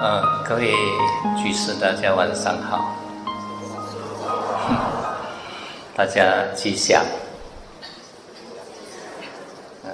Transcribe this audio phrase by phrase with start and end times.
[0.00, 0.72] 呃，各位
[1.36, 2.94] 居士，大家晚上好，
[5.94, 7.04] 大家吉祥。
[9.84, 9.90] 呃，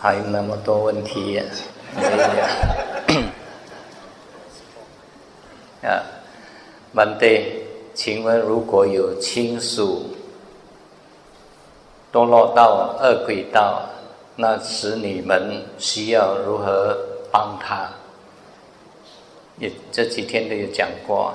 [0.00, 1.44] 还有那么多问题，啊，
[6.96, 7.62] 问对，
[7.94, 10.06] 请问如果有亲属
[12.10, 13.82] 堕落到恶鬼道，
[14.34, 16.96] 那使你们需要如何
[17.30, 17.86] 帮他？
[19.58, 21.34] 也这几天都有讲过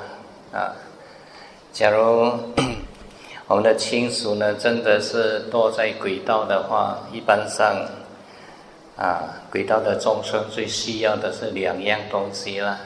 [0.52, 0.74] 啊。
[1.72, 2.32] 假如
[3.46, 7.86] 我们的亲属呢，真的是堕在轨道的话，一般上
[8.98, 12.80] 啊，轨道的众生最需要的是两样东西啦。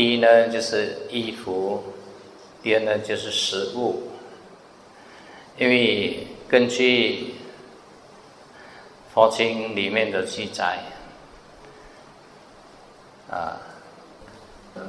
[0.00, 1.82] 第一呢，就是衣服；
[2.62, 4.04] 第二呢，就是食物。
[5.58, 7.34] 因为根据
[9.12, 10.78] 佛经里面的记载
[13.30, 13.60] 啊。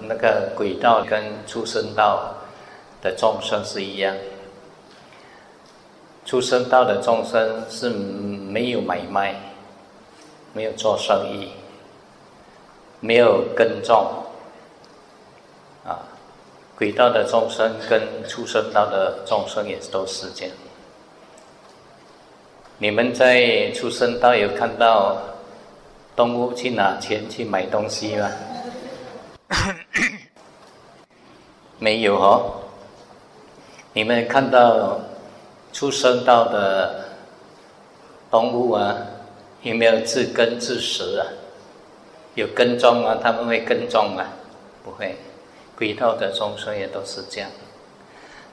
[0.03, 2.33] 那个轨道跟出生道
[3.01, 4.15] 的众生是一样，
[6.23, 9.35] 出生道的众生是没有买卖，
[10.53, 11.49] 没有做生意，
[13.01, 14.09] 没有耕种，
[16.81, 20.55] 轨道的众生跟出生道的众生也都是这样。
[22.79, 25.15] 你们在出生道有看到
[26.15, 28.31] 动物去拿钱去买东西吗？
[31.77, 32.51] 没有哦，
[33.93, 34.99] 你们看到
[35.71, 37.05] 出生道的
[38.31, 38.97] 动物啊，
[39.61, 41.27] 有没有自耕自食啊？
[42.33, 43.19] 有耕种啊？
[43.21, 44.25] 他们会耕种啊？
[44.83, 45.15] 不会，
[45.81, 47.49] 轨道的众生也都是这样，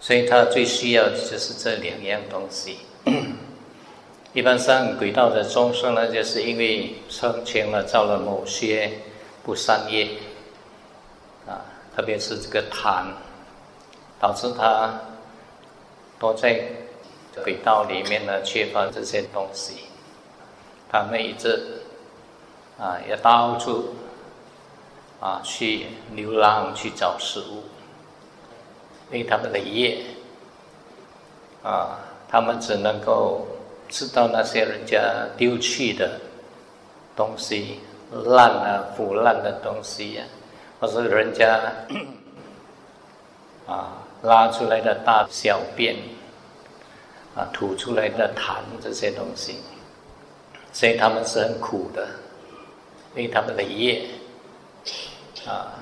[0.01, 2.79] 所以他最需要的就是这两样东西。
[4.33, 8.93] 一般上，轨道的众生呢，就是因为生前呢造了某些
[9.45, 10.09] 不善业。
[11.47, 11.61] 啊，
[11.95, 13.13] 特别是这个贪，
[14.19, 14.99] 导致他
[16.19, 16.63] 都在
[17.45, 19.75] 轨道里面呢，缺乏这些东西。
[20.91, 21.83] 他们一直
[22.79, 23.95] 啊，要到处
[25.21, 27.65] 啊去流浪去找食物，
[29.11, 30.05] 因为他们的业
[31.63, 31.99] 啊，
[32.29, 33.47] 他们只能够
[33.89, 36.21] 知道那些人家丢弃的
[37.17, 37.81] 东西，
[38.27, 40.25] 烂啊腐烂的东西呀。
[40.81, 41.61] 或是人家
[43.67, 45.97] 啊拉出来的大小便
[47.35, 49.57] 啊吐出来的痰这些东西，
[50.73, 52.07] 所以他们是很苦的，
[53.17, 54.09] 因为他们的业
[55.49, 55.73] 啊，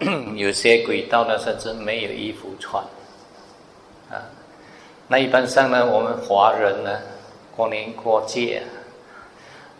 [0.36, 2.82] 有些轨道呢甚至没有衣服穿
[4.10, 4.22] 啊。
[5.08, 7.00] 那一般上呢，我们华人呢
[7.56, 8.62] 过年过节，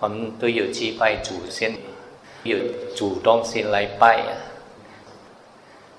[0.01, 1.75] 我们都有祭拜祖先。
[2.43, 2.59] 有
[2.95, 4.37] 主动性来拜呀。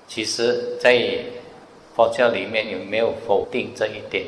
[0.06, 1.18] 其实，在
[1.96, 4.26] 佛教里面有没有否定这一点？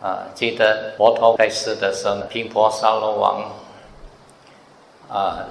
[0.00, 3.50] 啊，记得佛陀在世的时候，频婆沙罗王
[5.08, 5.44] 啊，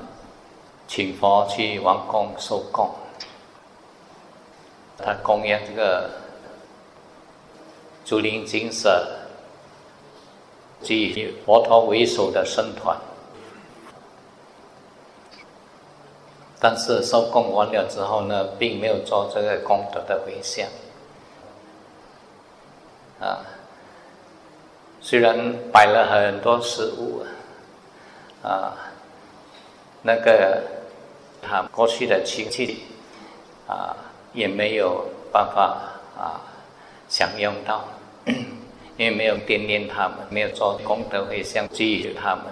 [0.89, 2.89] 请佛去王宫受供，
[4.97, 6.09] 他供养这个
[8.03, 9.07] 竹林精舍
[10.81, 12.97] 及以佛陀为首的僧团。
[16.59, 20.67] 但是收供完了之后呢，并没有做这个功德的回向。
[23.21, 23.45] 啊，
[24.99, 27.23] 虽然摆了很多食物，
[28.41, 28.73] 啊，
[30.01, 30.63] 那个
[31.41, 32.83] 他过去的亲戚
[33.67, 33.95] 啊，
[34.33, 35.77] 也没有办法
[36.17, 36.41] 啊
[37.07, 37.85] 享用到，
[38.25, 42.45] 因为没有惦念他们，没有做功德回向给予他们，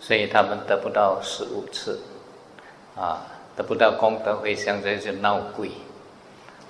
[0.00, 1.98] 所以他们得不到食物吃，
[2.96, 3.26] 啊。
[3.56, 5.70] 得不到功德回向，这就闹鬼。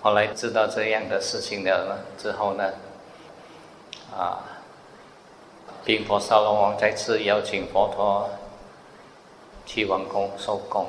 [0.02, 2.72] 后来知道这样的事情了之后呢，
[4.16, 4.38] 啊，
[5.84, 8.30] 冰佛沙龙王再次邀请佛陀
[9.66, 10.86] 去王宫受供，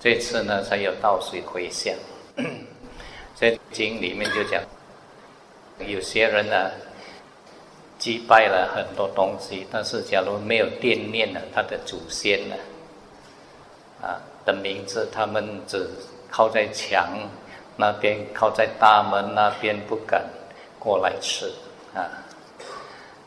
[0.00, 1.94] 这次呢才有倒水回向。
[3.36, 4.60] 在经里面就讲，
[5.86, 6.70] 有些人呢
[7.98, 12.56] 击败了很多东西，但是假如没有惦念了他的祖先呢，
[14.02, 14.20] 啊。
[14.42, 15.86] 的名字，他们只
[16.30, 17.10] 靠在墙
[17.76, 20.24] 那边，靠在大门那边，不敢
[20.78, 21.44] 过来吃
[21.94, 22.08] 啊。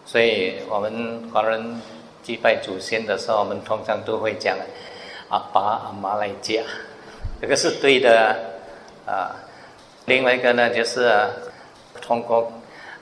[0.07, 1.79] 所以我们华人
[2.23, 4.57] 祭拜祖先的时候，我们通常都会讲
[5.29, 6.61] 阿爸阿妈来嫁，
[7.41, 8.35] 这个是对的
[9.05, 9.35] 啊。
[10.05, 11.11] 另外一个呢，就是
[12.01, 12.51] 通过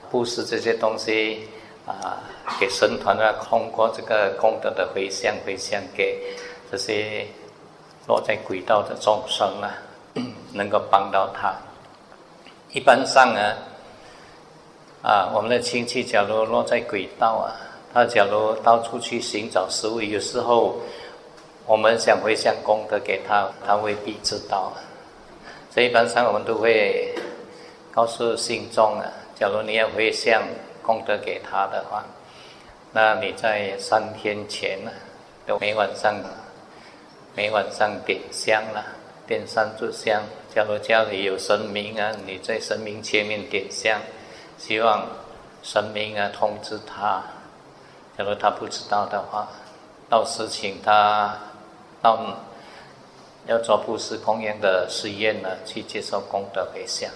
[0.10, 1.48] 布施这些东西
[1.86, 2.22] 啊，
[2.60, 6.36] 给神团啊，通过这个功德的回向，回向给
[6.72, 7.26] 这些
[8.08, 9.74] 落在轨道的众生啊，
[10.54, 11.54] 能够帮到他。
[12.72, 13.56] 一般上呢，
[15.02, 17.52] 啊，我们的亲戚假如落在轨道啊，
[17.94, 20.78] 他假如到处去寻找食物，有时候
[21.72, 24.74] 我们想回向功德给他，他未必知道。
[25.74, 27.16] 所以一般上我们都会
[27.94, 29.08] 告诉信众啊，
[29.40, 30.44] 假如你要回向
[30.84, 32.04] 功德给他的话，
[32.92, 34.92] 那你在三天前呢，
[35.48, 36.14] 都每晚上
[37.38, 38.84] 每晚上点香了，
[39.26, 40.22] 点三炷香。
[40.54, 43.98] 假如家里有神明啊，你在神明前面点香，
[44.58, 45.08] 希望
[45.64, 47.24] 神明啊通知他。
[48.18, 49.48] 假如他不知道的话，
[50.10, 51.34] 到时请他
[52.02, 52.20] 到。
[53.48, 57.10] 要做布施供养的实验呢，去接受功德回向。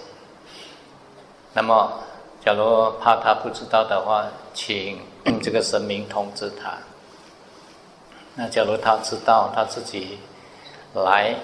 [1.54, 2.02] 那么，
[2.44, 4.98] 假如怕他不知道的话，请
[5.40, 6.76] 这个神明通知他。
[8.34, 10.18] 那假如他知道他自己
[10.94, 11.36] 来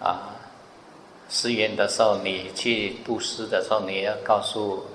[0.00, 0.30] 啊
[1.28, 4.86] 实验的时候，你去布施的时候，你要告诉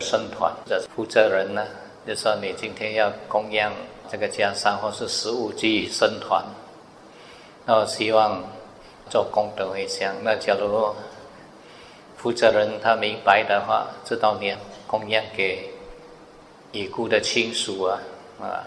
[0.00, 1.64] 僧团的负责人呢，
[2.04, 3.72] 就说你今天要供养
[4.10, 6.44] 这个袈裟或是食物给僧团。
[7.68, 8.44] 那希望
[9.10, 10.14] 做功德回向。
[10.22, 10.94] 那假如
[12.16, 15.68] 负责人他明白的话，知道你供养给
[16.70, 17.98] 已故的亲属啊
[18.40, 18.62] 啊，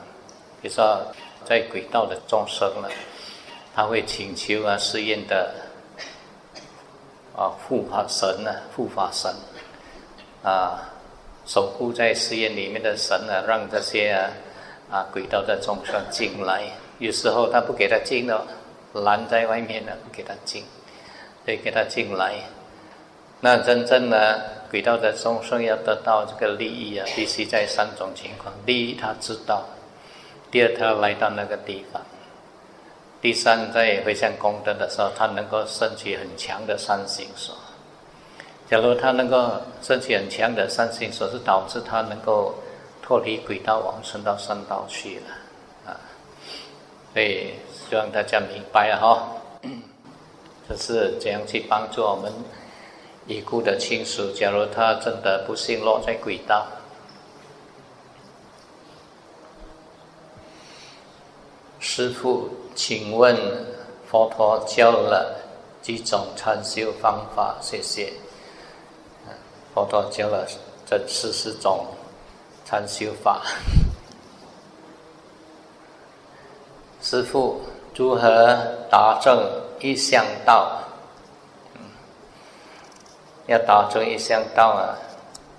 [0.61, 1.01] 比如说
[1.45, 2.89] 在轨道的众生了，
[3.73, 5.53] 他会请求啊寺院的
[7.33, 9.33] 啊护法神啊护法神
[10.43, 10.91] 啊
[11.45, 14.29] 守护在寺院里面的神啊，让这些啊
[14.91, 16.69] 啊轨道的众生进来。
[16.97, 18.45] 有时候他不给他进了。
[18.93, 20.63] 拦在外面了，不给他进，
[21.45, 22.35] 得给他进来。
[23.41, 29.63] 那真正的轨道的众生要得到这个利益啊，必须在三种情况：第一，他知道；
[30.51, 32.01] 第二，他来到那个地方；
[33.21, 37.55] 第三，在回向功德的时候，他能够升起很强的善心所。
[38.69, 42.55] 假如他能够升起很强的善心所，是导致他能够
[43.01, 45.95] 脱离轨道往生到圣道去了啊。
[47.13, 47.53] 所以。
[47.89, 49.27] 希望大家明白了哈，
[50.69, 52.31] 这是怎样去帮助我们
[53.25, 54.31] 已故的亲属？
[54.31, 56.67] 假如他真的不幸落在轨道，
[61.79, 63.35] 师傅，请问
[64.07, 65.35] 佛陀教了
[65.81, 67.57] 几种禅修方法？
[67.59, 68.13] 谢谢。
[69.73, 70.47] 佛陀教了
[70.85, 71.87] 这四十种
[72.65, 73.41] 禅修法，
[77.01, 77.59] 师傅。
[77.99, 78.57] 如何
[78.89, 79.45] 达正
[79.81, 80.81] 一向道？
[83.45, 84.95] 要达成一向道啊，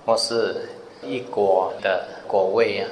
[0.06, 0.70] 或是
[1.02, 2.88] 一果的果位啊，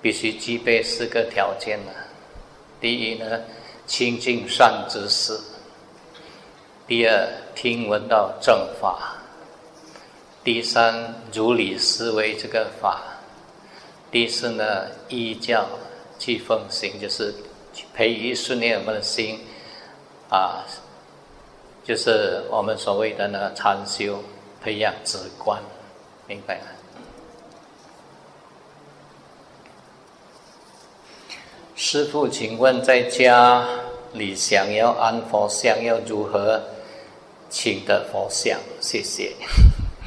[0.00, 1.90] 必须具备四个条件啊。
[2.80, 3.40] 第一呢，
[3.84, 5.34] 清净善知识；
[6.86, 8.96] 第二，听闻到正法；
[10.44, 12.96] 第三，如理思维这个法；
[14.12, 15.66] 第四呢，依教。
[16.18, 17.34] 去奉行，就是
[17.94, 19.40] 培育训练我们的心，
[20.30, 20.64] 啊，
[21.84, 24.22] 就是我们所谓的呢禅修，
[24.62, 25.60] 培养直观，
[26.26, 26.66] 明白吗？
[31.76, 33.66] 师父，请问在家
[34.12, 36.62] 里想要安佛像，要如何
[37.50, 38.58] 请得佛像？
[38.80, 39.34] 谢谢。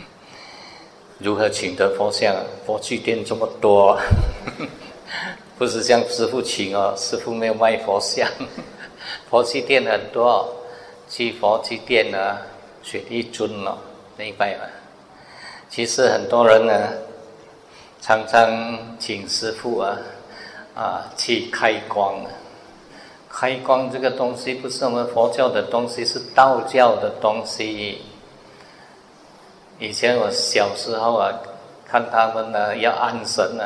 [1.20, 2.34] 如何请得佛像？
[2.66, 4.00] 佛具店这么多。
[5.58, 8.30] 不是向师傅请哦，师傅没有卖佛像，
[9.30, 10.48] 佛器店很多，
[11.10, 12.38] 去佛器店呢，
[12.84, 13.78] 雪地尊哦，
[14.18, 14.66] 明白吗？
[15.70, 16.74] 其实很多人呢，
[18.02, 19.98] 常常请师傅啊，
[20.76, 22.22] 啊去开光，
[23.30, 28.02] 开光这个东西不是我们佛教的东西，是道教的东西。
[29.80, 31.32] 以前我小时候啊，
[31.86, 33.66] 看他们呢要安神啊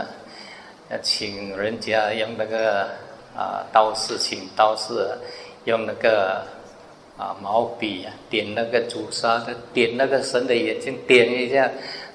[0.91, 0.98] 要。
[1.01, 2.88] 请人家用那个
[3.36, 5.07] 啊道士，请道士
[5.63, 6.43] 用那个
[7.17, 11.69] 啊毛笔啊点那个朱砂的，点那个神的眼睛，点一下，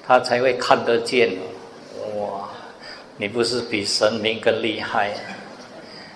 [0.05, 1.29] 他才会看得见。
[2.17, 2.49] 哇，
[3.17, 5.11] 你不是比神明更厉害？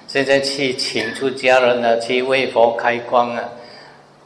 [0.07, 3.49] 现在去请出家人呢，去为佛开光啊，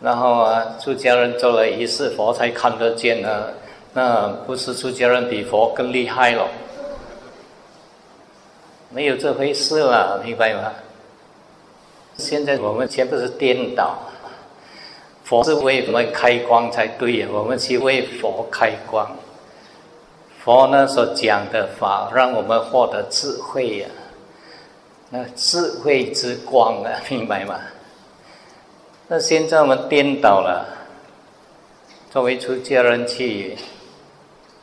[0.02, 3.50] 然后啊出家人做了仪式，佛才看得见呢。
[3.94, 6.48] 那不是出家人比佛更厉害了？
[8.96, 10.72] 没有这回事了，明白吗？
[12.16, 13.98] 现在我们全部是颠倒，
[15.26, 19.06] 佛是为我们开光才对呀，我们去为佛开光。
[20.42, 23.88] 佛呢所讲的法，让我们获得智慧呀，
[25.10, 27.60] 那智慧之光啊， 明白吗？
[29.10, 30.66] 那现在我们颠倒了，
[32.10, 33.58] 作为出家人去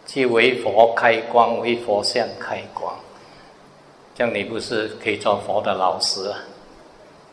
[0.07, 2.95] 去为佛开光，为佛像开光，
[4.15, 6.39] 这样你不是可以做佛的老师啊？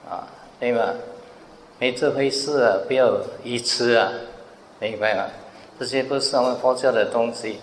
[0.09, 0.27] 啊，
[0.59, 0.81] 对吗？
[1.77, 4.11] 没这回事啊，不要愚痴啊，
[4.79, 5.25] 明白吗？
[5.79, 7.59] 这些不是我们佛教的东西。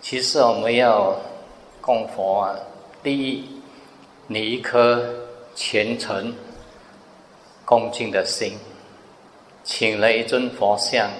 [0.00, 1.16] 其实我们要
[1.80, 2.54] 供佛啊，
[3.02, 3.60] 第一，
[4.28, 5.02] 你一颗
[5.54, 6.32] 虔诚
[7.64, 8.56] 恭敬的心。
[9.64, 11.10] 请了一尊佛像，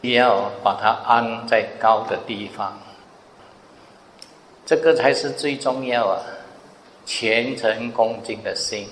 [0.00, 2.76] 你要把它安在高的地方，
[4.68, 6.20] 这个才是最重要啊！
[7.06, 8.86] 虔诚恭敬的心，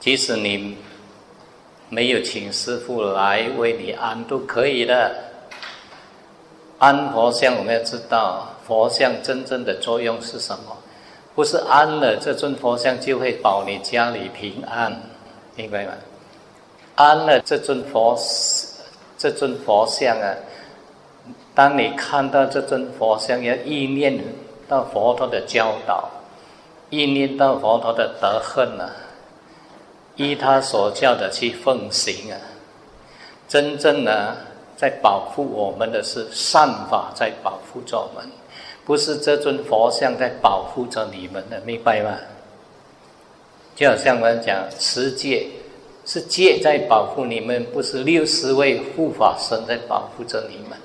[0.00, 0.78] 即使你
[1.90, 5.14] 没有请师傅来为你安都可以的。
[6.78, 10.74] 安佛像，我们要知道佛像真正的作用是什么？
[11.34, 15.02] 不是安了这尊佛像就会保你家里平安，
[15.54, 15.92] 明白吗？
[16.94, 18.18] 安了这尊佛，
[19.18, 20.34] 这尊佛像啊！
[21.54, 24.16] 当你看到这尊佛像，要意念
[24.68, 26.08] 到佛陀的教导，
[26.90, 28.90] 意念到佛陀的德恨啊，
[30.16, 32.38] 依他所教的去奉行啊！
[33.48, 34.36] 真正呢，
[34.76, 38.30] 在保护我们的是善法在保护着我们，
[38.84, 42.16] 不是这尊佛像在保护着你们的，明白吗？
[43.74, 45.48] 就好像我们讲持戒。
[46.06, 50.78] 是戒在保护你们，不是六十位护法神在保护着你们。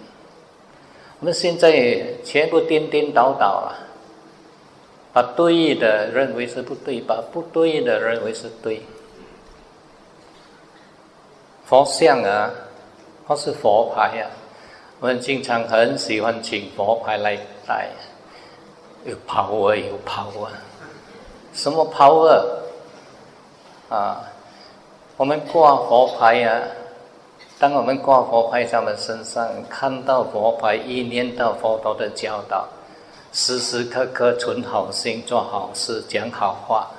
[1.19, 3.75] 我们现在全部颠颠倒倒啊，
[5.11, 8.81] 把对的认为是不对，把不对的认为是对。
[11.65, 12.49] 佛像啊，
[13.27, 14.31] 或是佛牌啊，
[15.01, 17.89] 我们经常很喜欢请佛牌来戴，
[19.03, 20.47] 有 power 有 power，
[21.53, 22.45] 什么抛啊
[23.89, 24.23] 啊？
[25.17, 26.61] 我们挂佛牌呀，
[27.59, 32.65] 当我们挂佛牌在我们身上，看到佛牌，一念到佛陀的教导，
[33.33, 36.89] 时时刻刻存好心，做好事，讲好话。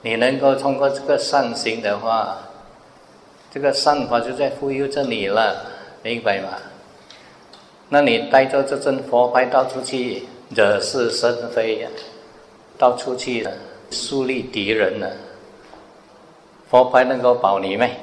[0.00, 2.38] 你能够通过这个善行的话，
[3.50, 5.66] 这个善法就在护佑着你了，
[6.02, 6.48] 明白吗？
[7.90, 11.88] 那你带着这尊佛牌到处去惹是生非呀，
[12.78, 13.46] 到处去
[13.90, 15.06] 树立敌人呢？
[16.70, 17.94] 佛牌能够保你没？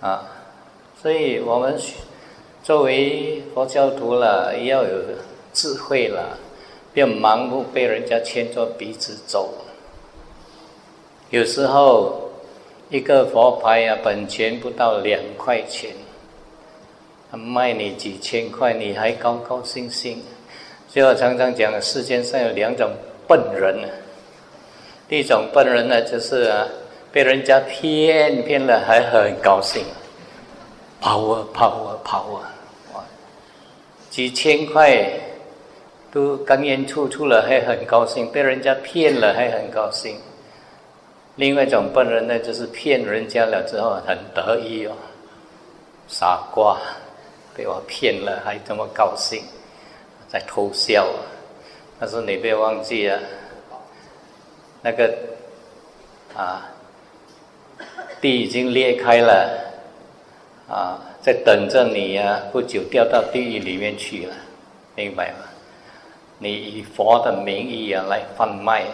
[0.00, 0.22] 啊，
[1.02, 1.76] 所以我们
[2.62, 4.90] 作为佛教徒了，要有
[5.52, 6.38] 智慧了，
[6.94, 9.52] 不要盲目被人家牵着鼻子走。
[11.30, 12.30] 有时候
[12.90, 15.90] 一个佛牌啊，本钱不到两块钱，
[17.32, 20.22] 卖你几千块，你还高高兴兴。
[20.88, 22.88] 所以我常常讲，世界上有两种
[23.26, 23.76] 笨人。
[25.08, 26.68] 第一种笨人呢，就是啊。
[27.10, 29.82] 被人家骗骗了还很高兴，
[31.00, 32.52] 跑啊跑啊跑啊，
[32.92, 33.04] 哇！
[34.10, 35.10] 几千块
[36.12, 40.16] 都刚烟出出了还很高兴，被人家骗了还很高兴。
[41.36, 44.92] 另外一种笨人呢，就是骗人家了之后很得意哦，
[46.08, 46.78] 傻瓜，
[47.54, 49.42] 被我骗了还这么高兴，
[50.28, 51.06] 在偷笑。
[51.98, 53.18] 但是你别忘记啊，
[54.82, 55.14] 那个
[56.36, 56.68] 啊。
[58.20, 59.72] 地已经裂开了，
[60.68, 62.42] 啊，在等着你呀！
[62.52, 64.34] 不久掉到地狱里面去了，
[64.94, 65.44] 明白吗？
[66.38, 68.84] 你以佛的名义啊来贩卖，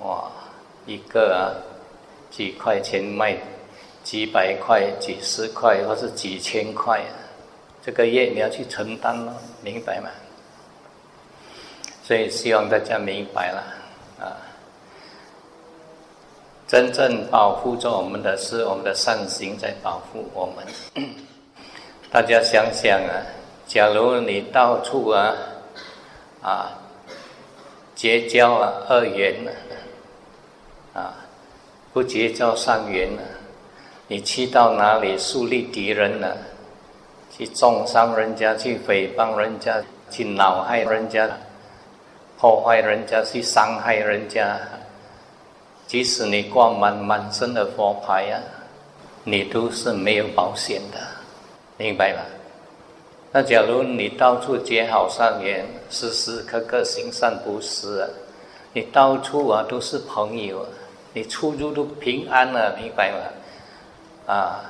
[0.00, 0.30] 哇，
[0.86, 1.54] 一个啊
[2.30, 3.36] 几块钱卖
[4.02, 7.00] 几百块、几十块，或是几千块，
[7.82, 10.08] 这个业你要去承担了，明白吗？
[12.02, 13.62] 所以希望大家明白了，
[16.68, 21.08] 真正保护着我们的是我们的善行在保护我们。
[22.12, 23.24] 大家想想啊，
[23.66, 25.34] 假如你到处啊
[26.42, 26.78] 啊
[27.94, 29.50] 结交啊恶缘呢
[30.92, 31.14] 啊
[31.94, 33.22] 不结交善缘呢，
[34.06, 36.36] 你去到哪里树立敌人呢？
[37.30, 41.28] 去重伤人家，去诽谤人家，去恼害人家，
[42.38, 44.58] 破坏人家，去伤害人家。
[45.88, 48.38] 即使你挂满满身的佛牌呀，
[49.24, 50.98] 你都是没有保险的，
[51.78, 52.20] 明白吗？
[53.32, 58.08] 那假如你到处结好善缘，时时刻刻行善布施，啊
[58.74, 60.68] 你到处啊都是朋友，啊
[61.14, 64.34] 你出入都平安了，明白吗？
[64.34, 64.60] 啊，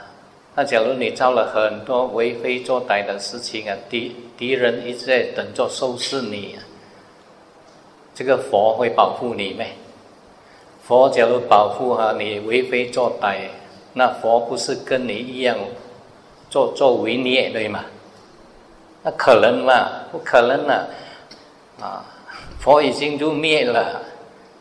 [0.54, 6.56] 那假如你造了很多为非作歹的事情啊，敌敌人一直在等着收拾你，
[8.14, 9.76] 这个佛会保护你没？
[10.88, 13.40] 佛假如保护哈你为非作歹，
[13.92, 15.54] 那佛不是跟你一样
[16.48, 17.84] 做做为孽对吗？
[19.02, 19.74] 那可能吗？
[20.10, 20.88] 不可能了，
[21.78, 22.02] 啊，
[22.58, 24.00] 佛已经入灭了，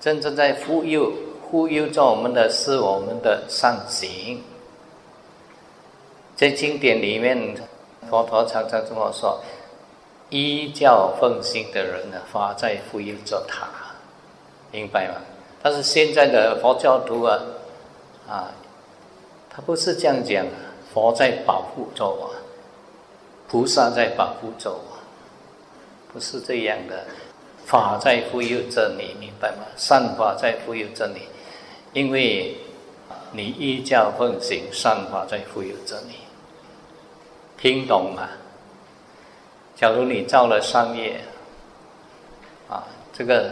[0.01, 1.09] 真正在忽悠
[1.49, 4.43] 忽悠着我们的是我们的善行。
[6.35, 7.55] 在经典里面，
[8.09, 9.41] 佛陀常常这么说：
[10.29, 13.65] 依教奉行的人呢，法在忽悠着他，
[14.73, 15.15] 明白吗？
[15.61, 17.39] 但是现在的佛教徒啊，
[18.27, 18.51] 啊，
[19.49, 20.45] 他不是这样讲，
[20.93, 22.33] 佛在保护着我。
[23.49, 24.97] 菩萨在保护着我，
[26.11, 27.05] 不是这样的。
[27.65, 29.65] 法在护佑着你，明白吗？
[29.75, 31.21] 善法在护佑着你，
[31.93, 32.57] 因为
[33.31, 36.15] 你依教奉行，善法在护佑着你。
[37.57, 38.29] 听懂吗？
[39.75, 41.21] 假如你造了善业，
[42.69, 42.83] 啊，
[43.13, 43.51] 这个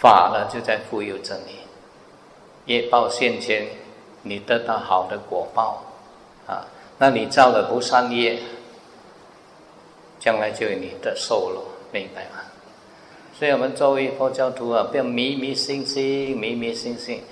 [0.00, 1.60] 法呢就在护佑着你。
[2.66, 3.66] 业报现前，
[4.22, 5.82] 你得到好的果报，
[6.46, 6.66] 啊。
[6.98, 8.38] 那你造了不善业，
[10.18, 12.40] 将来就有你的受了，明白吗？
[13.38, 17.22] 所以我们作为佛教徒啊，不要迷迷信信，迷迷信信。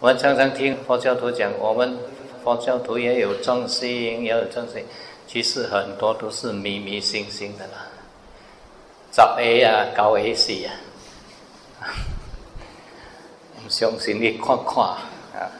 [0.00, 1.98] 我们常常听佛教徒讲，我们
[2.42, 4.84] 佛教徒也有正心，也有正心，
[5.26, 7.86] 其实很多都是迷迷信信的啦。
[9.12, 10.72] 十 A 啊，九 A 四啊，
[13.68, 15.50] 相信你看看啊。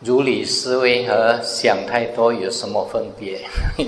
[0.00, 3.46] 如理思维和想太多有什么分别？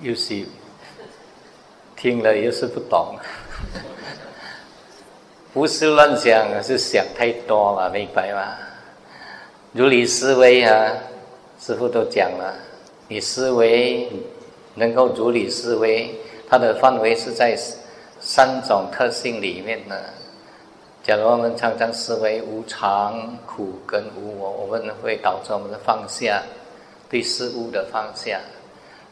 [0.00, 0.46] 又是
[1.94, 3.18] 听了又是不懂，
[5.52, 8.56] 不是乱想，是想太多了，明白吗？
[9.72, 10.92] 如理思维啊，
[11.60, 12.54] 师傅都讲了，
[13.06, 14.10] 你思维
[14.74, 16.14] 能够如理思维，
[16.48, 17.54] 它的范围是在
[18.18, 19.94] 三种特性里面呢。
[21.02, 26.42] 假如我们常常思维无常、苦跟无我，我们会导致我们的放下，
[27.10, 28.40] 对事物的放下。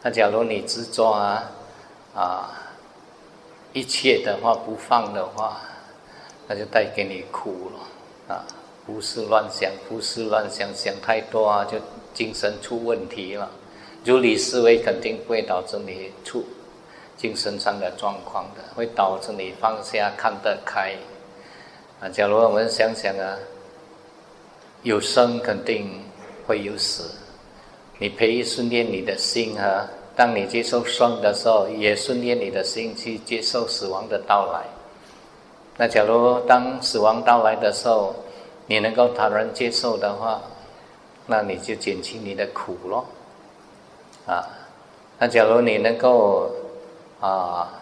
[0.02, 1.50] 那假如你执着啊
[2.14, 2.50] 啊
[3.74, 5.60] 一切的话不放的话，
[6.48, 8.44] 那就带给你苦了啊！
[8.86, 11.76] 胡思乱想，胡思乱想，想太多啊，就
[12.14, 13.50] 精神出问题了。
[14.04, 16.44] 如理思维肯定会导致你出
[17.16, 20.94] 精神上的状况的，会导致你放下、看得开。
[22.00, 23.36] 啊，假如我们想想啊，
[24.82, 26.00] 有生肯定
[26.46, 27.10] 会有死，
[27.98, 34.62] 你培育训练你的心啊，当你接受生的时候，也训练你的心去接受死亡的到来。
[35.76, 38.14] 那假如当死亡到来的时候，
[38.66, 40.42] 你能够坦然接受的话，
[41.26, 43.06] 那你就减轻你的苦咯。
[44.26, 44.44] 啊，
[45.18, 46.50] 那假如你能够
[47.20, 47.72] 啊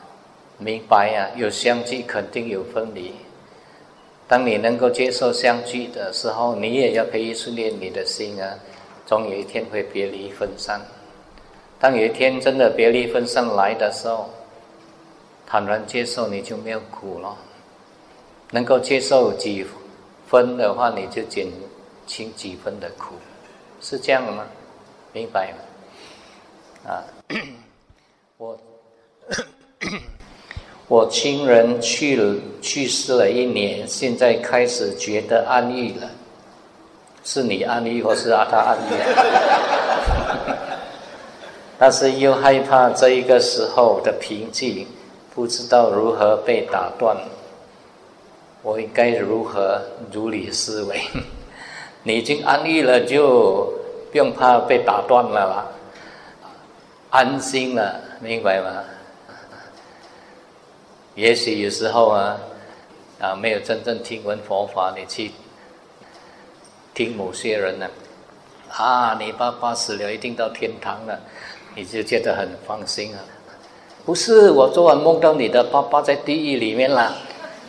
[0.59, 3.15] 明白呀，有相聚肯定有分离。
[4.29, 8.55] 当你能够接受相聚的时候，你也要培育训练你的心啊，
[9.07, 10.81] 总有一天会别离分散。
[11.79, 14.31] 当有一天真的别离分散来的时候，
[15.47, 17.37] 坦然接受，你就没有苦了。
[18.51, 19.65] 能够接受几
[20.35, 21.47] 分的话，你就减
[22.07, 23.15] 轻几分的苦，
[23.81, 24.45] 是这样吗？
[25.13, 26.91] 明白吗？
[26.91, 27.05] 啊，
[28.39, 28.59] 我。
[30.87, 36.11] 我亲人去了，去世了一年，现在开始觉得安逸了。
[37.25, 38.93] 是你安逸，或是阿他安逸？
[41.79, 44.87] 但是又害怕这一个时候的平静，
[45.35, 47.17] 不知道如何被打断。
[48.65, 49.79] 我应该如何
[50.11, 50.99] 如理思维？
[52.03, 53.71] 你已经安逸了，就
[54.11, 55.67] 不用怕被打断了啦，
[57.11, 58.83] 安心了，明白吗？
[61.15, 62.37] 也许有时候啊，
[63.21, 65.31] 啊，没有真正听闻佛法，你去
[66.95, 67.87] 听某些人呢，
[68.71, 71.21] 啊，你爸爸死了一定到天堂了，
[71.77, 73.21] 你就觉得很放心啊。
[74.07, 77.15] 不是，我昨晚梦到你的爸爸在地狱里面了，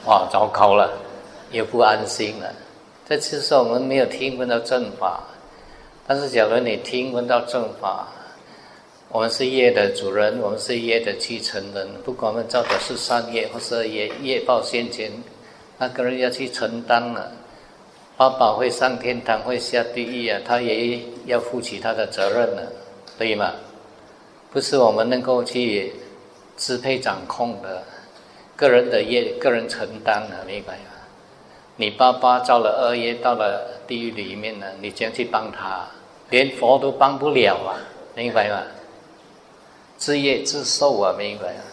[0.06, 0.92] 哇，糟糕了，
[1.52, 2.54] 也不安心了。
[3.08, 5.24] 这就是我们没有听闻到正法，
[6.08, 8.08] 但是假如你听闻到正法。
[9.10, 11.88] 我们是业的主人，我们是业的继承人。
[12.04, 15.10] 不管我们造的是善业或是业业报现前，
[15.78, 17.32] 那个人要去承担了。
[18.18, 22.72] 爸爸会上天堂，会下地狱啊，他也要负起他的责任了，
[23.18, 23.54] 对吗？
[24.52, 25.94] 不是我们能够去
[26.58, 27.84] 支配掌控的，
[28.56, 30.92] 个人的业，个人承担啊，明白吗？
[31.78, 35.86] 你爸爸造了恶业，到了地狱里面呢，你将去帮他，
[36.30, 37.76] 连佛都帮不了啊，
[38.16, 38.62] 明白吗？
[39.98, 41.64] 自业自受啊，明白吗？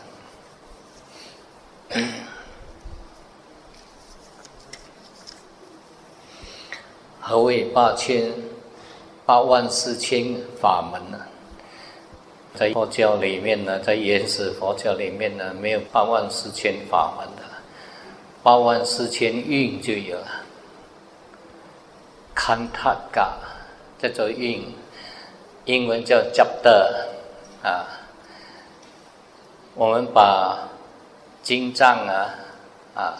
[7.20, 8.32] 何谓八千
[9.24, 11.18] 八万四千法门呢？
[12.54, 17.42] 在佛教里面呢，在原始佛教里面呢，没有八万四千法门的，
[18.42, 20.26] 八万四千运就有了。
[22.34, 23.36] 堪塔嘎
[23.98, 24.62] 叫做运，
[25.64, 26.68] 英文叫 j a p
[27.66, 27.86] 啊。
[29.74, 30.68] 我们把
[31.42, 32.34] 经藏啊
[32.94, 33.16] 啊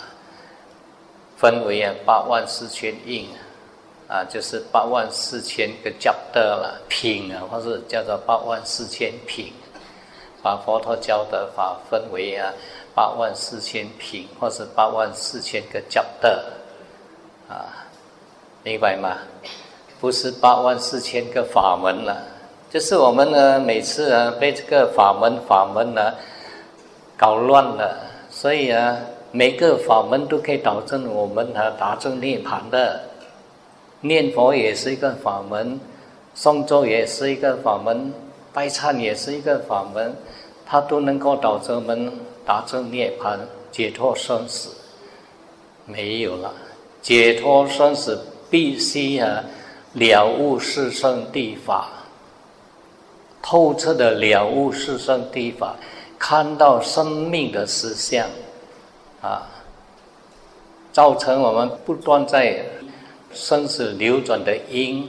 [1.39, 3.27] 分为啊八万四千运。
[4.13, 9.51] 啊，就是八万四千个教的了品啊，或是叫做八万四千品，
[10.43, 12.53] 把佛陀教的法分为啊
[12.95, 16.45] 八万四千品，或是八万四千个教的
[17.49, 17.89] 啊，
[18.63, 19.17] 明白吗？
[19.99, 22.23] 不是八万四千个法门了，
[22.71, 26.13] 就是我们呢每次啊被这个法门法门呢
[27.17, 27.97] 搞乱了，
[28.29, 28.95] 所以啊
[29.31, 33.01] 每个法门都可以导致我们啊达成涅槃的。
[34.05, 35.79] 念佛也是一个法门，
[36.37, 38.13] 诵咒也是一个法门，
[38.53, 40.13] 拜忏也是一个法门，
[40.67, 42.13] 它都能够导致我们
[42.45, 43.39] 达成涅槃、
[43.71, 44.71] 解脱生死。
[45.87, 46.53] 没有了，
[47.01, 49.45] 解脱生死必须啊
[49.93, 51.89] 了悟四圣谛法，
[53.41, 55.77] 透彻的了悟四圣谛法，
[56.19, 58.27] 看到生命的实相，
[59.21, 59.47] 啊，
[60.93, 62.65] 造成我们不断在。
[63.33, 65.09] 生死流转的因，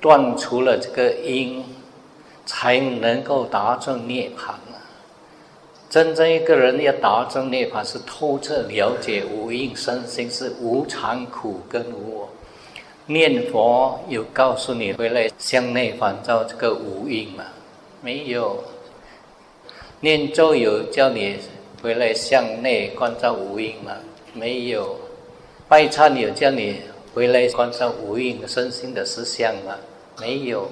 [0.00, 1.64] 断除了这个因，
[2.44, 4.82] 才能够达成涅槃啊！
[5.88, 12.28] 真正一个人要达成涅槃，是透彻了解无因身心是无常苦跟无我。
[13.06, 17.44] 念佛有告诉你回来向内反照这个无因吗？
[18.02, 18.62] 没有。
[20.00, 21.38] 念咒有叫你
[21.80, 23.92] 回来向内观照无因吗？
[24.32, 24.96] 没有。
[25.68, 26.80] 拜忏有叫你。
[27.14, 29.76] 回来观察无印身心的实相吗？
[30.20, 30.68] 没有。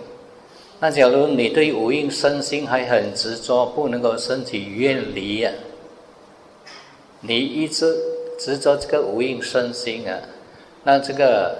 [0.80, 5.52] 那假如你对无印身心还很执着，不能够升起远离呀，
[7.20, 7.96] 你一直
[8.40, 10.18] 执着这个无印身心啊，
[10.82, 11.56] 那这个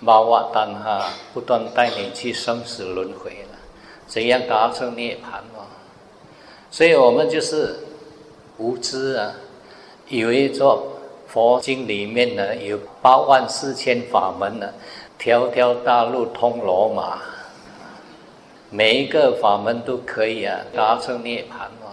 [0.00, 3.58] 马瓦丹哈不断带你去生死轮回了，
[4.06, 5.64] 怎样达成涅槃哦？
[6.70, 7.76] 所以我们就是
[8.58, 9.32] 无知啊，
[10.10, 10.90] 以为做。
[11.34, 14.72] 佛经里面呢有八万四千法门呢，
[15.18, 17.18] 条条大路通罗马，
[18.70, 21.90] 每一个法门都可以啊达成涅槃哦。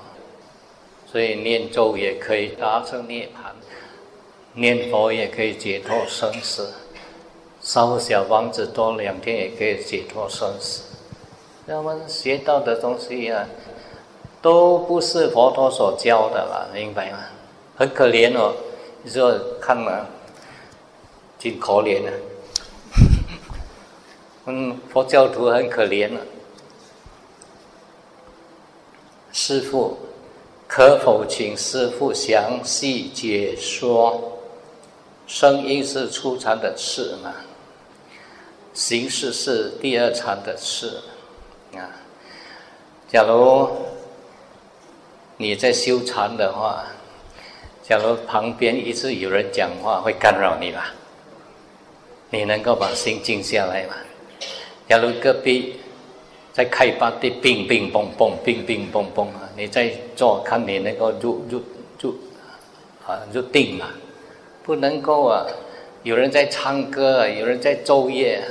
[1.07, 3.49] 所以念咒也可以达成涅槃，
[4.53, 6.71] 念佛也可以解脱生死，
[7.61, 10.83] 烧小房子多两天也可以解脱生死。
[11.65, 13.47] 我们学到的东西啊，
[14.39, 17.17] 都不是佛陀所教的了，明白吗？
[17.75, 18.53] 很可怜哦。
[19.03, 20.07] 你说看了，
[21.39, 22.13] 挺可怜的。
[24.45, 26.21] 嗯，佛教徒很可怜了。
[29.31, 29.97] 师傅，
[30.67, 34.37] 可否请师傅详细解说？
[35.25, 37.33] 声音是初禅的事嘛？
[38.73, 41.01] 形式是第二禅的事
[41.73, 41.89] 啊。
[43.07, 43.67] 假如
[45.37, 46.85] 你在修禅的话。
[47.91, 50.93] 假如旁边一直有人讲话，会干扰你吧？
[52.29, 53.95] 你能够把心静下来吗？
[54.87, 55.75] 假如隔壁
[56.53, 61.61] 在开发的乒乒乓乓、乒乒乓乓啊，你在做，看你能够入入
[61.99, 62.15] 入
[63.05, 63.89] 啊入定嘛？
[64.63, 65.45] 不能够啊！
[66.03, 68.41] 有人在唱歌，有人在奏乐，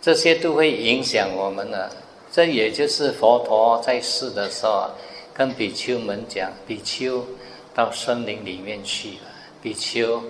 [0.00, 1.90] 这些都会影响我们的。
[2.30, 4.90] 这也就是佛陀在世的时候，
[5.34, 7.26] 跟比丘们讲，比丘。
[7.76, 9.28] 到森林里面去了，
[9.62, 10.22] 比丘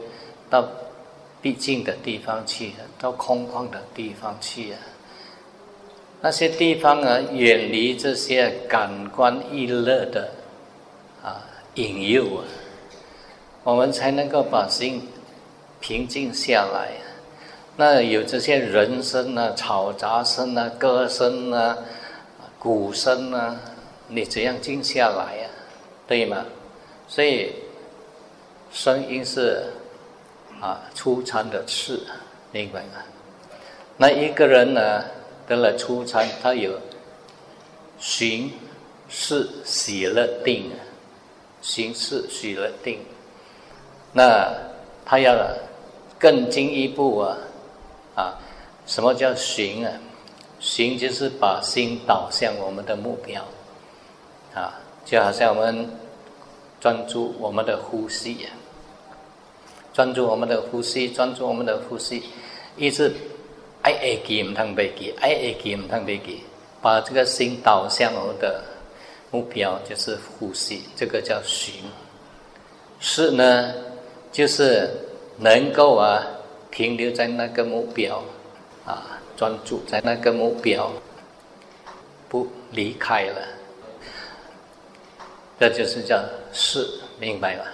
[0.51, 0.69] 到
[1.41, 4.79] 僻静的地方去了，到空旷的地方去了。
[6.21, 10.29] 那些地方啊，远离这些感官娱乐的
[11.23, 12.43] 啊引诱啊，
[13.63, 15.07] 我们才能够把心
[15.79, 16.95] 平静下来。
[17.77, 21.79] 那有这些人声啊、嘈杂声啊、歌声啊、
[22.59, 23.61] 鼓声啊，
[24.09, 25.49] 你怎样静下来呀？
[26.09, 26.45] 对吗？
[27.09, 27.53] 所以，
[28.73, 29.65] 声音是
[30.61, 32.07] 啊，初禅的次，
[32.53, 33.03] 明白吗？
[33.97, 35.05] 那一个人呢，
[35.47, 36.79] 得了初禅，他有
[37.99, 38.53] 寻、
[39.09, 40.71] 是、喜乐、定，
[41.63, 42.99] 寻、是、喜乐、定。
[44.13, 44.53] 那
[45.05, 45.35] 他要
[46.19, 47.39] 更进一步啊，
[48.15, 48.39] 啊，
[48.87, 49.93] 什么叫寻啊？
[50.59, 53.43] 寻就是把心导向我们的目标，
[54.55, 55.89] 啊，就好像我们
[56.87, 58.51] 专注我们的呼吸呀。
[59.93, 62.23] 专注我们的呼吸，专注我们的呼吸，
[62.77, 63.13] 一直
[63.83, 66.39] 爱爱给唔通别给，爱爱给唔通别给，
[66.81, 68.63] 把这个心导向我们的
[69.33, 71.75] 目标，就是呼吸，这个叫寻。
[73.01, 73.75] 是呢，
[74.31, 74.89] 就是
[75.39, 76.25] 能够啊
[76.71, 78.23] 停留在那个目标，
[78.85, 80.93] 啊专注在那个目标，
[82.29, 83.43] 不离开了，
[85.59, 86.87] 这就是叫是，
[87.19, 87.65] 明白吗？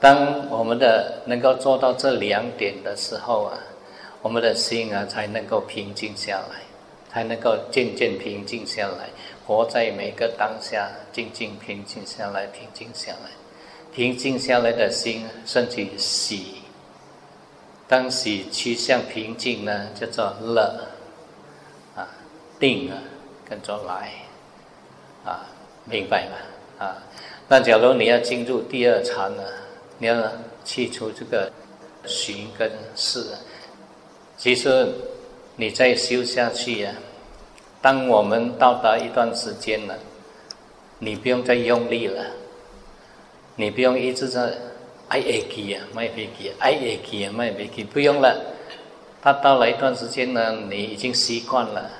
[0.00, 3.58] 当我们的能够做到这两点的时候啊，
[4.22, 6.60] 我们的心啊才能够平静下来，
[7.10, 9.08] 才能够渐渐平静下来，
[9.46, 13.30] 活在每个当下，静静平静下来，平静下来，
[13.94, 16.62] 平静下来的心，甚至喜。
[17.86, 20.86] 当喜趋向平静呢，叫做乐，
[21.94, 22.08] 啊，
[22.58, 22.98] 定啊，
[23.48, 24.10] 跟着来，
[25.24, 25.46] 啊，
[25.84, 26.36] 明白吗？
[26.84, 27.02] 啊，
[27.48, 29.42] 那假如你要进入第二禅呢？
[29.98, 30.22] 你要
[30.64, 31.50] 去除这个
[32.04, 33.24] 寻跟事，
[34.36, 34.92] 其实
[35.56, 36.92] 你再修下去呀。
[37.80, 39.96] 当我们到达一段时间了，
[40.98, 42.22] 你不用再用力了，
[43.56, 44.52] 你不用一直在
[45.08, 48.36] 爱爱给啊，卖飞记，爱爱给啊，卖飞记，不用了。
[49.22, 51.90] 他到了一段时间呢，你已经习惯了，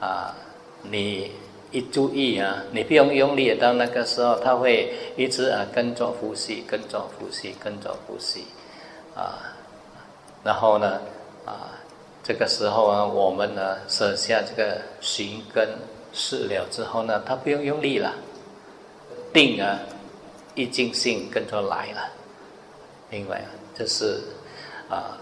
[0.00, 0.34] 啊，
[0.82, 1.30] 你。
[1.70, 8.46] 一注意啊，你不用用力，到那个时候，他会一直啊跟着呼吸，跟着呼吸，跟着呼吸，
[9.14, 9.54] 啊，
[10.42, 11.00] 然后呢，
[11.44, 11.76] 啊，
[12.22, 15.68] 这个时候啊，我们呢舍下这个寻根
[16.14, 18.14] 事了之后呢，他不用用力了，
[19.34, 19.78] 定啊，
[20.54, 22.10] 一静性跟着来了，
[23.10, 23.50] 明白啊？
[23.76, 24.22] 这是
[24.88, 25.18] 啊，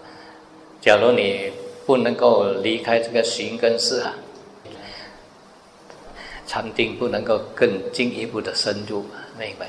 [0.79, 1.51] 假如你
[1.85, 4.13] 不能够离开这个寻根事啊。
[6.47, 9.05] 禅定不能够更进一步的深入，
[9.37, 9.67] 明白？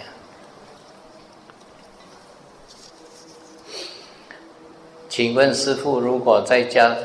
[5.09, 6.97] 请问师父，如果在家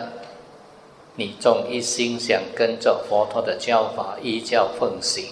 [1.15, 5.25] 你众一心想跟着佛陀的教法依教奉行，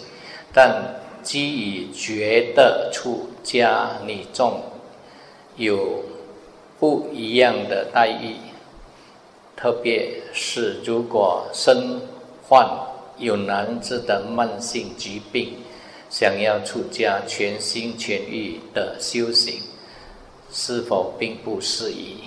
[0.52, 4.60] 但基于觉得出家你众
[5.56, 6.04] 有
[6.80, 8.36] 不一样的待遇，
[9.56, 12.02] 特别是如果身
[12.50, 12.68] 患。
[13.22, 15.54] 有难治的慢性疾病，
[16.10, 19.62] 想要出家全心全意的修行，
[20.52, 22.24] 是否并不适宜？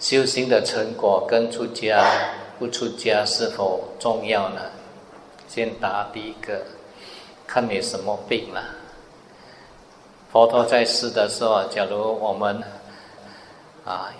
[0.00, 2.02] 修行的成果跟出家
[2.58, 4.62] 不出家是否重要呢？
[5.46, 6.62] 先答第一个，
[7.46, 8.64] 看你什么病了。
[10.32, 12.60] 佛陀在世的时候，假如我们
[13.84, 14.10] 啊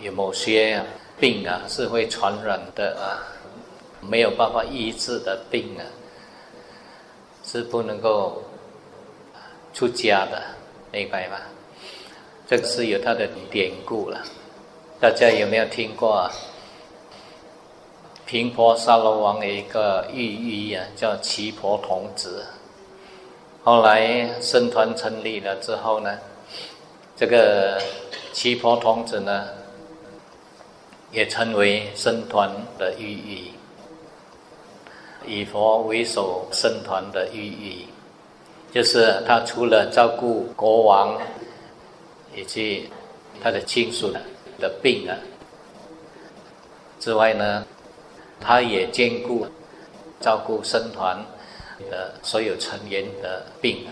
[0.00, 0.84] 有某些
[1.20, 3.31] 病啊是会传染的啊。
[4.08, 5.82] 没有办法医治的病啊，
[7.44, 8.42] 是不能够
[9.72, 10.42] 出家的，
[10.90, 11.36] 明白吗？
[12.46, 14.22] 这个是有它的典故了。
[15.00, 16.12] 大家有没有听过？
[16.12, 16.30] 啊
[18.24, 22.46] 平婆沙罗王的一个御医啊，叫七婆童子。
[23.62, 26.18] 后来僧团成立了之后呢，
[27.14, 27.78] 这个
[28.32, 29.48] 七婆童子呢，
[31.10, 33.51] 也成为僧团的御医。
[35.26, 37.86] 以佛为首僧团的寓意，
[38.72, 41.20] 就是他除了照顾国王
[42.34, 42.88] 以及
[43.42, 44.12] 他的亲属
[44.58, 45.16] 的病啊
[46.98, 47.64] 之外呢，
[48.40, 49.46] 他也兼顾
[50.20, 51.16] 照顾僧团
[51.90, 53.90] 的所有成员的病啊。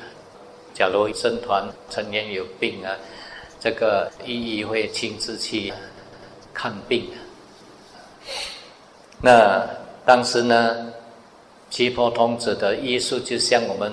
[0.73, 2.97] 假如僧团成员有病啊，
[3.59, 5.73] 这个寓意会亲自去
[6.55, 7.11] 看病。
[9.21, 9.69] 那
[10.07, 10.93] 当时呢？
[11.71, 13.93] 七婆童子的医术就像我们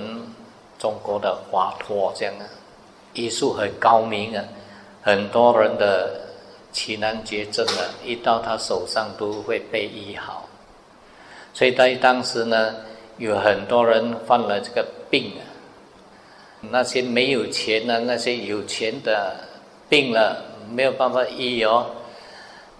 [0.79, 2.43] 中国的华佗这样啊，
[3.13, 4.43] 医术很高明啊，
[5.03, 6.19] 很多人的
[6.71, 10.49] 奇难绝症啊，一到他手上都会被医好。
[11.53, 12.75] 所以在当时呢，
[13.17, 15.41] 有很多人犯了这个病啊，
[16.61, 19.35] 那些没有钱的，那些有钱的
[19.87, 21.85] 病了没有办法医哦，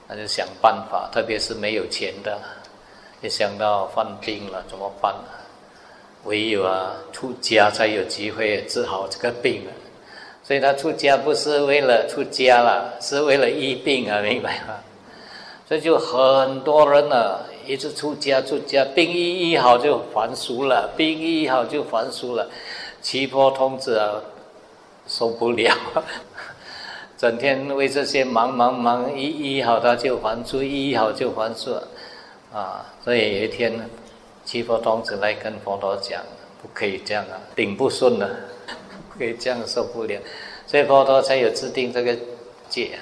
[0.08, 2.38] 那就想办法，特别是没有钱的。
[3.22, 5.14] 一想到犯病了怎么办？
[6.24, 9.72] 唯有啊出家才有机会治好这个病了。
[10.44, 14.76] 所以他出家不是为了出家了，是为了医病啊，明白吗？
[15.68, 22.48] 所以就很多人呢，一直出家出家，病一医好就还俗了，病一医好就还俗了，
[23.02, 24.22] 七婆童子啊
[25.08, 25.76] 受不了，
[27.18, 31.76] 整天为这些忙忙忙，一医好他就还俗，一医好就还俗，
[32.54, 33.90] 啊，所以有一天
[34.46, 36.22] 七佛童子来跟佛陀讲，
[36.62, 38.30] 不可以这样啊，顶不顺了。
[39.18, 40.22] 可以这样受不了，
[40.68, 42.16] 所以佛陀才有制定这个
[42.70, 43.02] 戒啊。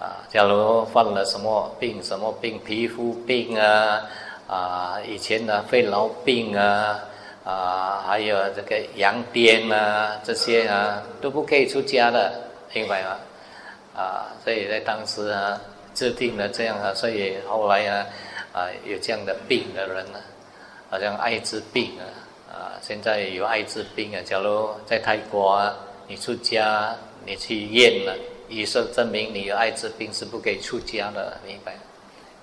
[0.00, 4.00] 啊，假如犯了什么病，什么病，皮肤病啊，
[4.48, 6.98] 啊，以前的肺痨病啊，
[7.44, 12.32] 啊，还有这个羊癫啊，这些啊，都不可以出家的，
[12.72, 13.18] 明白吗？
[13.94, 15.60] 啊，所以在当时啊，
[15.94, 18.06] 制定了这样啊，所以后来啊，
[18.52, 20.18] 啊，有这样的病的人呢，
[20.90, 22.04] 好像艾滋病啊。
[22.52, 24.20] 啊，现在有艾滋病啊！
[24.22, 25.74] 假如在泰国啊，
[26.06, 28.14] 你出家，你去验了，
[28.46, 31.74] 医生证明你有艾滋病，是不可以出家的，明白？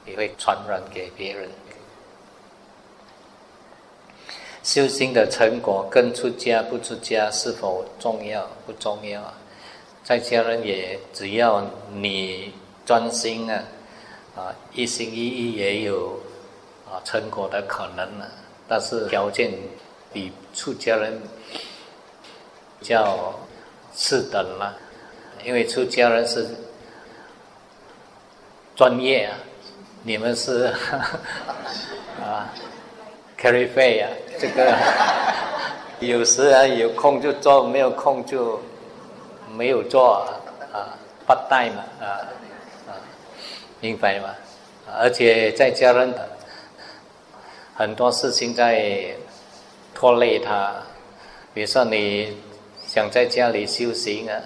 [0.04, 1.48] 你会传染给别人。
[4.64, 8.50] 修行的成果跟出家不出家是否重要？
[8.66, 9.38] 不重要啊！
[10.04, 12.52] 在家人也只要你
[12.90, 13.64] 专心啊，
[14.36, 16.20] 啊，一心一意也有
[16.90, 18.28] 啊成果的可能了，
[18.68, 19.54] 但是条件。
[20.12, 21.22] 比出家人
[22.82, 23.32] 较
[23.94, 24.76] 次等了，
[25.46, 26.48] 因为出家人是
[28.76, 29.38] 专业啊，
[30.02, 30.74] 你们是
[32.26, 32.50] 啊
[33.40, 34.76] ，carry 费啊，这个
[36.02, 38.60] 有时啊有空就做，没有空就
[39.56, 40.26] 没有做
[40.74, 40.98] 啊，
[41.28, 42.26] 不带嘛啊，
[43.82, 44.30] 明白吗？
[45.00, 46.14] 而且在家人
[47.76, 49.16] 很多事情在。
[49.92, 50.72] 拖累他，
[51.54, 52.38] 比如说你
[52.88, 54.40] 想在家里修行啊，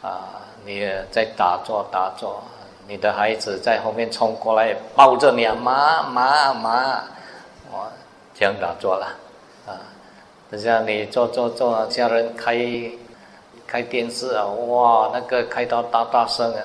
[0.00, 2.42] 啊，你在打坐打坐，
[2.88, 7.04] 你的孩子在后面冲过来抱着你啊，妈妈妈，
[7.70, 7.92] 我
[8.32, 9.06] 这样打坐了，
[9.66, 9.76] 啊，
[10.50, 12.56] 等下你坐坐坐，家人开
[13.66, 16.62] 开电视啊，哇，那个开到大大声啊，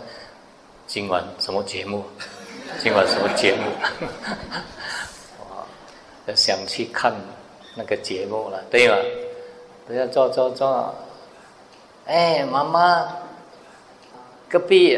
[0.88, 2.04] 今晚什么节目？
[2.80, 3.64] 今晚什么节目？
[5.40, 5.66] 哇，
[6.36, 7.14] 想去看。
[7.78, 8.96] 那个节目了，对吗？
[9.86, 10.96] 不要坐坐坐。
[12.06, 13.06] 哎，妈妈，
[14.48, 14.98] 隔壁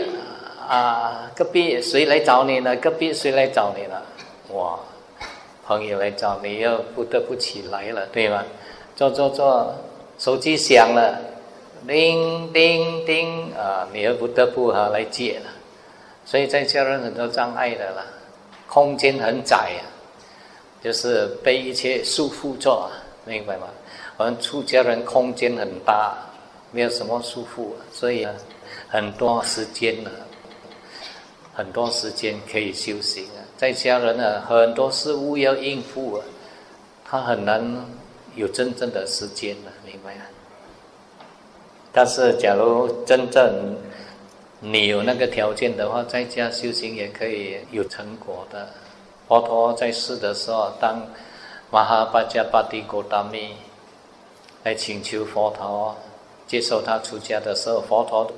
[0.69, 2.75] 啊，隔壁谁来找你了？
[2.75, 4.03] 隔壁谁来找你了？
[4.51, 4.77] 哇，
[5.65, 8.43] 朋友来找你，又不得不起来了，对吗？
[8.95, 9.73] 坐坐坐，
[10.19, 11.19] 手机响了，
[11.87, 15.49] 叮叮叮啊，你又不得不哈来接了。
[16.27, 18.03] 所以在家人很多障碍的啦，
[18.67, 19.81] 空间很窄呀。
[20.83, 22.87] 就是被一切束缚着，
[23.25, 23.67] 明白吗？
[24.17, 26.15] 我们出家人空间很大，
[26.71, 28.33] 没有什么束缚，所以啊
[28.89, 30.11] 很多时间呢，
[31.53, 33.39] 很多时间可以修行啊。
[33.57, 36.25] 在家人呢，很多事物要应付啊，
[37.03, 37.85] 他很难
[38.35, 40.21] 有真正的时间了，明白吗？
[41.91, 43.75] 但是，假如真正
[44.59, 48.69] 你有那个条件的话，在家修行也可以有成果的。
[49.27, 51.05] 佛陀在世的时候，当
[51.69, 53.55] 马哈巴加巴蒂果达米
[54.63, 55.95] 来请求佛陀
[56.47, 58.31] 接受他出家的时候，佛陀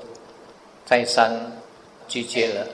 [0.85, 1.53] 再三
[2.07, 2.67] 拒绝了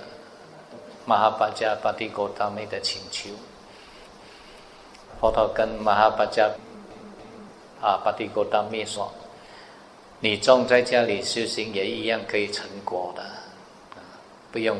[1.05, 3.29] 马哈巴加巴蒂果达米的请求。
[5.21, 6.49] 佛陀跟马哈巴加
[7.79, 9.13] 啊巴蒂果达米说
[10.19, 13.23] ：“你种在家里修行也一样可以成果的，
[14.55, 14.77] 不用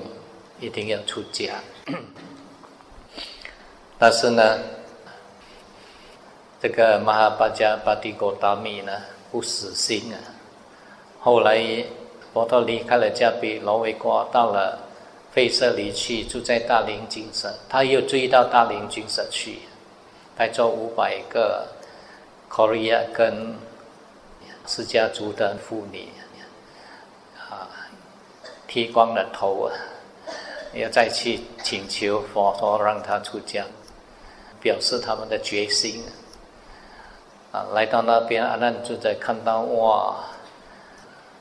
[0.61, 1.53] 一定要出家。”
[3.99, 4.57] 但是呢，
[6.61, 8.93] 这个马哈巴加巴蒂果达米呢
[9.33, 10.17] 不死心啊。
[11.19, 11.61] 后来
[12.33, 14.79] 佛陀离开了加比罗维国，到了
[15.33, 19.59] 费舍里去住在大林精舍，他又追到大林精舍去，
[20.38, 21.67] 带着五百个
[22.49, 23.57] Korea 跟
[24.65, 26.07] 释迦族的妇女，
[28.76, 29.71] 剃光了头啊，
[30.73, 33.63] 要再去请求佛陀让他出家。
[34.59, 36.03] 表示他们的决心
[37.53, 37.67] 啊！
[37.71, 40.15] 来到那边，阿难就在看到哇，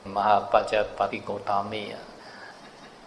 [0.04, 1.98] 马哈巴加巴蒂狗达密啊，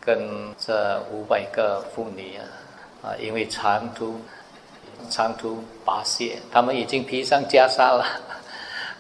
[0.02, 2.44] 跟这五百个妇女啊
[3.04, 4.20] 啊，因为长途
[5.08, 8.06] 长途跋涉，他们已经披上袈裟了，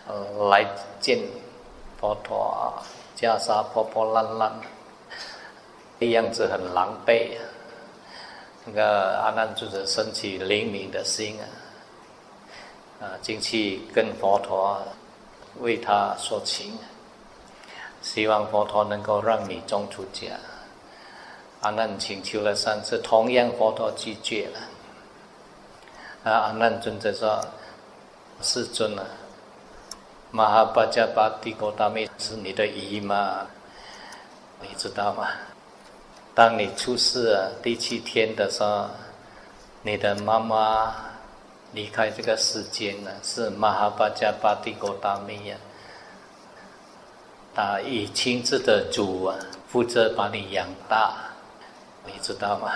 [0.07, 0.63] 呃， 来
[1.01, 1.19] 见
[1.99, 2.79] 佛陀啊，
[3.19, 4.51] 袈裟破破烂烂，
[5.99, 7.37] 样子很狼狈。
[8.65, 11.45] 那个阿难就是升起灵敏的心啊，
[13.01, 14.83] 啊，进去跟佛陀
[15.59, 16.77] 为他说情。
[18.01, 20.27] 希望佛陀能够让你中出家。
[21.61, 24.59] 阿难请求了三次，同样佛陀拒绝了。
[26.31, 27.43] 啊，阿难尊者说
[28.41, 29.03] ：“世尊啊，
[30.29, 33.47] 马哈巴加巴帝国大妹是你的姨妈，
[34.61, 35.27] 你知道吗？
[36.37, 38.87] 当你出世第七天的时候，
[39.81, 40.93] 你的妈妈
[41.73, 45.57] 离开这个世间了，是马哈巴加巴蒂国大妹呀。
[47.55, 49.35] 他以亲自的主啊，
[49.67, 51.15] 负责把你养大。”
[52.05, 52.71] 你知道吗？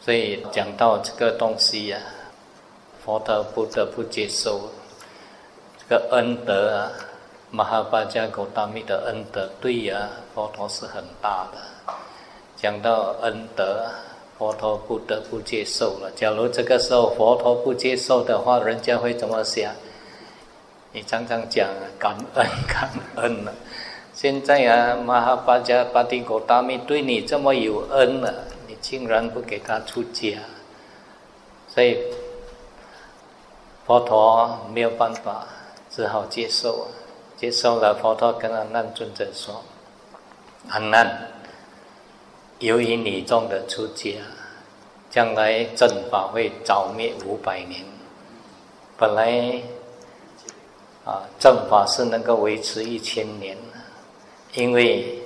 [0.00, 1.98] 所以讲到这个东西呀，
[3.04, 4.70] 佛陀不得不接受
[5.78, 6.80] 这个恩德啊，
[7.54, 11.58] 马哈巴加狗达密的恩德，对呀，佛陀是很大的。
[12.56, 13.86] 讲到恩德，
[14.38, 16.10] 佛陀不得不接受了。
[16.16, 19.70] 假如这个时候佛陀不接受的话，人家会怎么想？
[20.92, 23.52] 你常常讲感恩，感恩啊。
[24.14, 28.32] 现在啊，马哈巴加巴蒂狗大密对你这么有恩了，
[28.66, 30.38] 你竟然不给他出家，
[31.68, 31.98] 所以
[33.84, 35.46] 佛陀没有办法，
[35.90, 37.01] 只好接受啊。
[37.42, 39.64] 接受了，佛陀跟阿难尊者说
[40.70, 41.28] ：“阿难，
[42.60, 44.12] 由于你众的出家，
[45.10, 47.84] 将来正法会早灭五百年。
[48.96, 49.60] 本来
[51.04, 53.58] 啊，正法是能够维持一千年。”
[54.54, 55.20] 因为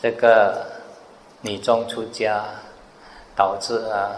[0.00, 0.66] 这个
[1.42, 2.46] 女众出家，
[3.36, 4.16] 导致啊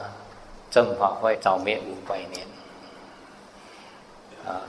[0.71, 2.47] 正法会早灭五百年。
[4.47, 4.63] 啊，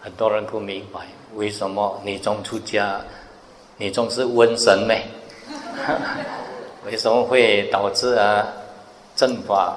[0.00, 1.00] 很多人不明白
[1.34, 3.00] 为什么女众出家，
[3.76, 4.94] 女众是瘟神呢？
[6.86, 8.46] 为什么会导致啊
[9.14, 9.76] 正法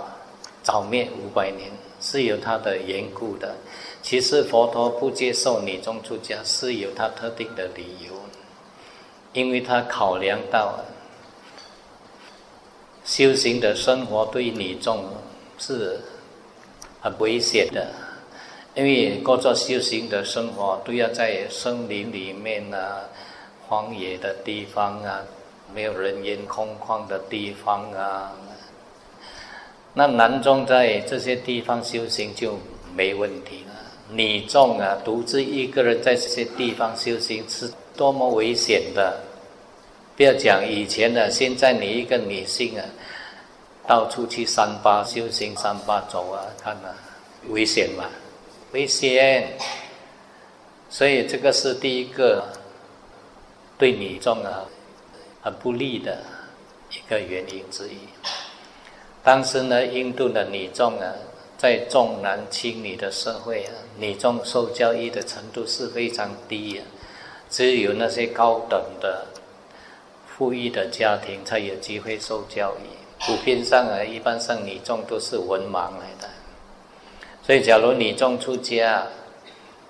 [0.64, 1.70] 早灭五百年？
[2.00, 3.54] 是有它的缘故的。
[4.02, 8.14] 其实佛陀不接受女众出家，是有他特定的理由。
[9.34, 10.80] 因为他考量到
[13.06, 15.06] 修行的生活对女众
[15.58, 16.00] 是
[17.00, 17.88] 很危险的，
[18.76, 23.02] 因为过着修行的生活都要在森林里面啊、
[23.68, 25.22] 荒野的地方啊、
[25.74, 28.32] 没有人烟空旷的地方啊。
[29.94, 32.58] 那男众在这些地方修行就
[32.96, 33.74] 没问题了，
[34.12, 37.72] 女众啊，独自一个人在这些地方修行是。
[37.94, 39.20] 多么危险的！
[40.16, 42.86] 不要讲以前的，现在你一个女性啊，
[43.86, 46.96] 到处去三八修行、三八走啊，看啊，
[47.50, 48.06] 危险嘛，
[48.72, 49.58] 危险。
[50.90, 52.50] 所以这个是第一个
[53.78, 54.66] 对女众啊
[55.42, 56.18] 很不利的
[56.92, 57.98] 一个原因之一。
[59.24, 61.14] 当时呢，印度的女众啊，
[61.58, 66.86] 在重男轻女的社会啊，女众受教育的程度是非常低啊。
[67.50, 69.28] 只有那些高等的、
[70.26, 72.88] 富裕的家庭才有机会受教育。
[73.20, 76.28] 普遍上啊，一般上女众都是文盲来的。
[77.44, 79.04] 所以，假如女众出家，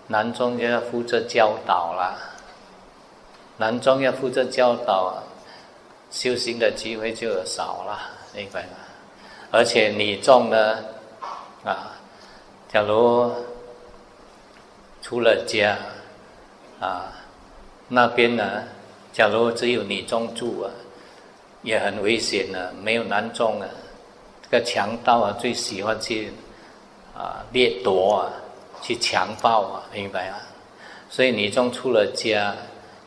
[0.08, 2.18] 男众就要负责教导啦。
[3.58, 5.22] 男众要负责教导，
[6.10, 8.00] 修行的机会就少了，
[8.34, 8.70] 明白吗？
[9.52, 10.78] 而且女众呢，
[11.64, 11.92] 啊，
[12.72, 13.32] 假如
[15.02, 15.78] 出了家，
[16.80, 17.12] 啊。
[17.94, 18.64] 那边呢？
[19.12, 20.72] 假如只有女众住啊，
[21.62, 22.72] 也很危险的。
[22.82, 23.68] 没有男众啊，
[24.42, 26.32] 这个强盗啊最喜欢去
[27.16, 28.32] 啊掠夺啊，
[28.82, 30.40] 去强暴啊，明白啊？
[31.10, 32.56] 所以女众出了家，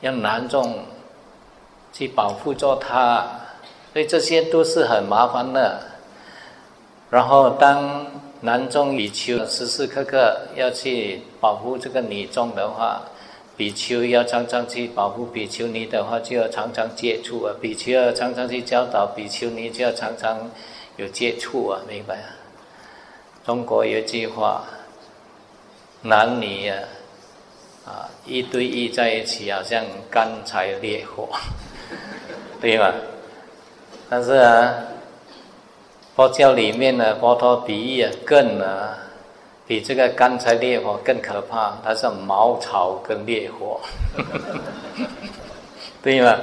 [0.01, 0.85] 让男众
[1.93, 3.27] 去保护着她，
[3.93, 5.81] 所以这些都是很麻烦的。
[7.11, 8.07] 然后当
[8.41, 13.03] 男众比丘时时刻刻要去保护这个女众的话，
[13.57, 20.51] 比丘要常常去保护比丘尼的话，就要常常接触啊；比丘要常常去教导比丘尼，就要常常
[20.97, 22.43] 有接触啊，明白啊？
[23.45, 24.64] 中国有句话：
[26.01, 26.78] 男女啊，
[27.84, 31.28] 啊一对一在一起，好像干柴烈火，
[32.59, 32.95] 对吧？
[34.09, 34.74] 但是啊，
[36.16, 38.99] 佛教里面呢，佛陀比喻啊，更啊。
[39.66, 43.80] 比这个干柴烈火更可怕，它是茅草跟烈火，
[46.03, 46.38] 对吗？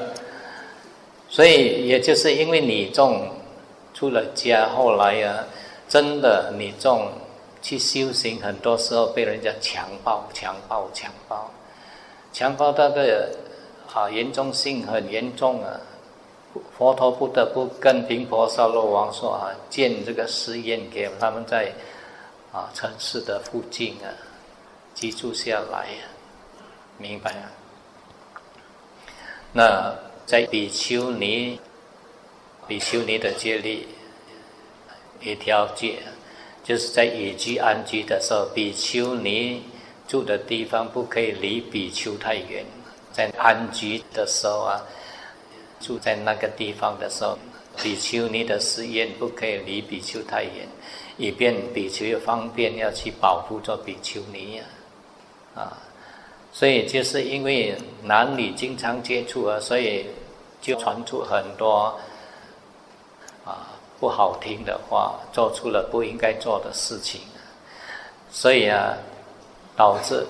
[1.29, 3.29] 所以也就是因为你种
[3.93, 5.35] 出了家，后来呀，
[5.91, 7.11] 真的你这种
[7.61, 11.51] 去修行，很多时候被人家强暴、强暴、强暴，
[12.31, 13.29] 强暴到的
[13.93, 15.81] 啊严重性很严重啊！
[16.77, 21.73] 佛陀不得不跟频婆娑罗王说啊，建这个寺院给他们在。
[22.53, 24.11] 啊，城市的附近啊，
[24.93, 25.87] 居住下来，
[26.97, 27.47] 明白啊？
[29.53, 31.57] 那在比丘尼，
[32.67, 33.87] 比丘尼的戒律
[35.23, 35.99] 一条戒，
[36.63, 39.63] 就是在野居安居的时候，比丘尼
[40.07, 42.65] 住的地方不可以离比丘太远。
[43.13, 44.81] 在安居的时候啊，
[45.79, 47.37] 住在那个地方的时候，
[47.81, 50.67] 比丘尼的寺院不可以离比丘太远，
[51.17, 54.63] 以便比丘方便要去保护做比丘尼呀，
[55.55, 55.77] 啊。
[56.53, 60.05] 所以就是因为男女经常接触啊，所以
[60.61, 61.97] 就传出很多
[64.01, 67.21] 不好听的话，做出了不应该做的事情，
[68.31, 68.97] 所以啊，
[69.77, 70.25] 导致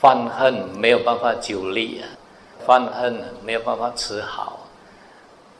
[0.00, 2.04] 犯恨没有办法久立啊，
[2.66, 4.58] 犯恨没有办法持好，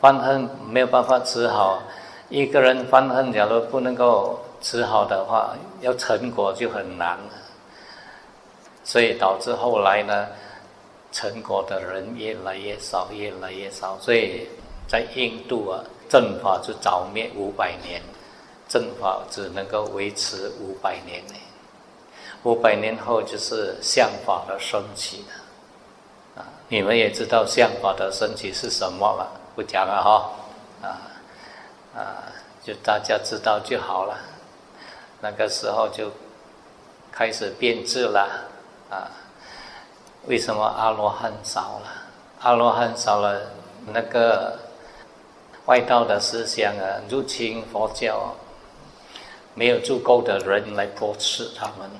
[0.00, 1.80] 犯恨没有办法持好，
[2.28, 7.16] 一个人犯恨假如不能够持好的话，要成果就很难。
[8.82, 10.26] 所以导致后来呢，
[11.12, 13.96] 成果的人越来越少，越来越少。
[14.00, 14.48] 所以
[14.88, 18.02] 在印度啊，正法就早灭五百年，
[18.68, 21.34] 正法只能够维持五百年呢。
[22.42, 25.24] 五百年后就是相法的升起。
[26.36, 29.30] 啊，你们也知道相法的升起是什么了？
[29.54, 30.30] 不讲了哈。
[30.82, 30.88] 啊
[31.96, 32.24] 啊，
[32.62, 34.18] 就大家知道就好了。
[35.20, 36.10] 那个时候就
[37.10, 38.28] 开始变质了。
[38.90, 39.10] 啊，
[40.26, 41.86] 为什么阿罗汉少了？
[42.40, 43.40] 阿罗汉少了，
[43.86, 44.58] 那个
[45.66, 48.34] 外道的思想啊，入侵佛教，
[49.54, 51.90] 没有足够的人来驳斥他们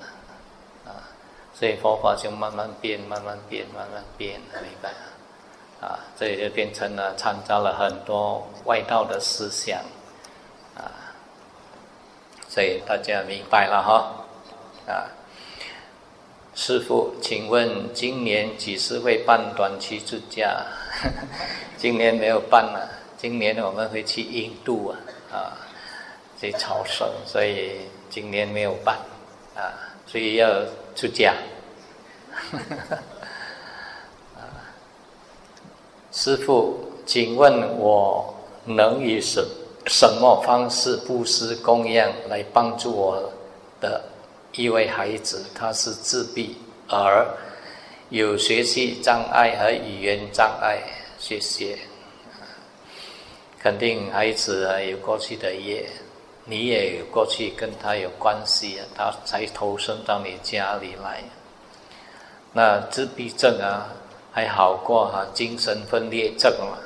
[0.85, 1.01] 啊，
[1.55, 4.91] 所以佛法就慢慢变，慢慢变，慢慢变，明白
[5.81, 5.99] 啊？
[6.19, 9.79] 这也就变成了参照了很多外道的思想
[10.77, 10.93] 啊，
[12.49, 14.27] 所以大家明白了哈
[14.93, 15.09] 啊。
[16.55, 20.65] 师傅，请问今年几时会办短期住家？
[21.77, 24.97] 今年没有办了，今年我们会去印度啊，
[25.33, 25.57] 啊，
[26.41, 28.99] 去朝圣，所以今年没有办，
[29.55, 29.73] 啊，
[30.07, 30.49] 所以要
[30.95, 31.35] 出家。
[36.13, 38.35] 师傅，请问我
[38.65, 39.45] 能以什
[39.87, 43.33] 什么方式布施供养来帮助我
[43.81, 44.03] 的？
[44.57, 46.57] 一位孩子，他是自闭，
[46.87, 47.27] 而
[48.11, 50.79] 有学习障碍和语言障碍。
[51.19, 51.77] 谢谢。
[53.65, 55.89] 肯定孩子啊有过去的业，
[56.45, 61.25] 你也有过去跟他有关系啊，他才投生到你家里来。
[62.53, 63.89] 那自闭症啊
[64.31, 66.77] 还好过哈，精神分裂症嘛。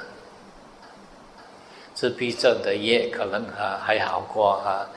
[1.94, 4.88] 自闭症的业可能啊还好过哈。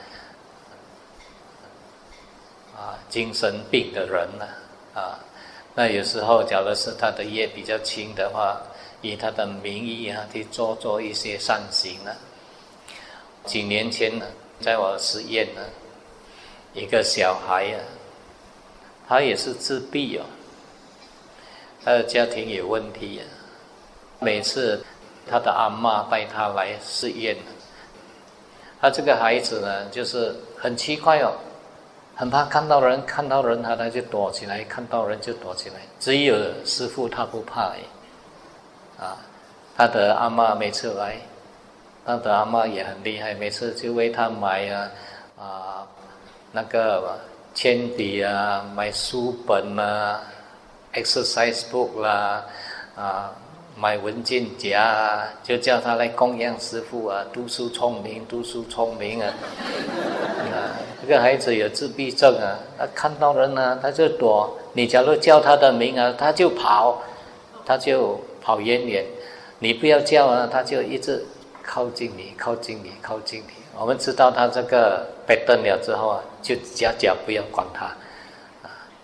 [2.76, 4.46] 啊，精神病的人呢？
[4.94, 5.18] 啊，
[5.74, 8.62] 那有时候，假如是他的业比较轻的话，
[9.02, 12.10] 以他的名义啊，去做做一些善行呢。
[13.44, 14.24] 几年前呢，
[14.60, 15.60] 在我实验呢，
[16.72, 17.78] 一个小孩啊，
[19.06, 20.24] 他也是自闭哦，
[21.84, 23.22] 他的家庭有问题啊。
[24.20, 24.84] 每次
[25.28, 27.36] 他的阿妈带他来试验，
[28.80, 31.32] 他这个孩子呢，就是很奇怪哦。
[32.14, 35.76] 很怕看到人，看到人他他就躲起来，看到人就躲起来。
[35.98, 37.72] 只有师傅他不怕，
[39.02, 39.16] 啊，
[39.76, 41.16] 他的阿妈每次来，
[42.06, 44.90] 他的阿妈也很厉害，每次就为他买啊
[45.38, 45.86] 啊
[46.52, 47.18] 那个
[47.52, 50.20] 铅笔啊，买书本啊
[50.94, 52.44] ，exercise book 啦
[52.96, 53.32] 啊。
[53.74, 59.32] 买文件夹啊，就叫他来供养师傅啊，读书聪明，读书聪明啊！
[60.52, 64.54] 啊，这个孩子有自闭症啊，他看到人呢，他就躲。
[64.74, 67.00] 你假如叫他的名啊，他就跑，
[67.64, 69.04] 他就跑远远。
[69.58, 71.24] 你不要叫啊，他就一直
[71.62, 73.52] 靠近你，靠近你，靠近你。
[73.78, 77.90] 我们知道他这个被瞪了之后啊，就假假不要管他。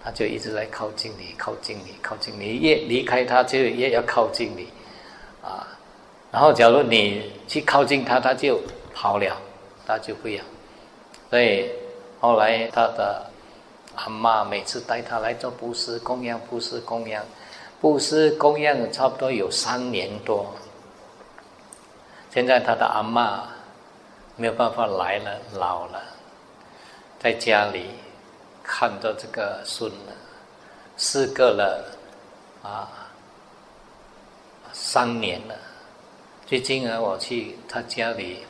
[0.03, 2.59] 他就一直在靠近你，靠近你，靠近你。
[2.59, 4.69] 越离开他，就越要靠近你，
[5.43, 5.67] 啊。
[6.31, 8.61] 然后，假如你去靠近他，他就
[8.95, 9.37] 跑了，
[9.87, 10.43] 他就不要。
[11.29, 11.71] 所以
[12.21, 13.27] 后来他的
[13.97, 17.23] 阿妈每次带他来做布施供养，布施供养，
[17.81, 20.55] 布施供养，差不多有三年多。
[22.31, 23.49] 现在他的阿妈
[24.37, 26.03] 没有办法来了，老了，
[27.19, 27.91] 在家里。
[28.71, 30.13] 看到这个孙了，
[30.95, 31.87] 四个了，
[32.63, 32.85] 啊，
[34.75, 35.55] 三年了。
[36.45, 38.45] 最近啊，我去他家里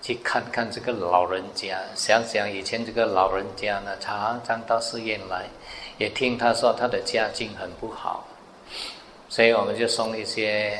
[0.00, 5.44] 去看看这个老人家，想想以前这个老人家呢，常常到寺院来，
[5.98, 8.26] 也听他说他的家境很不好，
[9.32, 10.78] 所以我们就送一些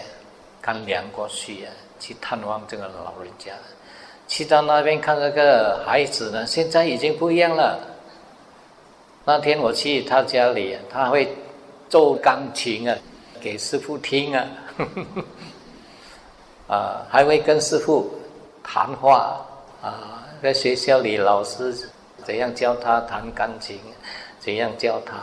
[0.60, 3.50] 干粮过去啊，去探望这个老人家。
[4.28, 7.80] 去到那边看这个孩子呢，现在已经不一样了。
[9.24, 11.34] 那天我去他家里，他会
[11.88, 12.94] 奏钢琴啊，
[13.40, 14.46] 给师傅听啊，
[16.68, 18.12] 啊，还会跟师傅
[18.62, 19.40] 谈话
[19.80, 21.88] 啊，在学校里老师
[22.22, 23.80] 怎样教他弹钢琴，
[24.38, 25.16] 怎样教他。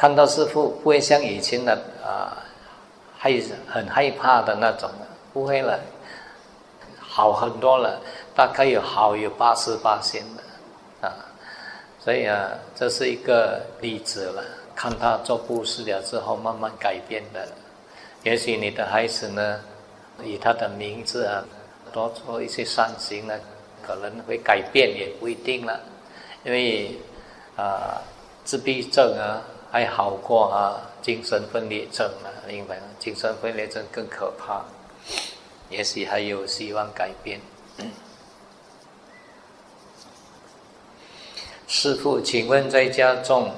[0.00, 2.32] 看到师傅不会像以前的啊，
[3.18, 3.38] 害
[3.68, 4.88] 很害怕的那种，
[5.30, 5.78] 不会了，
[6.98, 8.00] 好很多了，
[8.34, 11.12] 大概有好有八十八线的啊，
[12.02, 14.42] 所以啊，这是一个例子了。
[14.74, 17.46] 看他做布施了之后，慢慢改变的。
[18.22, 19.60] 也许你的孩子呢，
[20.24, 21.44] 以他的名字啊，
[21.92, 23.38] 多做一些善行呢，
[23.86, 25.78] 可能会改变，也不一定了。
[26.42, 26.98] 因为
[27.54, 28.00] 啊，
[28.46, 29.44] 自闭症啊。
[29.70, 32.82] 还好过啊，精神分裂症啊，明白吗？
[32.98, 34.64] 精神分裂症更可怕，
[35.68, 37.40] 也许还有希望改变。
[41.68, 43.52] 师父，请问在家中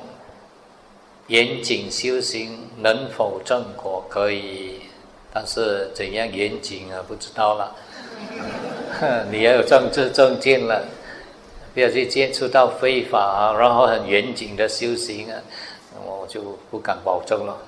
[1.28, 4.04] 严谨修行能否正果？
[4.10, 4.80] 可以，
[5.32, 7.02] 但是怎样严谨啊？
[7.08, 7.74] 不知道了。
[9.32, 10.86] 你要有政治正见了，
[11.72, 15.40] 不要去接触到非法，然后很严谨的修行啊。
[16.22, 17.58] 我就不敢保证了，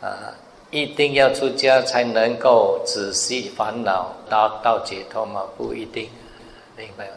[0.00, 0.30] 啊，
[0.70, 5.42] 一定要出家才能够仔细烦恼达到解脱吗？
[5.56, 6.08] 不一定，
[6.76, 7.16] 明白吗？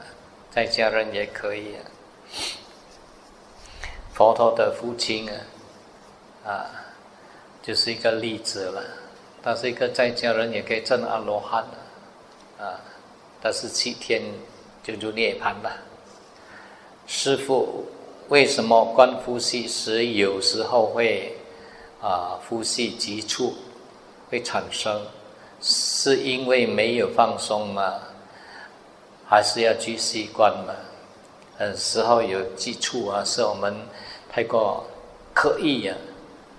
[0.49, 1.80] 在家人也可以啊。
[4.16, 6.66] 佛陀的父亲啊，啊，
[7.62, 8.84] 就是一个例子了。
[9.43, 11.64] 他是一个在家人也可以证阿罗汉
[12.58, 12.82] 的，啊，
[13.39, 14.24] 但是七天
[14.84, 15.72] 就入涅盘了。
[17.05, 17.86] 师傅。
[18.30, 21.34] 为什么观呼吸时有时候会
[22.02, 23.54] 啊呼吸急促
[24.30, 25.02] 会产生？
[25.62, 28.00] 是因为没有放松吗？
[29.26, 30.74] 还是要去习惯吗？
[31.58, 33.74] 嗯，时候有急促啊，是我们
[34.30, 34.86] 太过
[35.34, 35.98] 刻意啊，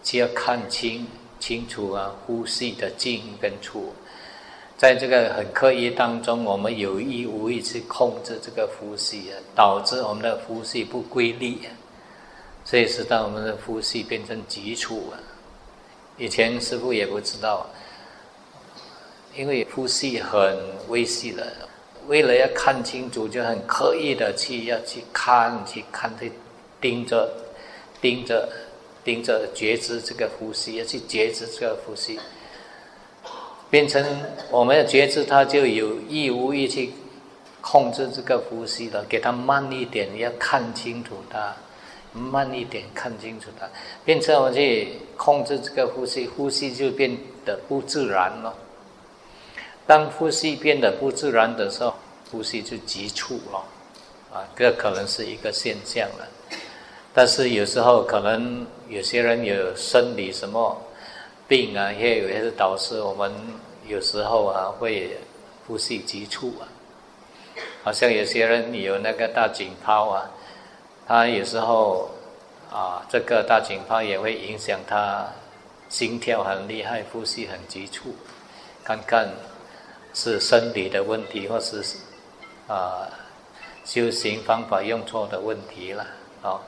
[0.03, 1.07] 就要看清
[1.39, 3.93] 清楚啊呼吸的进跟出。
[4.79, 11.59] 在这个很刻意当中，我们有意无意去控制这个呼吸啊，导致我们的呼吸不规律，
[12.65, 15.19] 所以使到我们的呼吸变成急促啊。
[16.17, 17.67] 以前师傅也不知道，
[19.35, 20.57] 因为呼吸很
[20.87, 21.45] 微细的，
[22.07, 26.31] 为了要看清楚，就很刻意的去要去看、去看、去
[26.81, 27.29] 盯着、
[28.01, 28.49] 盯着、
[29.03, 32.21] 盯着觉知这个呼吸，要去觉知这个呼吸。
[33.71, 34.03] 变成
[34.51, 36.91] 我们要觉知，它就有意无意去
[37.61, 41.55] 控制这个呼吸了，给它慢一点，要看清楚它，
[42.13, 43.69] 慢一点看清楚它，
[44.07, 47.15] 变成我去控制这个呼吸，呼吸就变
[47.45, 48.55] 得不自然了。
[49.87, 51.95] 当呼吸变得不自然的时候，
[52.31, 53.59] 呼吸就急促了，
[54.33, 56.27] 啊，这可能是一个现象了。
[57.13, 60.81] 但是有时候可能有些人有生理什么。
[61.49, 63.33] 病啊，也有些是导致我们
[63.87, 65.17] 有时候啊会
[65.67, 66.69] 呼吸急促啊，
[67.83, 70.31] 好像有些人有那个大颈泡啊，
[71.07, 72.11] 他有时候
[72.71, 75.27] 啊这个大颈泡也会影响他
[75.89, 78.15] 心跳很厉害，呼吸很急促，
[78.85, 79.31] 看看
[80.13, 81.83] 是生理的问题，或是
[82.67, 83.09] 啊
[83.87, 86.07] 修行方法用错的问题了，
[86.43, 86.61] 哦。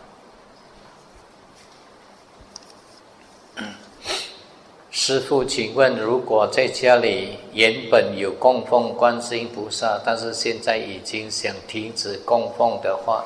[4.92, 13.24] 师父，请问，如果在家里原本有供奉观世音菩萨，但是现在已经想停止供奉的话，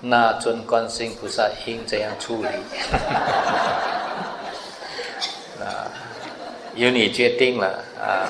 [0.00, 2.48] 那尊观世音菩萨应怎样处理？
[5.60, 5.84] 啊，
[6.76, 8.24] 由你决定了啊。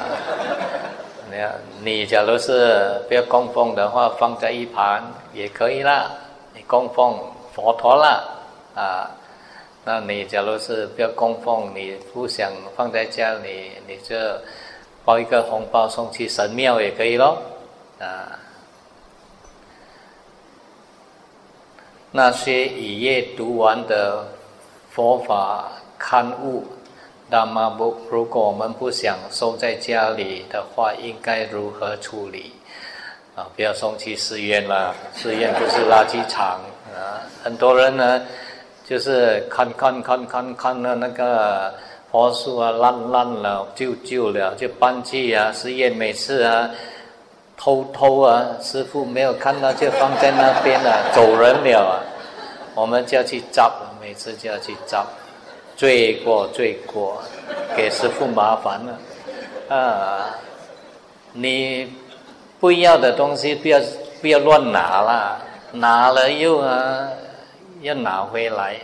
[1.30, 1.36] 你
[1.84, 6.10] 你假如是不要供奉的话，放在一旁也可以啦。
[6.52, 7.16] 你供奉
[7.54, 8.42] 佛陀了
[8.74, 9.08] 啊。
[9.84, 14.16] 那你假如是不要供奉，你不想放在家里，你就
[15.04, 17.42] 包一个红包送去神庙也可以咯。
[17.98, 18.38] 啊，
[22.12, 24.24] 那些已阅读完的
[24.90, 26.64] 佛法刊物，
[27.28, 32.52] 那么不，如果我们不想收在家里的话，应该如何处理？
[33.34, 36.60] 啊，不要送去寺院了，寺院不是垃圾场
[36.94, 38.22] 啊，很多人呢。
[38.88, 41.72] 就是看看看看看了那个
[42.10, 46.68] 佛树啊烂烂了旧旧了就搬去啊实验每次啊
[47.56, 52.02] 偷偷啊师傅没有看到就放在那边了走人了啊。
[52.74, 53.70] 我们就要去找
[54.00, 55.06] 每次就要去找
[55.76, 57.22] 罪过罪过
[57.76, 58.98] 给师傅麻烦了。
[59.74, 60.26] 啊，
[61.32, 61.90] 你
[62.60, 63.80] 不要的东西不要
[64.20, 65.40] 不要乱拿了，
[65.72, 67.08] 拿了又啊
[67.82, 68.76] 要拿回来。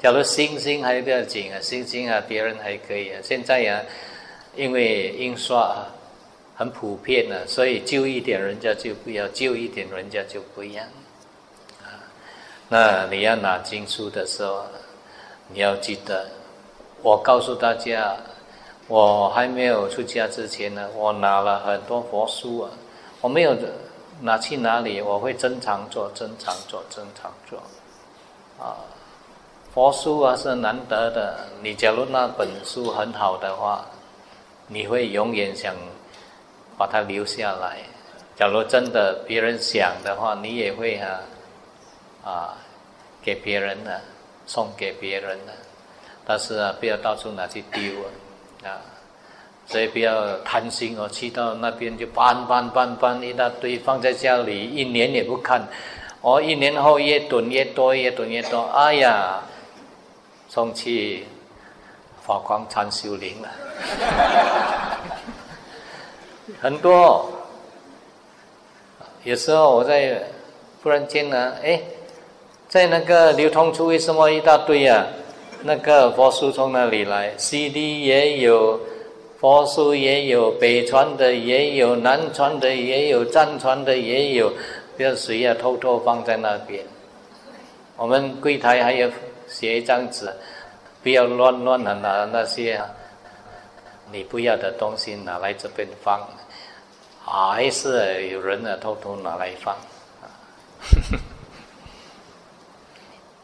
[0.00, 3.20] 假如星星还不要紧啊，星星啊别人还可以啊。
[3.22, 3.82] 现在呀，
[4.54, 5.86] 因为印刷
[6.56, 10.86] 很普遍了，所以旧一点人家就不要，旧一点人家就不一样。
[11.82, 12.00] 啊，
[12.68, 14.64] 那你要拿经书的时候，
[15.52, 16.28] 你要记得，
[17.02, 18.16] 我告诉大家。
[18.88, 22.70] 我还没有出家之前呢，我拿了很多佛书啊，
[23.20, 23.52] 我没有
[24.20, 27.60] 拿去哪里，我会珍藏做，珍藏做，珍藏做，
[28.58, 28.76] 啊，
[29.72, 33.84] 佛书啊是难得的，你假如那本书很好的话，
[34.66, 35.74] 你会永远想
[36.78, 37.78] 把它留下来。
[38.34, 41.20] 假如真的别人想的话，你也会啊，
[42.24, 42.56] 啊，
[43.22, 44.00] 给别人的，
[44.46, 45.52] 送给别人的，
[46.24, 48.08] 但是啊，不要到处拿去丢啊。
[48.64, 48.80] 啊，
[49.66, 55.62] 所以不要贪心哦，去到那边就搬搬搬搬一大堆，放在家里一年也不看，
[56.26, 59.40] 哦，一年后越囤越多，越囤越多，哎呀，
[60.48, 61.24] 送去
[62.20, 63.48] 法光禅修林了，
[66.60, 67.30] 很多。
[69.22, 70.20] 有时候我在
[70.82, 71.80] 忽然间呢，哎，
[72.68, 75.06] 在那个流通处为什么一大堆啊？
[75.62, 78.80] 那个佛书从哪里来？CD 也有，
[79.38, 84.52] 佛书也有，北传的也有，南传的也有，藏传的也有，
[84.96, 86.84] 不要谁要偷偷放在那边。
[87.96, 89.10] 我们柜台还有
[89.46, 90.32] 写一张纸，
[91.02, 92.88] 不要乱乱的拿那些啊
[94.10, 96.26] 你不要的东西拿来这边放，
[97.24, 99.76] 还是有人呢偷偷拿来放。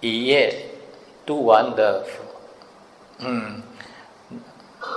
[0.01, 0.67] 一夜。
[1.25, 2.05] 读完的，
[3.19, 3.63] 嗯，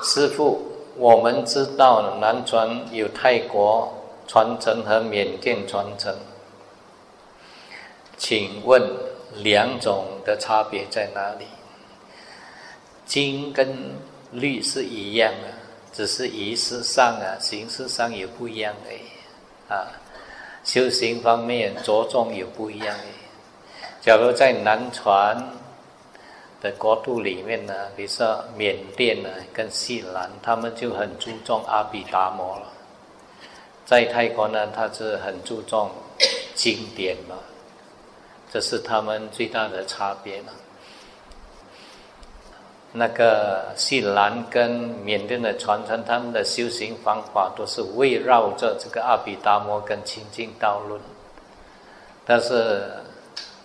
[0.02, 0.60] 师傅，
[0.98, 3.94] 我们知道南传有泰国
[4.28, 6.12] 传承和缅甸传承，
[8.18, 8.82] 请问
[9.36, 11.46] 两种的差别在哪里？
[13.06, 13.96] 经跟
[14.32, 15.54] 律是一样的，
[15.94, 19.88] 只是仪式上啊、形式上有不一样的，啊，
[20.64, 23.04] 修行方面着重有不一样的。
[24.02, 25.44] 假如在南传。
[26.62, 32.64] 的国度里面呢，比如说缅甸呢，跟西兰，他们就很注重阿毗达摩了。
[33.86, 35.92] 在泰国呢，他是很注重
[36.56, 37.36] 经典嘛，
[38.52, 40.54] 这是他们最大的差别嘛。
[42.92, 51.02] 那个西兰跟缅甸的传承，他们的修行方法都是围绕着这个阿毗达摩跟清净道论，
[52.26, 52.90] 但是。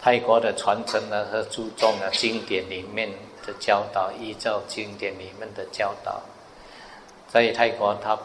[0.03, 3.07] 泰国的传承呢，是注重啊经典里面
[3.47, 6.23] 的教导，依照经典里面的教导，
[7.29, 8.19] 在泰国他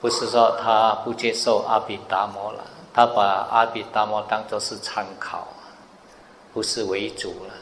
[0.00, 5.46] 不是说他不接受阿毗达摩了，他把阿毗达摩当作是参考，
[6.52, 7.54] 不是为主了。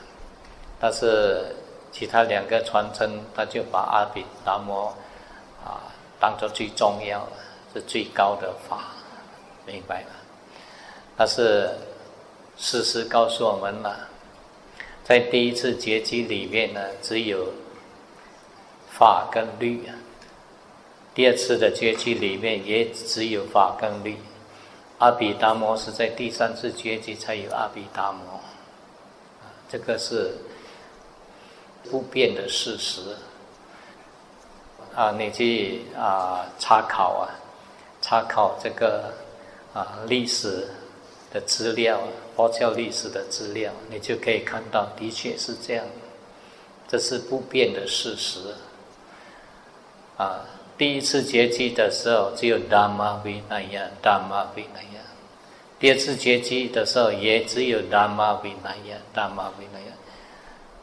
[0.81, 1.57] 但是
[1.93, 4.95] 其他两个传承，他就把阿毗达摩
[5.65, 7.33] 啊当做最重要的，
[7.75, 8.93] 是最高的法，
[9.67, 10.11] 明白吗？
[11.17, 11.71] 但是。
[12.61, 14.09] 事实告诉我们了，
[15.05, 17.53] 在第一次结集里面呢，只有
[18.91, 19.95] 法跟律啊；
[21.15, 24.17] 第二次的结集里面也只有法跟律。
[24.99, 28.38] 阿毗达摩是在第三次结集才有阿毗达摩，
[29.69, 30.33] 这个是
[31.91, 33.01] 不变的事实。
[34.95, 37.31] 啊，你去啊查考啊，
[38.01, 39.13] 查考这个
[39.75, 40.69] 啊历史
[41.33, 42.01] 的资料。
[42.39, 45.85] 佛教历史的资料，你就可以看到，的确是这样，
[46.87, 48.39] 这是不变的事实。
[50.17, 50.45] 啊，
[50.77, 54.98] 第一次结集的时候只有达玛维那样，达玛维那样；
[55.79, 59.89] 第二次结集的时候也只有达玛维那样，达玛维那样，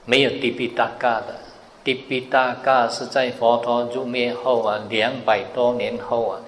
[0.06, 1.36] 没有迪比达嘎的。
[1.84, 6.40] 迪比达嘎是在佛陀入灭后啊，两百多年后啊。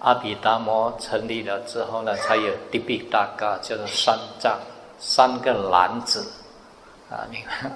[0.00, 4.56] 阿毗达摩成立了之后呢，才有第比大嘎，叫做三藏，
[5.00, 6.24] 三个篮子，
[7.10, 7.68] 啊，你看，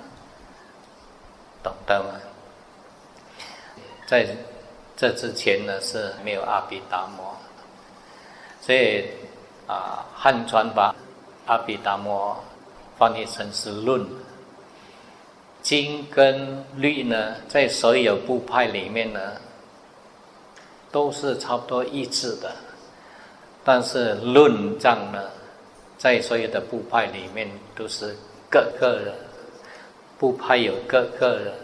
[1.64, 2.10] 懂得吗？
[4.06, 4.24] 在
[4.96, 7.36] 这之前呢是没有阿毗达摩，
[8.60, 9.04] 所以
[9.72, 10.94] 啊，汉传把
[11.46, 12.36] 阿毗达摩
[12.98, 14.06] 翻译成是论，
[15.62, 19.20] 经跟律呢，在所有部派里面呢。
[20.92, 22.54] 都是差不多一致的，
[23.64, 25.30] 但是论藏呢，
[25.96, 28.14] 在所有的部派里面都是
[28.50, 29.14] 各个人
[30.18, 31.54] 部派有各个人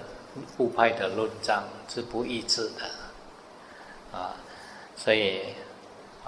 [0.56, 4.32] 部派的论藏是不一致的，啊，
[4.96, 5.42] 所以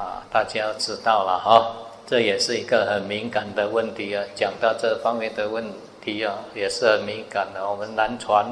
[0.01, 1.77] 啊，大家要知道了哈，
[2.07, 4.25] 这也是一个很敏感的问题啊。
[4.35, 5.63] 讲到这方面的问
[6.01, 7.69] 题啊，也是很敏感的。
[7.69, 8.47] 我们南传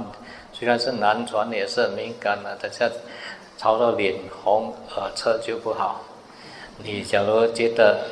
[0.52, 2.54] 虽然是南传，也是很敏感的。
[2.56, 2.90] 等下
[3.56, 6.02] 吵到脸红耳赤就不好。
[6.76, 8.04] 你假如觉得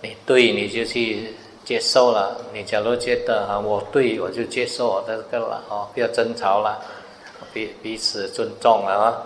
[0.00, 1.34] 你对，你就去
[1.64, 6.80] 接受了；你假如觉得啊我对，我就接受我这个了哦，不要争吵了。
[7.52, 9.22] 彼彼此尊重了啊！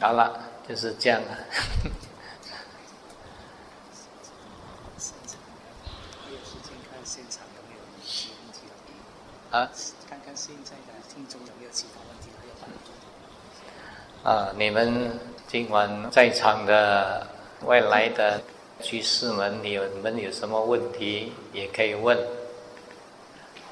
[0.00, 0.32] 好了，
[0.68, 1.38] 就是这样了。
[9.50, 9.70] 啊？
[10.06, 12.28] 看看现在的听众有没有其他问题
[14.24, 17.26] 有啊，你们今晚在场的
[17.64, 18.42] 外来的
[18.82, 22.18] 居士们，你们有什么问题也可以问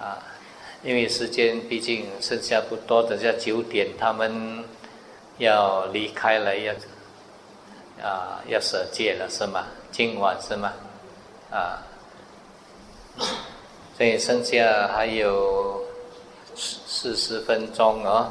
[0.01, 0.17] 啊。
[0.83, 4.65] 因为时间毕竟剩下不多，等下九点他们
[5.39, 6.73] 要离开了，要
[8.03, 9.67] 啊要舍戒了是吗？
[9.91, 10.73] 今晚是吗？
[11.51, 11.83] 啊，
[13.97, 15.83] 所以剩下还有
[16.55, 18.31] 四四十分钟哦，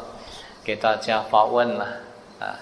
[0.63, 1.85] 给大家发问了
[2.39, 2.59] 啊。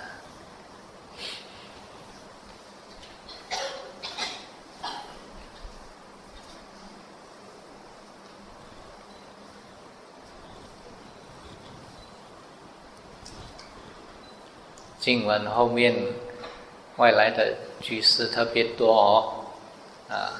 [15.03, 15.93] 经文后面
[16.95, 19.43] 外来的居士特别多哦，
[20.07, 20.31] 啊，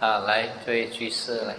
[0.00, 1.54] 啊，来这位居士来。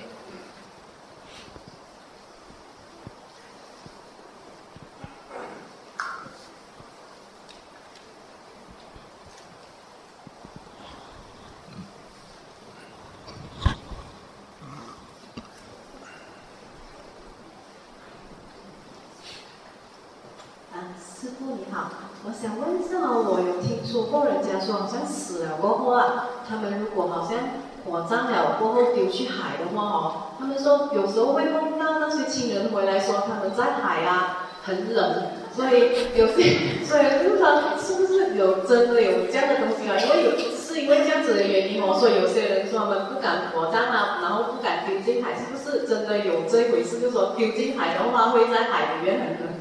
[24.25, 27.37] 人家说好像死了过后啊，他们如果好像
[27.85, 35.23] 火葬了过后丢去海的话哦，他们说有时候会梦到那些亲人回来说他们在海啊，很冷，
[35.55, 36.57] 所以有些，
[36.87, 39.97] 所以不知道是不是有真的有这样的东西啊？
[39.99, 46.99] 因为有是因为这样子的原因哦，所以有些人说他们不敢火葬啊，然后不敢丢进海，是不是真的有这回事？
[46.99, 49.53] 就说丢进海的话会在海里面很冷。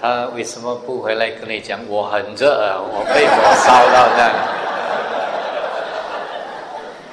[0.00, 1.78] 他为什么不回来跟你讲？
[1.88, 2.48] 我很热，
[2.90, 4.32] 我被火烧到这样。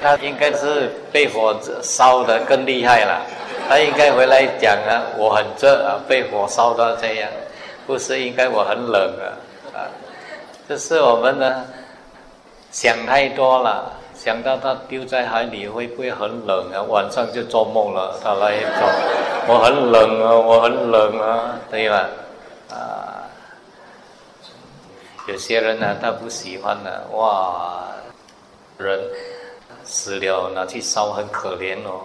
[0.00, 3.20] 他应该是被火烧的更厉害了，
[3.68, 7.28] 他应该回来讲啊，我很热啊，被火烧到这样，
[7.86, 9.26] 不是应该我很冷啊，
[9.74, 9.78] 啊，
[10.68, 11.64] 这是我们呢
[12.70, 16.80] 想太多了，想到他丢在海里会不会很冷啊？
[16.88, 18.88] 晚上就做梦了，他来做，
[19.52, 22.08] 我很冷啊，我很冷啊，对吧？
[22.78, 23.26] 啊，
[25.26, 27.88] 有些人呢，他不喜欢呢，哇，
[28.78, 29.00] 人。
[29.90, 32.02] 死了拿去烧很可怜哦，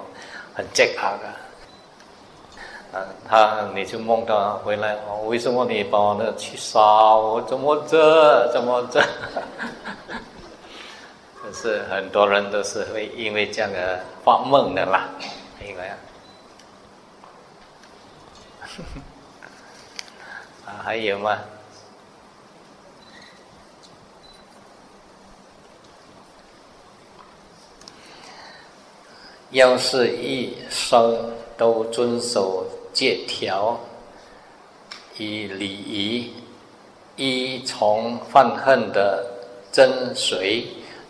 [0.55, 2.97] 很健康的。
[2.97, 7.17] 啊，他你就梦到回来哦，为什么你把我那去烧？
[7.17, 9.01] 我怎么这怎么这？
[11.41, 15.09] 可 是很多人都是会因为这样的发梦的啦，
[15.59, 15.97] 因为啊，
[20.81, 21.37] 还有吗？
[29.51, 33.79] 要是一生都遵守戒条，
[35.15, 36.33] 以礼仪
[37.17, 39.23] 依从犯恨的
[39.71, 40.63] 真髓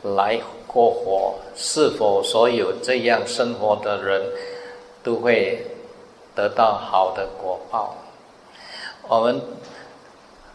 [0.03, 4.21] 来过活，是否所有这样生活的人
[5.01, 5.65] 都会
[6.35, 7.95] 得到好的果报？
[9.07, 9.41] 我们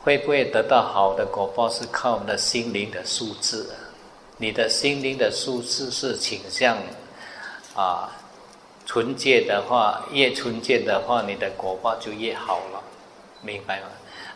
[0.02, 1.68] 会不会得到好的果报？
[1.68, 3.66] 是靠我们的心灵的素质。
[4.38, 6.76] 你的心灵的素质是倾向。
[7.74, 8.10] 啊，
[8.84, 12.82] 纯洁的话，越纯洁的话，你的果报就越好了，
[13.42, 13.86] 明白吗？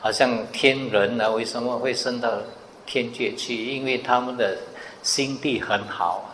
[0.01, 2.31] 好像天人呢，为什么会升到
[2.87, 3.75] 天界去？
[3.75, 4.57] 因为他们的
[5.03, 6.31] 心地很好，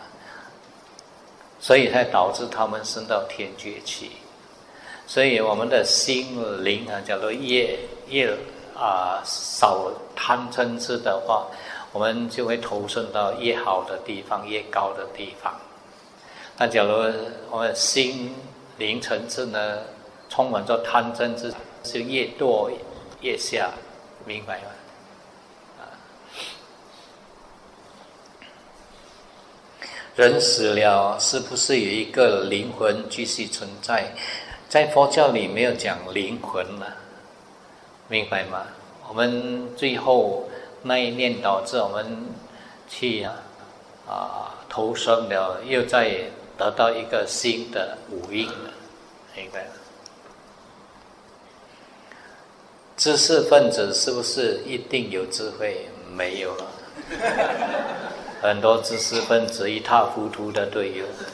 [1.59, 4.11] 所以才导致他们升到天界去。
[5.09, 7.79] 所以我们的心灵啊，假如越
[8.09, 8.31] 越
[8.75, 11.47] 啊少贪嗔痴的话，
[11.91, 15.51] 我们就会投身到越好的地方，越高的地方。
[16.59, 16.91] 那假如
[17.49, 18.35] 我们心
[18.77, 19.79] 灵层次呢，
[20.29, 21.51] 充满着贪嗔痴，
[21.83, 22.69] 是越堕
[23.21, 23.71] 越下，
[24.25, 24.67] 明白吗？
[25.79, 25.89] 啊，
[30.15, 34.13] 人死了，是不是有一个灵魂继续存在？
[34.69, 36.95] 在佛教里没有讲灵魂了，
[38.07, 38.67] 明白吗？
[39.07, 40.47] 我们最后
[40.83, 42.25] 那一念导致我们
[42.87, 43.33] 去啊
[44.07, 46.11] 啊投生了，又再
[46.55, 48.71] 得到一个新的五蕴了，
[49.35, 49.71] 明白吗？
[52.95, 55.87] 知识分子是不是一定有智慧？
[56.15, 56.65] 没有了，
[58.39, 61.25] 很多知识分子一塌糊涂的都有啊。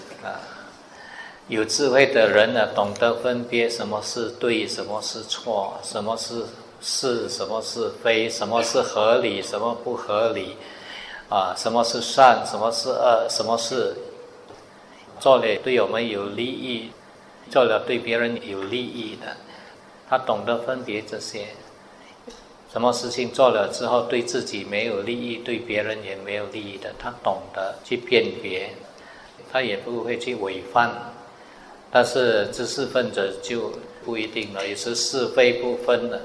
[1.47, 6.43] 有智慧的人呢，懂得分别什么是对，什么是错，什么是
[6.81, 10.57] 是，什么是非，什么是合理，什么不合理，
[11.29, 13.95] 啊，什么是善，什么是恶，什么是
[15.19, 16.89] 做了对我们有利益，
[17.51, 19.37] 做了对别人有利益的。
[20.09, 21.49] 他懂得分别这些，
[22.73, 28.71] 什么事情做了之后对自己没有利益，对别人也没有利益的，他懂得去辨别，
[29.51, 31.13] 他也不会去违反。
[31.95, 33.71] 但是知识分子就
[34.03, 36.19] 不一定了，也是是非不分的，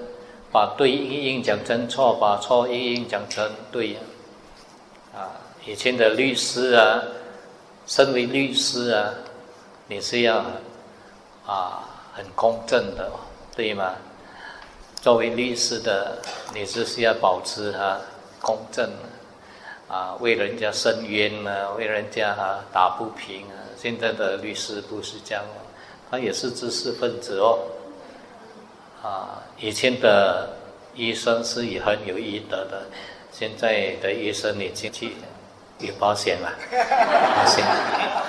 [0.50, 4.00] 把对应应讲成错，把错应应讲成对呀。
[5.14, 5.30] 啊，
[5.64, 7.00] 以前的律师啊，
[7.86, 9.14] 身为律师啊，
[9.86, 10.44] 你是要
[11.46, 13.08] 啊很公正的。
[13.54, 13.94] 对吗？
[15.00, 16.18] 作为律师的，
[16.52, 18.00] 你是需要保持哈
[18.40, 18.90] 公正
[19.86, 23.54] 啊，为人家伸冤啊，为人家哈打不平啊。
[23.80, 25.42] 现在的律师不是这样，
[26.10, 27.60] 他也是知识分子哦。
[29.02, 30.50] 啊，以前的
[30.94, 32.82] 医生是也很有医德的，
[33.32, 35.14] 现在的医生已经去
[35.78, 38.20] 有保险了，保险啊。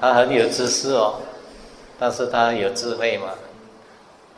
[0.00, 1.20] 他很有知识哦，
[1.98, 3.30] 但是他有智慧嘛？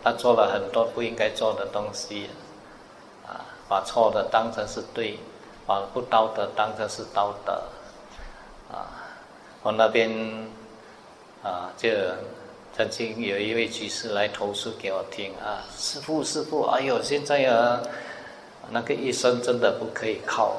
[0.02, 2.30] 他做了很多不应该做的东西，
[3.28, 5.18] 啊，把错的当成是对，
[5.66, 7.62] 把不道德当成是道德，
[8.70, 8.90] 啊，
[9.62, 10.10] 我那边
[11.42, 11.88] 啊，就
[12.76, 17.80] 曾经有一位居士来投诉给我听啊，师傅师傅，哎呦，现在啊，
[18.70, 20.56] 那个医生真的不可以靠。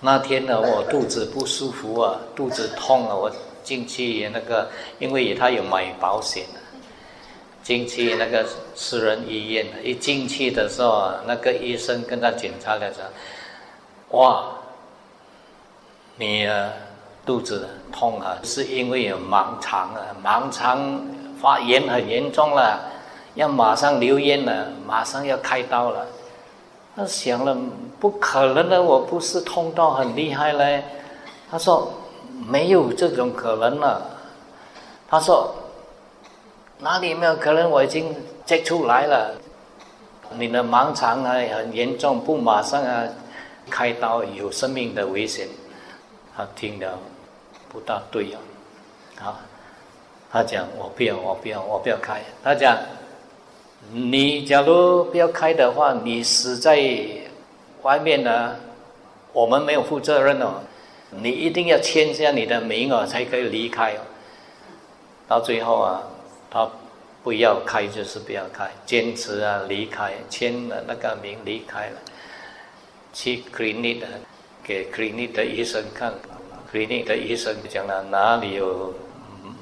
[0.00, 3.30] 那天呢， 我肚子不舒服啊，肚子痛啊，我。
[3.62, 6.46] 进去那个，因为他有买保险，
[7.62, 13.08] 进去那个私人医院，一进去的时候，那个医生跟他检查的时候，
[14.10, 14.44] 哇，
[16.16, 16.48] 你
[17.24, 21.00] 肚子痛啊，是因为有盲肠啊，盲肠
[21.40, 22.80] 发炎很严重了，
[23.34, 26.06] 要马上留院了，马上要开刀了。
[26.96, 27.56] 他想了，
[27.98, 30.84] 不可能的，我不是痛到很厉害嘞。
[31.50, 31.92] 他说。
[32.48, 34.00] 没有这种可能了，
[35.06, 35.54] 他说
[36.80, 37.70] ：“哪里没有可能？
[37.70, 39.34] 我已经接出来了，
[40.38, 43.04] 你的盲肠啊很严重，不马上啊
[43.70, 45.48] 开刀有生命的危险。”
[46.36, 46.98] 他听了
[47.68, 48.38] 不大对啊，
[49.22, 49.40] 啊，
[50.32, 52.22] 他讲我不要，我不要，我不要开。
[52.42, 52.78] 他讲
[53.92, 56.78] 你假如不要开的话，你死在
[57.82, 58.56] 外面呢，
[59.32, 60.62] 我们没有负责任哦。
[61.10, 64.00] 你一定要签下你的名哦，才可以离开哦。
[65.26, 66.02] 到最后啊，
[66.50, 66.70] 他
[67.22, 71.96] 不要开就是不要开，坚持啊离开，签了那个名离开了。
[73.12, 74.02] 去 clinic
[74.62, 76.12] 给 clinic 的医生看
[76.72, 78.94] ，clinic 的医生讲了哪里有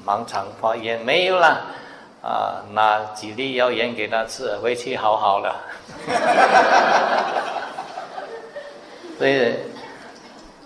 [0.05, 1.61] 盲肠发炎没有啦，
[2.21, 5.55] 啊拿几粒药盐给他吃，回去好好了。
[9.17, 9.53] 所以。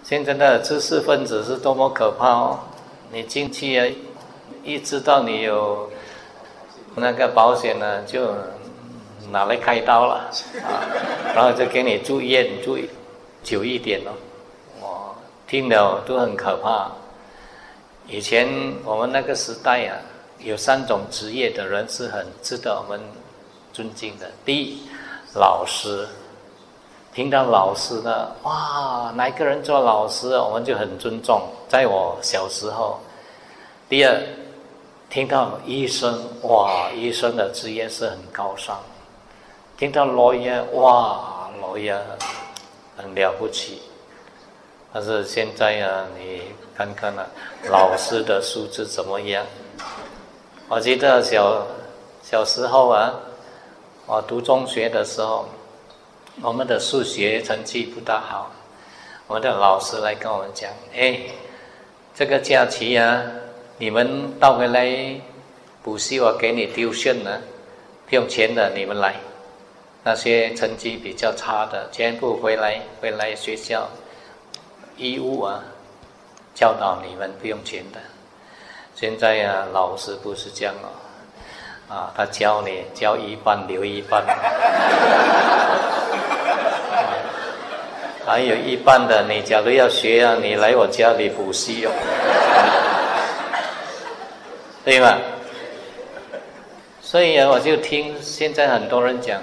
[0.05, 2.59] 现在的知识分子是多么可怕哦！
[3.09, 3.88] 你进去啊，
[4.61, 5.89] 一知道你有
[6.95, 8.36] 那个保险呢，就
[9.34, 10.29] 拿来开刀了
[10.63, 10.86] 啊，
[11.34, 12.77] 然后就给你住院住
[13.43, 14.11] 久一点哦。
[14.79, 15.15] 我
[15.47, 16.91] 听了都很可怕。
[18.07, 18.47] 以前
[18.86, 19.97] 我们那个时代啊，
[20.38, 23.01] 有三种职业的人是很值得我们
[23.73, 24.29] 尊敬的。
[24.45, 24.88] 第一，
[25.34, 26.07] 老师。
[27.15, 31.43] 听到老师的哇，哪个人做老师，我们就很尊重。
[31.69, 32.99] 在我小时候，
[33.88, 34.19] 第二，
[35.11, 38.79] 听到医生哇，医生的职业是很高尚。
[39.84, 41.93] 听到老爷哇，老爷
[42.95, 43.81] 很了不起。
[44.93, 46.41] 但是现在啊，你
[46.73, 47.27] 看看啊，
[47.69, 49.45] 老师的素质怎么样？
[50.69, 51.67] 我记得小
[52.23, 53.13] 小时候啊，
[54.05, 55.49] 我读中学的时候。
[56.41, 58.51] 我们的数学成绩不大好，
[59.27, 61.19] 我们的老师来跟我们讲：“哎，
[62.15, 63.21] 这个假期啊，
[63.77, 65.19] 你们到回来
[65.84, 67.41] 补习，我给你丢训了，
[68.07, 69.15] 不用钱的，你们来。
[70.03, 73.87] 那些成绩比较差的，全部回来回来学校，
[74.97, 75.63] 义务啊，
[76.53, 77.99] 教导你们不用钱的。
[78.95, 80.91] 现在啊，老师不是这样哦，
[81.95, 84.23] 啊，他教你教一半留一半，
[88.25, 91.91] 还有一半的，你假如要学啊，你来我家里补习哦，
[94.83, 95.17] 对吗？
[97.01, 99.41] 所以啊，我就听现在很多人讲，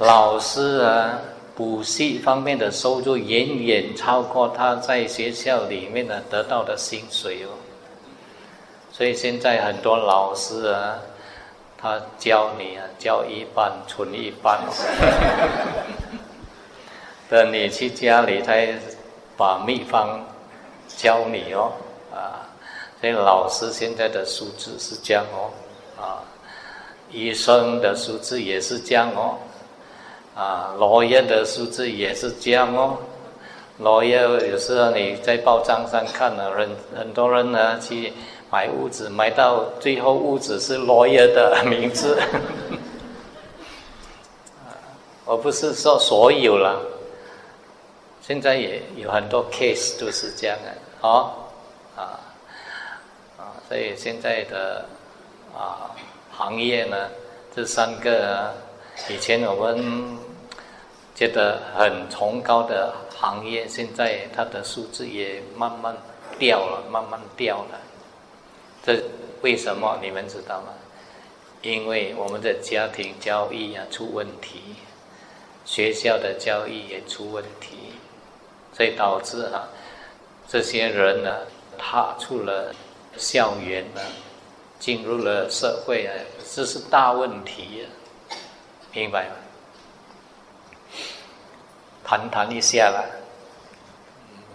[0.00, 1.20] 老师啊。
[1.56, 7.52] 补习方面的收入远远超过他在学校里面呢得到的薪水哦，
[8.90, 10.96] 所以现在很多老师啊，
[11.76, 14.72] 他教你啊，教一半存一半哦，
[17.28, 18.72] 等你去家里才
[19.36, 20.24] 把秘方
[20.96, 21.72] 教你哦，
[22.10, 22.48] 啊，
[23.02, 25.50] 所以老师现在的素质是这样哦，
[26.00, 26.24] 啊，
[27.10, 29.36] 医生的素质也是这样哦。
[30.40, 32.96] 啊，落叶的数字也是这样哦。
[33.76, 38.10] 落叶有时候你在报账上看了，人很多人呢去
[38.50, 42.18] 买屋子，买到最后屋子是落叶的 名字。
[45.26, 46.80] 我不是说所有了，
[48.22, 50.72] 现在也有很多 case 都是这样的
[51.06, 51.30] 哦。
[51.96, 52.18] 啊
[53.36, 54.86] 啊，所以现在的
[55.54, 55.90] 啊
[56.32, 56.96] 行业呢，
[57.54, 58.26] 这三个。
[58.26, 58.50] 啊
[59.08, 60.18] 以前我们
[61.20, 65.94] 觉得很崇高的行业，现在它的数字也慢慢
[66.38, 67.78] 掉了，慢慢掉了。
[68.82, 69.02] 这
[69.42, 69.98] 为什么？
[70.00, 70.72] 你们知道吗？
[71.60, 74.76] 因为我们的家庭教育啊出问题，
[75.66, 77.92] 学校的教育也出问题，
[78.72, 79.68] 所以导致啊
[80.48, 81.40] 这些人呢
[81.76, 82.74] 踏出了
[83.18, 84.00] 校园呢，
[84.78, 86.16] 进入了社会啊，
[86.54, 87.86] 这是大问题。
[88.94, 89.34] 明白吗？
[92.04, 93.04] 谈谈一下啦，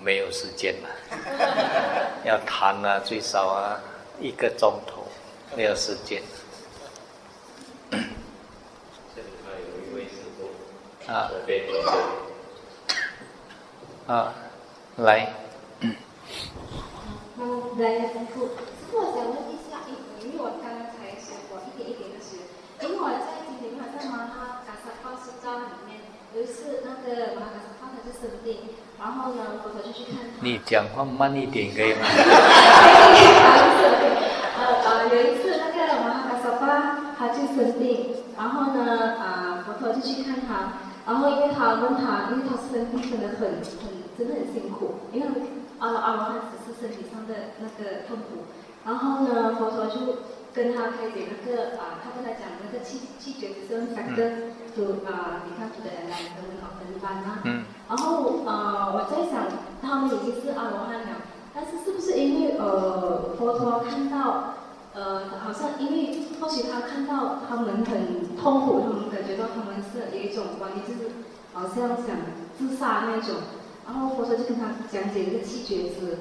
[0.02, 0.90] 没有时间了。
[2.26, 3.80] 要谈啊，最少啊
[4.20, 5.06] 一个钟头，
[5.56, 6.22] 没有时间。
[7.92, 10.50] 这里还有一位师傅
[11.12, 11.32] 啊，
[14.08, 14.34] 啊，
[14.98, 15.32] 来。
[15.80, 15.96] 嗯，
[17.78, 18.52] 来，师傅，师
[18.92, 19.86] 傅，我想问一下，
[20.22, 22.38] 因为我刚刚才说过一点一点的学，
[22.82, 23.06] 因为我
[24.12, 25.62] 马哈嘎萨巴斯扎里
[26.46, 28.58] 面，有一次那个马哈嘎萨巴他就生病，
[29.00, 30.38] 然后呢，佛陀就去看他。
[30.42, 32.02] 你讲话慢一点可以吗？
[34.58, 36.66] 呃呃，有一次那个马哈嘎萨巴
[37.18, 40.74] 他就生病，然后呢，啊，佛陀就去看他，
[41.08, 45.28] 然后因为他问他，因为他生病真的很很真的很辛苦，因为
[45.80, 48.46] 阿阿罗汉只是身体上的那个痛苦，
[48.86, 49.98] 然后呢，佛陀就。
[50.56, 57.42] 跟他开解那个啊，他跟他讲那个气气绝之身三个，就啊，你看出的来跟好分班啊。
[57.44, 57.66] 嗯。
[57.90, 59.52] 然后啊，我在想，
[59.82, 64.56] 他们已经是阿罗汉了，但是是不是因为呃，佛陀看到
[64.94, 71.12] 呃，好像因为或许他看到他们很痛苦，他们感觉到他们是有一种观念，就是
[71.52, 72.16] 好像想
[72.58, 73.36] 自杀那种，
[73.86, 76.20] 然后佛陀就跟他讲解这个气绝之。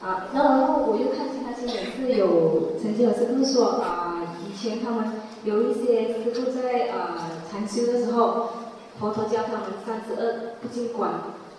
[0.00, 7.18] 啊，那然后我又看其他新闻是有曾经有师傅说啊，以前他们有一些师傅在啊
[7.50, 8.48] 禅修的时候，
[9.00, 11.10] 佛陀教他们三十二不净观，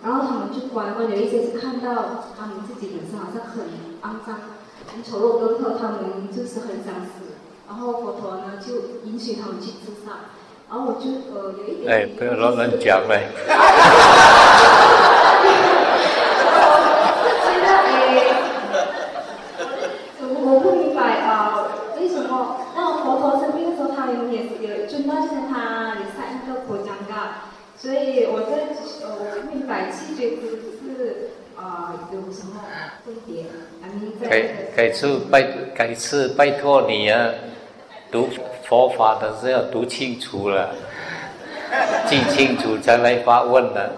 [0.02, 3.68] 然后他们去观观，有一些是看到他们自己本身好像很
[4.00, 4.40] 肮脏、
[4.88, 7.36] 很丑陋，然后他们就是很想死，
[7.68, 10.32] 然后佛陀呢就允许他们去自杀，
[10.70, 11.04] 然后我就
[11.34, 13.28] 呃有一点哎，不要乱乱讲嘞。
[27.80, 32.60] 所以我在呃，我明白气绝之是啊有什么
[33.06, 33.46] 分别？
[34.80, 35.42] 改次拜
[35.74, 37.28] 改次拜托你啊，
[38.10, 38.30] 读
[38.66, 40.70] 佛法的时候要读清楚了，
[42.08, 43.90] 记清楚才来发问的，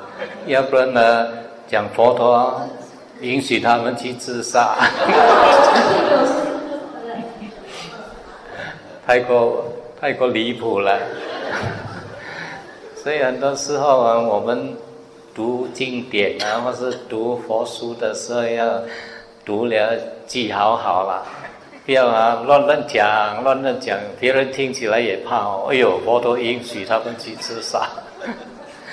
[0.49, 1.29] 要不然呢
[1.69, 2.61] 讲佛陀
[3.21, 4.75] 允许他们去自杀，
[9.07, 9.65] 太过
[10.01, 10.99] 太过离谱了。
[13.01, 14.77] 所以很多时候啊，我们
[15.33, 18.83] 读经典啊，或是读佛书的时候，要
[19.45, 19.97] 读了
[20.33, 21.27] 记好好了，
[21.85, 25.67] 不要啊乱乱讲，乱乱讲，别人听起来也怕哦。
[25.69, 27.87] 哎呦，佛陀允许他们去自杀。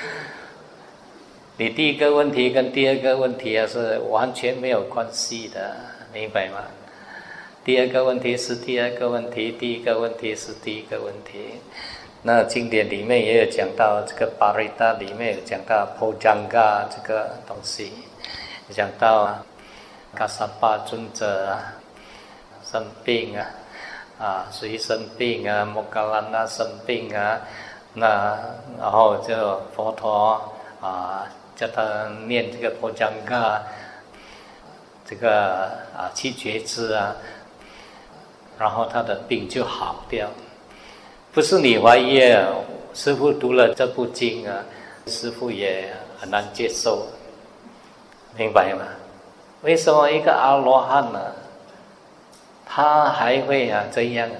[1.55, 5.77] 你第一个问题跟第二个问题啊是完全没有关系的，
[6.13, 6.57] 明白吗？
[7.63, 11.39] 第二个问题是第二个问题，第一个问题是第一个问题。
[12.21, 17.93] 那经典里面也有讲到这个巴瑞达里面有讲到破江嘎这个东西，
[18.71, 19.45] 讲到啊
[20.15, 21.73] 卡萨巴尊者啊
[22.65, 23.45] 生病啊，
[24.19, 25.63] 啊谁生病啊？
[25.63, 27.39] 摩嘎拉那生病啊，
[27.93, 28.37] 那
[28.79, 30.41] 然后就佛陀
[30.81, 33.61] 啊叫他念这个婆江嘎，
[35.05, 35.65] 这个
[35.95, 37.15] 啊七觉支啊，
[38.57, 40.27] 然后他的病就好掉。
[41.31, 42.19] 不是你怀疑，
[42.93, 44.65] 师傅读了这部经啊，
[45.05, 47.07] 师傅也很难接受，
[48.35, 48.83] 明白吗？
[49.61, 51.19] 为什么一个阿罗汉呢，
[52.65, 54.39] 他还会啊这样啊？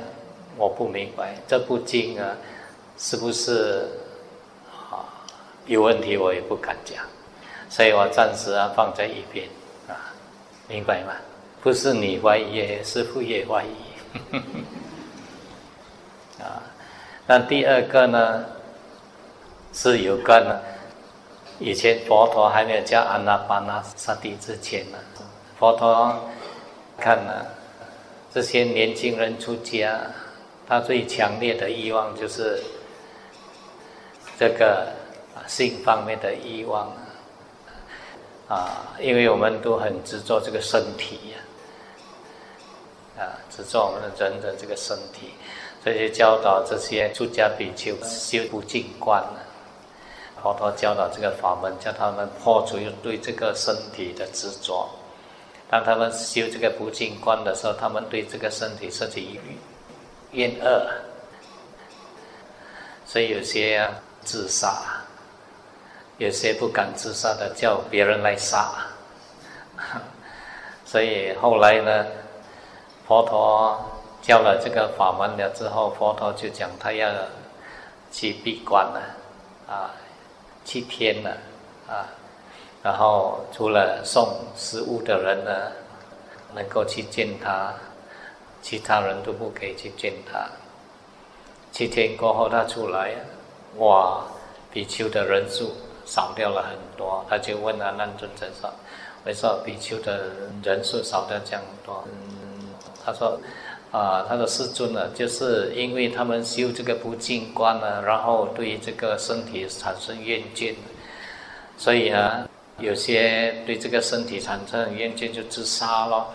[0.58, 2.36] 我不明白这部经啊，
[2.98, 3.88] 是不是
[4.72, 5.04] 啊
[5.66, 6.18] 有问题？
[6.18, 7.04] 我也不敢讲，
[7.70, 9.48] 所以我暂时啊放在一边
[9.88, 10.14] 啊，
[10.68, 11.14] 明白吗？
[11.62, 14.32] 不是你怀疑，师傅也怀疑，
[16.42, 16.64] 啊。
[17.28, 18.46] 那第二个呢，
[19.74, 20.60] 是有关呢。
[21.60, 24.98] 以前佛陀还没有叫阿那巴那萨帝之前呢，
[25.60, 26.18] 佛陀
[26.98, 27.46] 看呢，
[28.34, 30.00] 这些年轻人出家，
[30.66, 32.64] 他最强烈的欲望就是
[34.40, 34.88] 这个
[35.48, 36.90] 性方面的欲望
[38.48, 41.32] 啊，因为我们都很执着这个身体
[43.18, 45.34] 呀，啊，执着我们的人的这个身体。
[45.84, 49.40] 所以就教导这些出家比丘修不净观呢，
[50.42, 54.90] 佛陀教导这个法门，叫他们破除对这个身体的执着。
[55.70, 59.40] 当他们修这个不净观的时候，他们对这个身体升起
[60.32, 60.90] 怨恶，
[63.06, 63.90] 所以有些
[64.22, 64.82] 自杀，
[66.18, 68.72] 有些不敢自杀的叫别人来杀。
[70.86, 72.06] 所以后来呢，
[73.08, 73.80] 佛陀。
[74.22, 77.10] 教了这个法门了之后，佛陀就讲他要
[78.12, 79.02] 去闭关了，
[79.66, 79.96] 啊，
[80.66, 81.38] 七天了，
[81.88, 82.04] 啊，
[82.82, 85.52] 然后除了送食物的人呢，
[86.56, 87.74] 能够去见他，
[88.62, 90.48] 其他人都不可以去见他。
[91.72, 93.14] 七天过后他出来，
[93.78, 94.24] 哇，
[94.72, 95.72] 比丘的人数
[96.06, 98.70] 少掉了很多，他就问阿难尊者说
[99.26, 100.30] ：“为什么比丘的
[100.64, 102.70] 人数少掉这样多？”嗯，
[103.06, 103.40] 他说。
[103.92, 110.76] 啊，他说师尊呢，就是因为他们修这个不净观呢，然后对这个身体产生厌倦，
[111.76, 112.48] 所以呢，
[112.80, 116.28] 有些对这个身体产生厌倦就自杀了，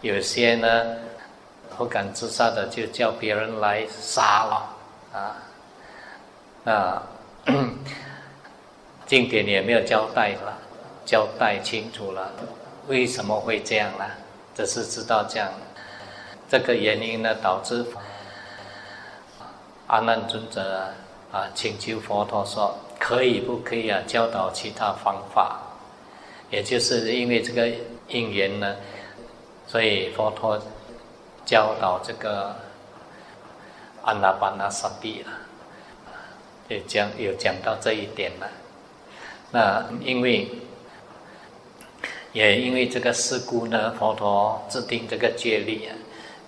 [0.00, 0.96] 有些呢
[1.76, 4.76] 不敢自杀的就叫别人来杀了，
[5.12, 7.02] 啊，啊，
[9.06, 10.56] 经典也没有交代了，
[11.04, 12.30] 交代清楚了，
[12.88, 14.04] 为什么会这样呢？
[14.54, 15.50] 只是知道这样。
[16.48, 17.84] 这个原因呢，导致
[19.88, 20.88] 阿难尊者
[21.30, 24.00] 啊请求佛陀说：“可以不可以啊？
[24.06, 25.60] 教导其他方法？”
[26.50, 27.68] 也就是因为这个
[28.08, 28.76] 因缘呢，
[29.66, 30.60] 所以佛陀
[31.44, 32.54] 教导这个
[34.02, 35.32] 阿那巴那萨帝了，
[36.68, 38.48] 也讲有讲到这一点了。
[39.50, 40.48] 那因为
[42.32, 45.94] 也因为这个事故呢，佛陀制定这个戒律啊。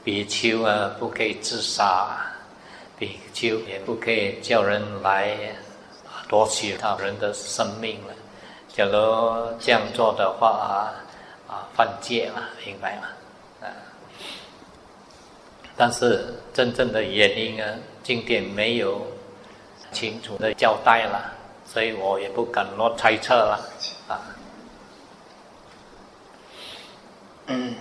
[0.04, 2.16] 比丘啊，不可以自杀；
[2.98, 5.36] 比丘也不可以叫人来
[6.28, 8.14] 夺取他人的生命了。
[8.78, 8.92] 假如
[9.59, 10.94] 这样做的话啊，
[11.48, 13.09] 啊，犯戒了，明白吗？
[13.60, 13.66] 啊，
[15.76, 17.64] 但是真正的原因呢，
[18.05, 19.05] 经典没有
[19.90, 21.34] 清楚的交代了，
[21.66, 23.68] 所以我也不敢乱猜测了，
[24.06, 24.22] 啊，
[27.46, 27.74] 嗯。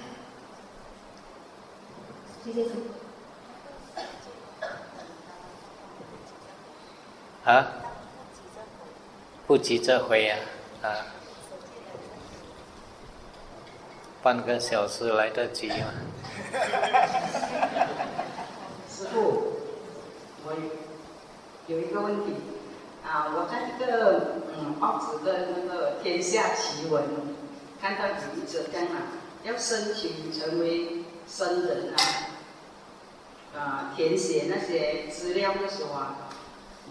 [7.46, 7.68] 啊？
[9.46, 10.40] 不急着回啊？
[10.82, 11.06] 啊？
[14.24, 15.76] 半个小时来得及吗？
[18.90, 19.54] 师傅，
[20.44, 20.54] 我
[21.68, 22.34] 有一个问题
[23.06, 27.04] 啊，我在这个嗯报纸的那个《天下奇闻》
[27.80, 29.04] 看到有一则讲啊，
[29.44, 31.98] 要申请成为僧人啊。
[33.56, 36.16] 啊，填写那些资料的时候啊，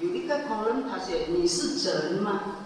[0.01, 2.57] 有一个同仁他写你是人吗？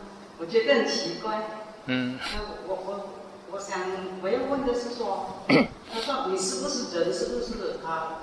[0.40, 1.42] 我觉得很奇怪。
[1.86, 2.18] 嗯。
[2.32, 3.10] 那我我
[3.52, 3.78] 我想
[4.22, 5.26] 我要问的是说，
[5.92, 7.12] 他说你是不是人？
[7.12, 8.16] 是不是他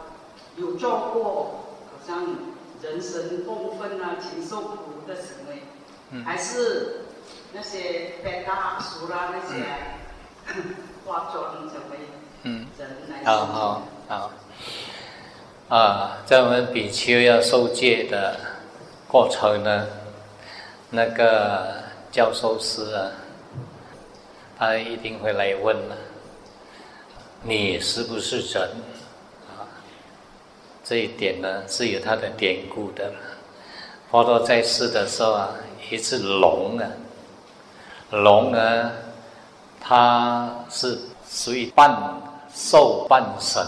[0.57, 2.25] 有做过好像
[2.81, 5.61] 人神共愤啊、禽兽不如的行为？
[6.11, 6.25] 嗯。
[6.25, 7.01] 还是
[7.53, 9.63] 那些被大叔啦那些
[11.05, 11.97] 化妆成为
[12.43, 12.65] 人
[13.09, 13.23] 来？
[13.25, 14.31] 好好好。
[15.69, 18.39] 啊，在我们比丘要受戒的
[19.07, 19.85] 过程呢，
[20.91, 23.11] 那个教授师啊，
[24.57, 25.95] 他一定会来问了。
[27.43, 28.69] 你是不是人？
[29.49, 29.67] 啊，
[30.83, 33.11] 这一点呢是有它的典故的。
[34.09, 35.49] 佛陀在世的时候啊，
[35.91, 36.87] 一只龙啊，
[38.09, 38.91] 龙呢，
[39.79, 40.97] 它是
[41.29, 41.91] 属于半
[42.53, 43.63] 兽半神，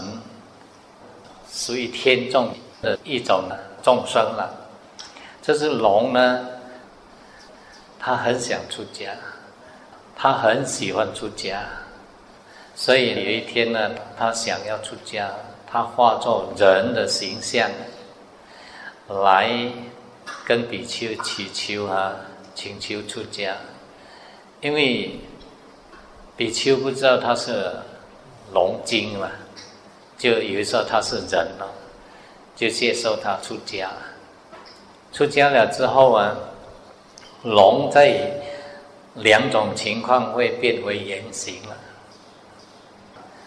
[1.48, 2.52] 属于天众
[2.82, 4.50] 的一种呢众生了。
[5.42, 6.46] 这只龙呢，
[8.00, 9.12] 他很想出家，
[10.16, 11.62] 他很喜欢出家，
[12.74, 15.30] 所以有一天呢，他想要出家，
[15.70, 17.70] 他化作人的形象
[19.08, 19.70] 来。
[20.46, 22.14] 跟比丘祈求啊，
[22.54, 23.54] 请求出家，
[24.60, 25.18] 因为
[26.36, 27.70] 比丘不知道他是
[28.52, 29.28] 龙精嘛，
[30.18, 31.68] 就以为说他是人了，
[32.56, 33.90] 就接受他出家。
[35.12, 36.36] 出家了之后啊，
[37.42, 38.32] 龙在
[39.14, 41.76] 两种情况会变为原形了。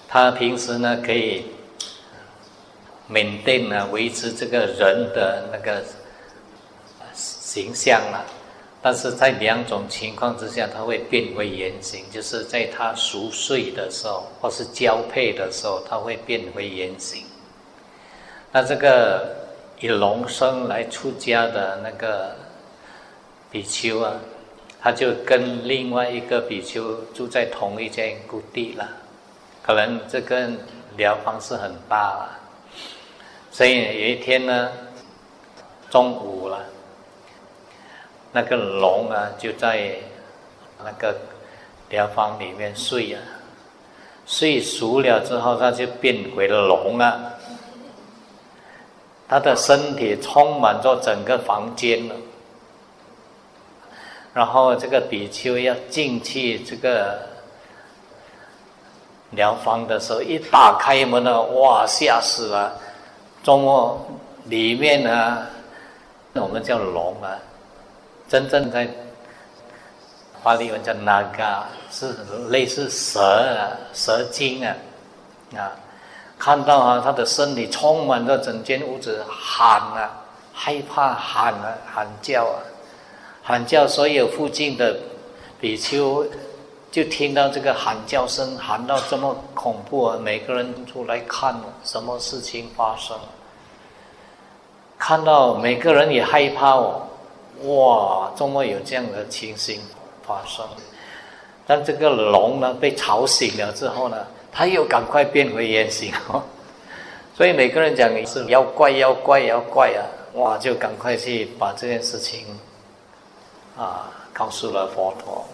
[0.08, 1.46] 他平时呢可以
[3.10, 5.84] 稳定呢维持这个人的那个。
[7.16, 8.26] 形象了，
[8.82, 17.26] 但是在两种情况之下，它会变为原形，就是在它熟睡的时候，或是交配的时候，它会变为原形。
[18.52, 19.36] 那这个
[19.80, 22.36] 以龙身来出家的那个
[23.54, 24.16] 比丘啊，
[24.82, 28.90] 他就跟另外一个比丘住在同一间故地了，
[29.62, 30.50] 可能这个
[30.98, 32.40] 疗方是很大了，
[33.52, 34.72] 所以有一天呢，
[35.92, 36.66] 中午了。
[38.32, 39.98] 那个龙啊，就在
[40.84, 41.16] 那个
[41.90, 43.22] 疗房里面睡啊，
[44.26, 47.30] 睡熟了之后，它就变回了龙啊。
[49.30, 52.16] 他的身体充满着整个房间了。
[54.34, 57.20] 然后这个比丘要进去这个
[59.32, 62.74] 疗房的时候，一打开门呢，哇，吓死了！
[63.44, 64.06] 周末
[64.46, 65.46] 里面呢，
[66.34, 67.38] 我们叫龙啊。
[68.28, 68.88] 真正在
[70.42, 72.16] 法利文叫那嘎，是
[72.50, 74.76] 类似蛇啊，蛇精啊，
[75.56, 75.72] 啊，
[76.40, 80.10] 看到啊，他的身体充满着整间屋子，喊啊，
[80.54, 82.58] 害怕喊啊，喊叫啊，
[83.44, 84.98] 喊叫，所有附近的
[85.60, 86.26] 比丘
[86.90, 93.18] 就听到这个喊叫声，喊到这么恐怖啊，每个人出来看什么事情发生，
[94.98, 97.02] 看到每个人也害怕哦。
[97.64, 99.82] 哇，怎么有这样的情形
[100.26, 100.66] 发生？
[101.68, 106.42] 但这个龙呢，被吵醒了之后呢，他又赶快变回原形哦。
[107.36, 110.06] 所以每个人讲你是妖怪，妖怪，妖怪啊！
[110.36, 112.46] 哇，就赶快去把这件事情
[113.78, 115.46] 啊告诉了佛陀。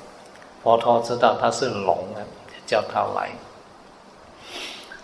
[0.63, 2.19] 佛陀知道他是龙啊，
[2.65, 3.29] 叫他来。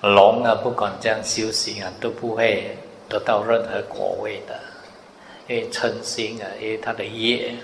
[0.02, 2.78] 龙啊，不管这样修行啊，都不会
[3.08, 4.60] 得到任何果位的。
[5.48, 7.56] 因为嗔心啊，因为他的业，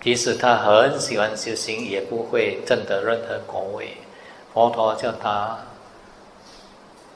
[0.00, 3.96] 即使他很喜欢修行，也不会证得任何果位。
[4.52, 5.56] 佛陀叫他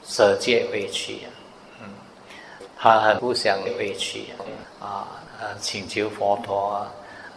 [0.05, 1.21] 舍戒回去，
[1.81, 1.89] 嗯，
[2.77, 4.27] 他很不想回去
[4.79, 5.05] 啊，
[5.41, 6.91] 啊，请求佛陀，啊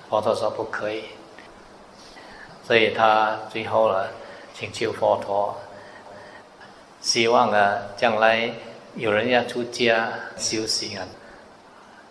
[0.09, 1.05] 佛陀说不可以，
[2.65, 4.07] 所以他最后呢，
[4.55, 5.57] 请求佛陀，
[7.01, 8.51] 希望啊，将来
[8.95, 11.05] 有人要出家修行啊。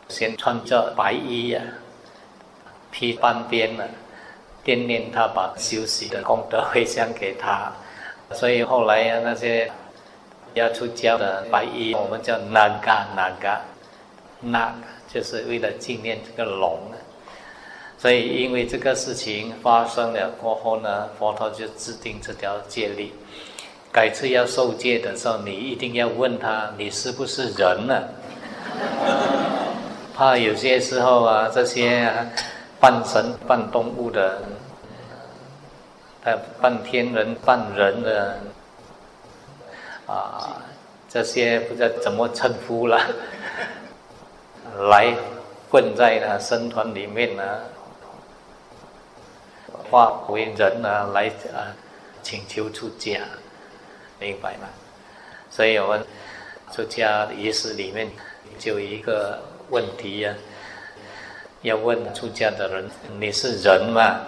[0.09, 1.61] 先穿着白衣呀，
[2.91, 3.87] 披半边了，
[4.63, 7.71] 惦念他把休息的功德回向给他，
[8.31, 9.71] 所以后来呀，那些
[10.53, 13.61] 要出家的白衣，我们叫那嘎那嘎，
[14.41, 14.75] 那
[15.07, 16.95] 就是为了纪念这个龙啊。
[18.05, 23.11] 所以因为这个事情发生了过后呢，佛陀就制定这条戒律：
[23.91, 28.03] 改次要受戒的时候，你一定要问他，你是不是人呢？
[30.13, 32.07] 怕有些时候啊，这些
[32.79, 34.39] 半神半动物的，
[36.61, 38.37] 半天人半人的，
[40.05, 40.61] 啊，
[41.09, 43.01] 这些不知道怎么称呼了，
[44.91, 45.11] 来
[45.71, 47.43] 混在呢僧团里面呢，
[49.89, 51.73] 化为人呢来啊，
[52.21, 53.19] 请求出家，
[54.19, 54.67] 明白吗？
[55.49, 56.05] 所以我们
[56.71, 58.07] 出家仪式里面
[58.59, 59.39] 就一个。
[59.71, 60.31] 问题呀，
[61.63, 62.87] 要问出家的人，
[63.19, 64.21] 你是人吗？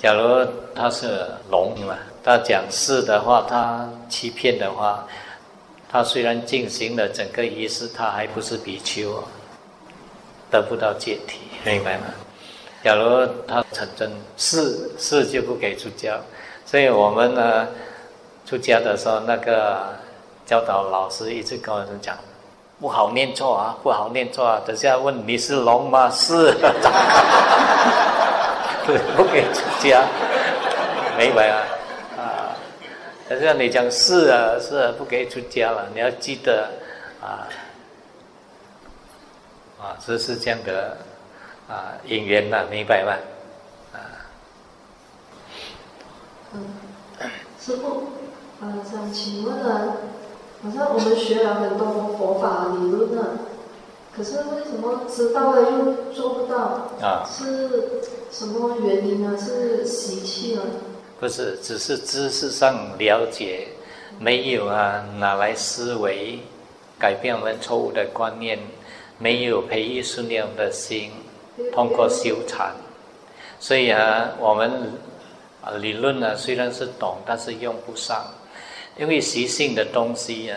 [0.00, 0.44] 假如
[0.74, 5.06] 他是龙嘛，他讲是的话，他欺骗的话，
[5.88, 9.22] 他虽然进行了整个仪式，他还不是比丘，
[10.50, 12.06] 得不到解体，明白吗？
[12.84, 16.18] 假如他成真是是就不给出家，
[16.64, 17.66] 所以我们呢，
[18.46, 19.94] 出家的时候，那个
[20.46, 22.16] 教导老师一直跟我们讲，
[22.80, 24.62] 不好念错啊，不好念错啊。
[24.64, 26.08] 等下问你是龙吗？
[26.08, 26.52] 是，
[29.16, 30.04] 不给出家，
[31.18, 31.58] 明白啊？
[32.16, 32.54] 啊，
[33.28, 36.70] 等下你讲是啊，是啊，不给出家了，你要记得
[37.20, 37.42] 啊，
[39.80, 40.96] 啊，这是这样的
[41.68, 43.12] 啊因缘呐，明白吗？
[46.54, 46.64] 嗯，
[47.60, 48.04] 师傅，
[48.62, 49.96] 呃，想请问啊，
[50.62, 53.38] 好像我们学了很多佛法理论呢，
[54.16, 56.56] 可是为什么知道了又做不到？
[57.02, 58.00] 啊，是
[58.32, 59.36] 什么原因呢？
[59.38, 60.62] 是习气呢？
[61.20, 63.68] 不是，只是知识上了解，
[64.18, 66.38] 没有啊，拿来思维，
[66.98, 68.58] 改变我们错误的观念，
[69.18, 71.10] 没有培育训练我们的心，
[71.72, 72.72] 通过修禅，
[73.60, 74.92] 所以啊，我们。
[75.60, 78.24] 啊，理论呢虽然是懂，但是用不上，
[78.96, 80.56] 因为习性的东西啊，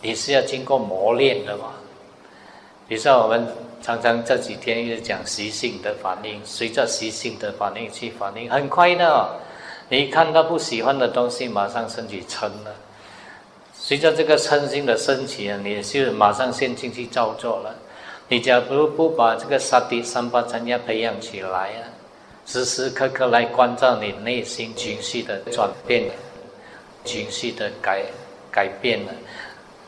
[0.00, 1.72] 你是要经过磨练的嘛。
[2.86, 3.44] 比如说，我们
[3.82, 9.30] 常常这几天一直讲习性的反应，随着习性的反应去反应，很快的。
[9.88, 12.72] 你看到不喜欢的东西，马上升起嗔了。
[13.74, 17.74] 随着这个嗔心的升起啊，你就马上陷进去照做了。
[18.28, 21.94] 你假如不把这个杀敌三八参加培养起来啊。
[22.44, 26.04] 时时刻刻来关照你内心情绪的转变，
[27.04, 28.04] 情绪的改
[28.52, 29.12] 改变了，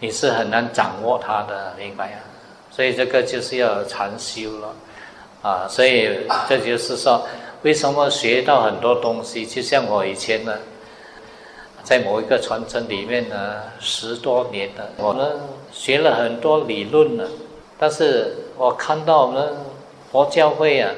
[0.01, 2.19] 你是很难掌握它的，明白啊？
[2.69, 4.75] 所以这个就是要禅修了，
[5.43, 7.25] 啊，所以这就是说，
[7.63, 9.47] 为什么学到很多东西？
[9.47, 10.53] 就像我以前呢，
[11.85, 15.31] 在某一个传承里面呢，十多年的，我呢
[15.73, 17.25] 学了很多理论呢，
[17.79, 19.55] 但是我看到我们
[20.11, 20.91] 佛教会啊。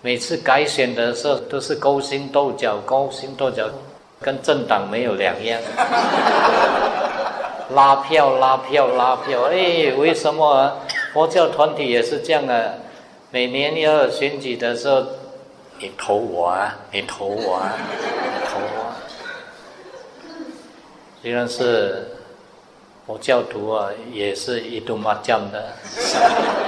[0.00, 3.68] 每次改选的时候都是勾心斗角，勾心斗角，
[4.20, 5.60] 跟政党没有两样。
[7.74, 10.72] 拉票，拉票，拉票，哎，为什么
[11.12, 12.74] 佛教团体也是这样啊？
[13.32, 15.04] 每年要选举的时候，
[15.80, 18.94] 你投我啊，你投我啊，你投我啊。
[21.20, 22.06] 虽然是
[23.08, 25.72] 佛教徒啊，也是一度麻将的。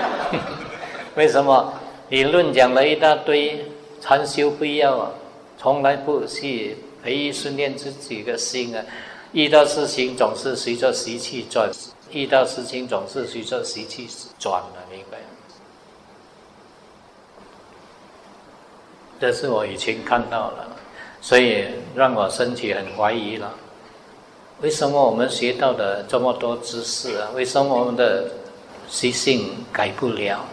[1.14, 1.74] 为什么？
[2.08, 3.62] 理论讲了一大堆，
[4.00, 5.10] 禅修不要啊，
[5.58, 8.82] 从来不去培育训练自己的心啊。
[9.32, 11.70] 遇到事情总是随着习气转，
[12.10, 14.08] 遇到事情总是随着习气
[14.38, 15.18] 转了，明白？
[19.20, 20.66] 这是我以前看到了，
[21.20, 23.54] 所以让我身体很怀疑了。
[24.62, 27.30] 为什么我们学到的这么多知识啊？
[27.34, 28.30] 为什么我们的
[28.88, 30.44] 习性改不了？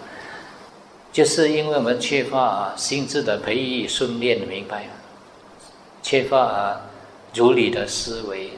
[1.11, 4.91] 就是因为我们缺乏啊心智的培育训练，明白吗？
[6.01, 6.81] 缺乏啊
[7.33, 8.51] 如理的思维，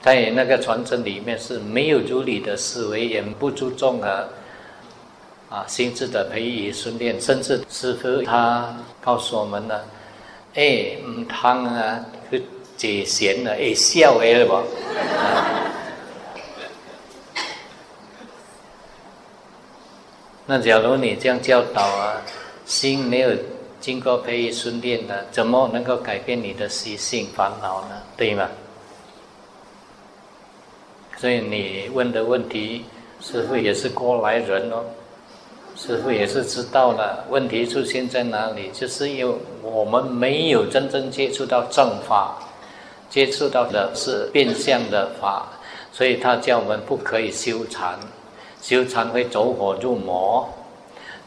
[0.00, 4.24] 在那个传承里面是没有如理的思维，也不注重啊
[5.50, 9.80] 啊心智的培育训练，甚至师傅他告诉我们呢，
[10.54, 12.04] 哎，唔汤啊
[12.78, 14.62] 去解咸了，哎笑哎了不？
[20.46, 22.22] 那假如你这样教导啊，
[22.64, 23.30] 心没有
[23.80, 28.00] 经过培育训练的，怎么能够改变你的习性烦恼呢？
[28.16, 28.48] 对吗？
[31.18, 32.84] 所以你问的问题，
[33.20, 34.84] 师傅也是过来人哦，
[35.76, 42.38] 师傅也是知道了问题出现在哪里，就是因为我们没有真正接触到正法，
[43.08, 45.46] 接触到的是变相的法，
[45.92, 47.98] 所以他叫我们不可以修禅。
[48.60, 50.48] 修禅会走火入魔，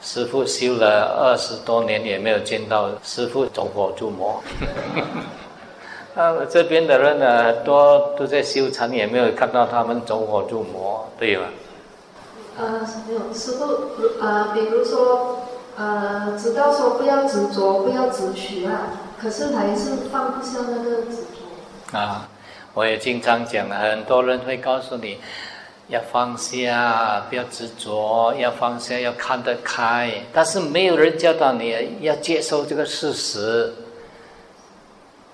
[0.02, 4.44] 师傅修了二十多年也没有见到师傅走火入魔。
[6.14, 11.46] 啊，这边的人呢，多都在修禅，也没有看到他们走火入魔，对吧？
[12.60, 13.64] 呃，没有师傅，
[14.20, 15.38] 呃，比如说，
[15.78, 18.92] 呃，知道说不要执着，不要执取啊，
[19.22, 21.41] 可是还是放不下那个执着。
[21.92, 22.28] 啊，
[22.74, 25.18] 我也经常讲，很多人会告诉你。
[25.88, 30.10] 要放下，不要执着；要放下，要看得开。
[30.32, 33.74] 但是没有人教导你要接受这个事实。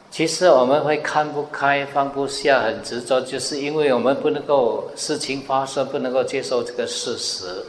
[0.10, 7.64] 其实我们会看不开、放不下、很执着，就是因为我们不能够事情发生，不能够接受这个事实。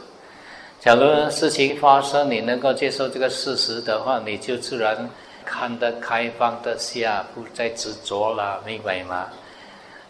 [0.79, 5.07] 假如事情发生，你能够接受这个事实的话，你就自然
[5.49, 9.27] 看得开、放得下，不再执着了，明白吗？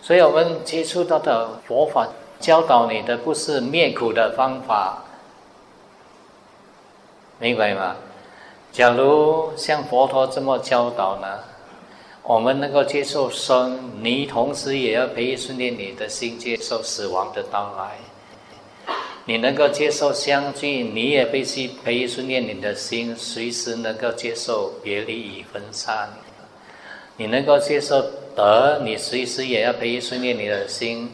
[0.02, 2.08] 所以我们接触到的佛法。
[2.40, 5.04] 教导你的不是灭苦的方法，
[7.38, 7.98] 明白吗？
[8.72, 11.28] 假如像佛陀这么教导呢，
[12.24, 17.98] 我们能够接受生，你同时也要培训练你的心，接受死亡的到来。
[19.30, 26.10] 你能够接受相聚，你也必须培育训练你的心，随时能够接受别离与分散。
[27.16, 28.02] 你能够接受
[28.36, 31.12] 得，你随时也要培育训练你的心。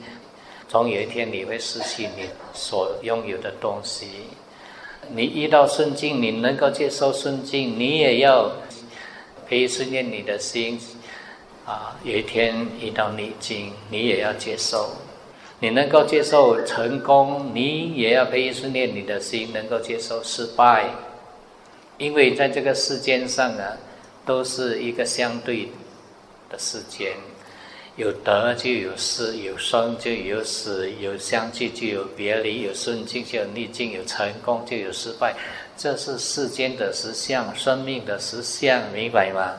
[0.69, 2.23] 总有一天你会失去你
[2.53, 4.07] 所拥有的东西。
[5.13, 8.49] 你遇到顺境，你能够接受顺境，你也要
[9.45, 10.79] 培育训练你的心。
[11.65, 14.89] 啊，有一天遇到逆境，你也要接受。
[15.65, 20.91] 你能够接受成功，你也要培训练你的心，能够接受失败。
[21.97, 23.75] 因为在这个世间上啊，
[24.27, 25.67] 都是一个相对
[26.51, 27.13] 的世间，
[27.95, 35.33] 有得就有失，有生就有死，有相聚就有别离，有顺境就有逆境，有成功就有失败，
[35.75, 39.55] 这是世间的实相，生命的实相，明白吗？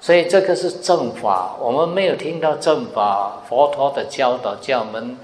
[0.00, 3.42] 所以这个是正法，我们没有听到正法。
[3.48, 5.18] 佛陀的教导叫我们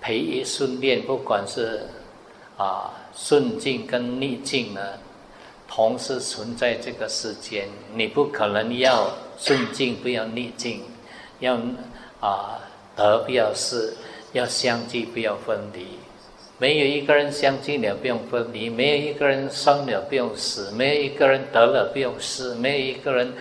[0.00, 1.86] 培育训练，不管是
[2.56, 4.80] 啊顺境跟逆境呢，
[5.66, 7.68] 同时存在这个世间。
[7.94, 10.82] 你不可能要顺境不要逆境，
[11.40, 11.58] 要
[12.20, 12.60] 啊
[12.94, 13.94] 得不要失，
[14.32, 15.97] 要相聚不要分离。
[16.60, 23.32] 没有一个人相聚了不用分离，没有一个人生了不用死，没有一个人得了不用失，没有一个人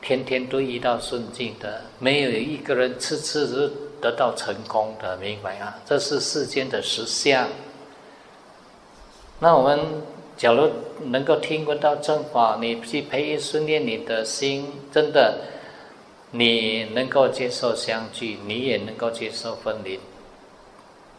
[0.00, 5.78] 天天都遇到顺境的，没有一个人次次都得到成功的，明白啊？
[5.86, 7.48] 这是世间的实相。
[9.38, 9.78] 那我们
[10.36, 10.68] 假如
[11.04, 15.38] 能够听闻到正法，你去培育训练你的心，真的，
[16.32, 20.00] 你能够接受相聚，你也能够接受分离。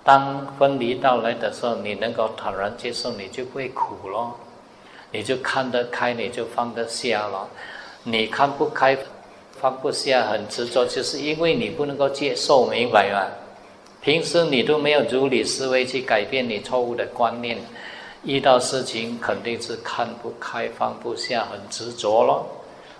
[0.04, 4.38] 当分离到来的时候，你能够坦然接受，你就不会苦咯，
[5.12, 7.48] 你就看得开，你就放得下了。
[8.04, 8.98] 你看不开、
[9.60, 13.28] 放不下、很执着，就是因为你不能够接受，明白吗？
[14.02, 17.58] 平时你都没有如理思维去改变你错误的观念，
[18.24, 22.46] 遇到事情肯定是看不开、放不下、很执着咯。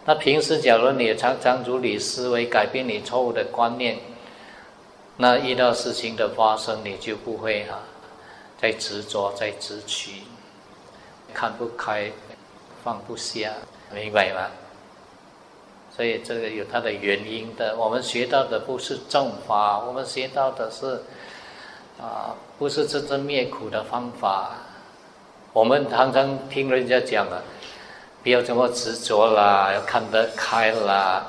[0.06, 3.98] 那平时假如你常常如理思维，改变你错误的观念。
[5.18, 7.80] 那遇到事情的发生，你就不会哈，
[8.60, 10.24] 在执着，在执取，
[11.34, 12.12] 看不开，
[12.84, 13.52] 放不下，
[13.94, 14.48] 明白吗？
[15.96, 17.76] 所以这个有它的原因的。
[17.78, 21.04] 我们学到的不是正法，我们学到的是
[22.02, 24.54] 啊，不是真正灭苦的方法。
[25.54, 27.38] 我们常常听人家讲啊，
[28.24, 31.28] 不要这么执着啦，要看得开啦。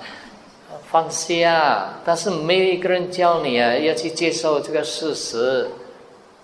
[0.95, 5.69] 放下，但是没有一个人教你啊，要去接受这个事实，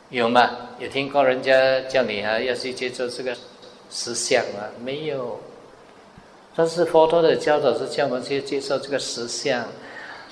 [0.09, 0.51] 有吗？
[0.81, 3.33] 有听过人家叫你啊，要去接受这个
[3.93, 4.65] 实相吗？
[4.83, 5.39] 没有。
[6.57, 9.65] 但是佛陀的教导是叫我们去接受这个实相。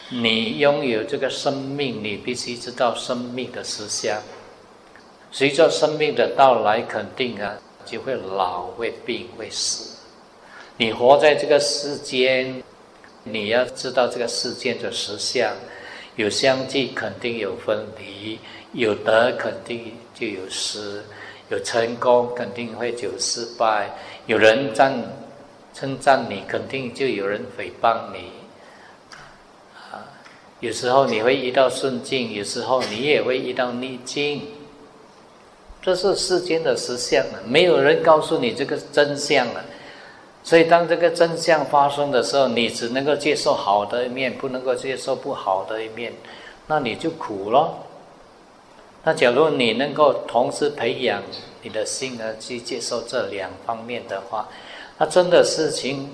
[0.08, 4.20] 你拥有这个生命，你必须知道生命的实相。
[5.30, 9.96] 随着生命的到来，肯定啊，就会老、会病、会死。
[10.76, 12.60] 你活在这个世间。
[13.30, 15.52] 你要知道这个世间的实相，
[16.16, 18.38] 有相聚肯定有分离，
[18.72, 21.02] 有得肯定就有失，
[21.50, 23.90] 有成功肯定会有失败，
[24.26, 24.92] 有人赞
[25.72, 28.30] 称赞你，肯定就有人诽谤你。
[29.90, 30.04] 啊，
[30.60, 34.42] 有时候你会遇到顺境，有时候你也会遇到逆境，
[35.80, 39.64] 这是世间的实相啊，没有人告诉你这个真相啊。
[40.44, 46.12] 所以，当这个真相发生的时候，你只能够接受好的一面，不能够接受不好的一面，
[46.68, 47.74] 那你就苦了。
[49.04, 51.22] 那假如你能够同时培养
[51.62, 54.48] 你的心呢，去接受这两方面的话，
[54.96, 56.08] 那真的事情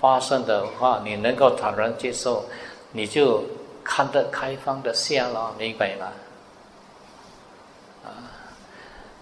[0.00, 2.44] 发生的话，你能够坦然接受，
[2.92, 3.42] 你就
[3.82, 6.06] 看得开放的下了，明白吗？
[8.04, 8.08] 啊，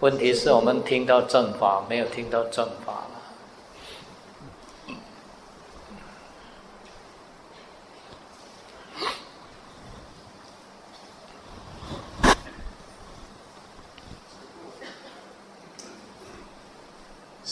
[0.01, 3.07] 问题是我们听到正法，没有听到正法。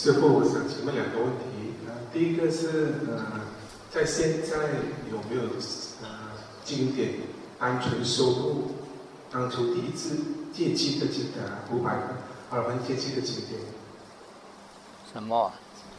[0.07, 1.75] 师傅，我想请问两个问题。
[1.89, 3.41] 呃，第一个是呃，
[3.91, 4.57] 在现在
[5.11, 5.51] 有没有
[6.01, 6.09] 呃
[6.65, 7.15] 经典
[7.59, 8.71] 单纯收录
[9.33, 10.17] 当初第一次
[10.53, 11.91] 借机的经典五百
[12.51, 13.61] 二分借机的经典？
[15.13, 15.53] 什么？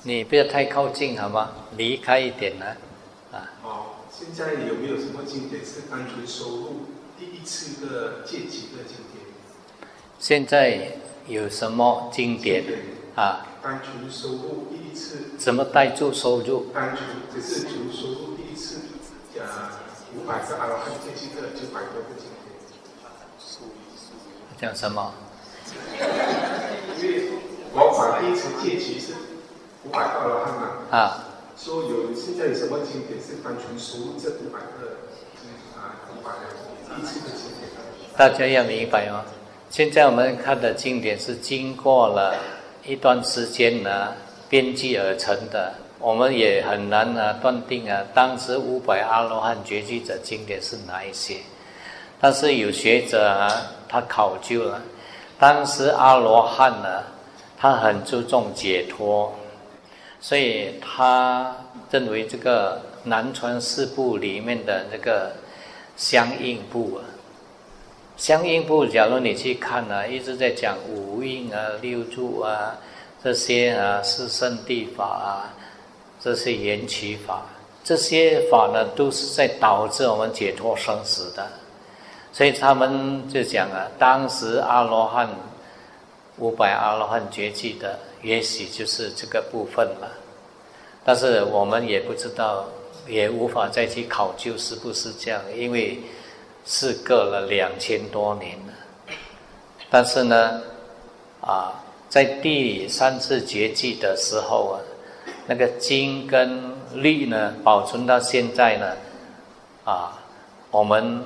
[0.04, 1.52] 你不要太靠近好吗？
[1.76, 2.66] 离开一点呢？
[3.34, 3.44] 啊。
[3.62, 6.86] 哦，现在有没有什么经典是单纯收录
[7.20, 9.26] 第一次的借机的经典？
[10.18, 10.94] 现在
[11.28, 12.64] 有什么经典
[13.14, 13.46] 啊？
[13.68, 16.68] 单纯收入第一次，怎么带住收入？
[16.74, 18.44] 单纯只是纯收入第
[20.26, 22.56] 百个阿罗汉阶级的九百多个经典。
[24.58, 25.14] 讲什么？
[26.98, 27.30] 因为
[27.74, 29.12] 佛法第一次阶级是
[29.84, 30.62] 五百个阿罗汉嘛。
[30.90, 31.26] 啊。
[31.58, 34.96] 说有现在有什么经典是单纯收入这五百个
[35.76, 37.70] 啊五百个第一次的经典？
[38.16, 39.26] 大家要明白哦，
[39.70, 42.34] 现在我们看的经典是经过了
[42.88, 44.14] 一段时间呢
[44.50, 45.74] 编辑而成的。
[46.00, 51.38] 我们也很难啊断定啊，当时五百阿罗汉觉记者经典是哪一些？
[52.22, 53.50] 但是有学者啊，
[53.90, 54.82] 他考究了，
[55.40, 57.04] 当时阿罗汉呢，
[57.58, 59.34] 他很注重解脱，
[60.22, 61.56] 所以他
[61.90, 65.32] 认为这个南传四部里面的那个
[65.96, 67.02] 相应部啊，
[68.18, 72.76] 相应部，假如你去看呢，一直在讲五蕴啊、六住啊
[73.24, 75.54] 这些啊，是圣地法啊。
[76.20, 77.46] 这些缘起法，
[77.84, 81.48] 这些法呢，都是在导致我们解脱生死的。
[82.34, 85.30] 所以他们就讲啊，当时阿罗汉
[86.40, 90.12] 五百阿罗汉绝迹的，也许就是这个部分了。
[91.06, 92.66] 但是我们也不知道，
[93.08, 96.00] 也无法再去考究是不是这样，因为
[96.68, 98.74] 是隔了两千多年了。
[99.90, 100.62] 但是呢，
[101.42, 101.74] 啊，
[102.08, 104.80] 在第三次绝迹的时候啊。
[105.50, 106.62] 那个经跟
[106.94, 108.92] 律呢，保存到现在呢，
[109.86, 110.20] 啊，
[110.72, 111.24] 我们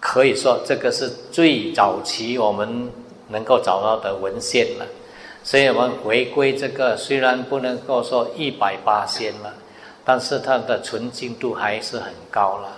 [0.00, 2.90] 可以说这个是最早期我们
[3.28, 4.86] 能够找到的文献了。
[5.44, 9.52] 所以我们回归这个，虽然不能够说一百八仙了，
[10.02, 12.74] 但是它的纯净度还是很高了，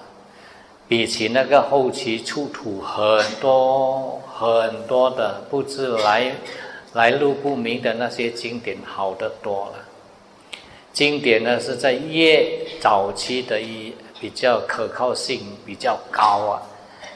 [0.91, 6.35] 比起那个后期出土很多很多的不知来
[6.95, 9.75] 来路不明的那些经典好得多了。
[10.93, 16.63] 经典呢是在越早期的一比较可靠性比较高啊，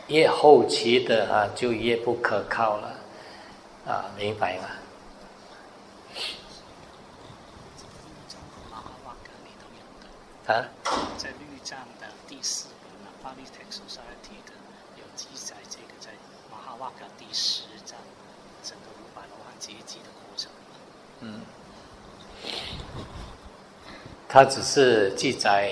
[0.07, 2.95] 越后期的啊就越不可靠了，
[3.89, 4.69] 啊，明白吗？
[10.47, 10.65] 啊？
[11.19, 12.91] 在律藏的第四本
[13.25, 14.53] 《巴利特书》上提的
[14.97, 16.11] 有记载，这个在
[16.51, 17.99] 马哈瓦格第十章
[18.63, 20.51] 整个五百罗汉阶级的过程。
[21.21, 21.41] 嗯。
[24.35, 25.71] 他只是记载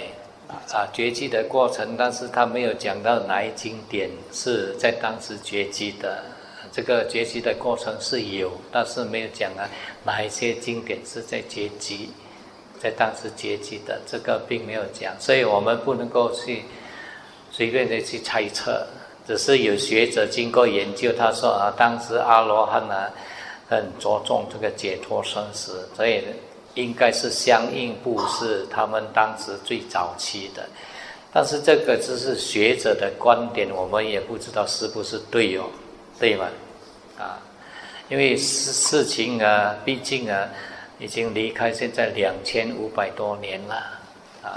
[0.70, 6.22] 啊绝迹的过程，但是他没有讲到哪一经典是在当时绝迹的。
[6.70, 9.68] 这个绝迹的过程是有，但是没有讲啊
[10.05, 12.10] 哪一些经典是在绝迹，
[12.80, 16.62] 在当时绝迹的，这个并没有讲，所以我们不能够去
[17.51, 18.86] 随便的去猜测。
[19.26, 23.10] 只是有学者经过研究，他说啊，当时阿罗汉呢
[23.68, 26.22] 很着重这个解脱生死，所以。
[26.74, 30.66] 应该是相应部是他们当时最早期的，
[31.30, 35.64] 但是这个只是学者的观点，我们也不知道是不是对哦，
[36.18, 36.48] 对吗？
[37.18, 37.38] 啊，
[38.08, 40.48] 因为事事情啊，毕竟啊，
[40.98, 43.74] 已经离开现在两千五百多年了
[44.42, 44.56] 啊，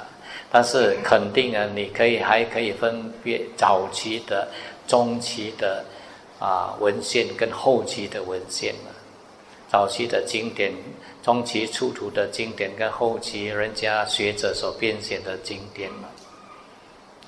[0.49, 4.47] 但是肯定啊，你可以还可以分别早期的、
[4.87, 5.83] 中期的
[6.39, 8.91] 啊文献跟后期的文献了，
[9.69, 10.71] 早期的经典。
[11.26, 16.07] 中期出土的经典跟后期人家学者所编写的经典嘛，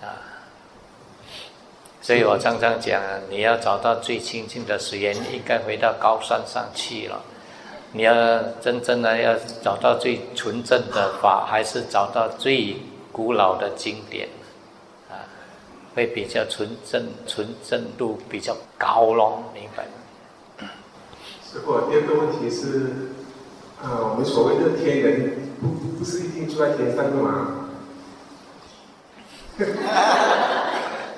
[0.04, 0.22] 啊，
[2.00, 7.20] 所以我常常讲，你要找到最清净的水源，应该回到高山上去了。
[7.92, 8.14] 你要
[8.62, 9.34] 真正的要
[9.64, 12.76] 找到最纯正的法，还是找到最
[13.12, 14.30] 古老的经典，
[15.10, 15.26] 啊，
[15.96, 20.70] 会比较纯正，纯正度比较高咯，明白吗？
[21.52, 22.94] 师傅，第二个问题是。
[23.82, 27.70] 啊，我们所谓的天人，不不不是一定住在天上的吗？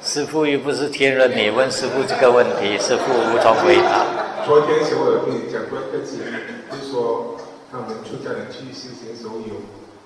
[0.03, 4.05] 师傅又不是天人，你问师傅这个问题，师傅无从回答。
[4.45, 6.31] 昨天小我有跟你讲过一个经历，
[6.69, 7.37] 就是说
[7.71, 9.55] 他们出家人去修行的时候，有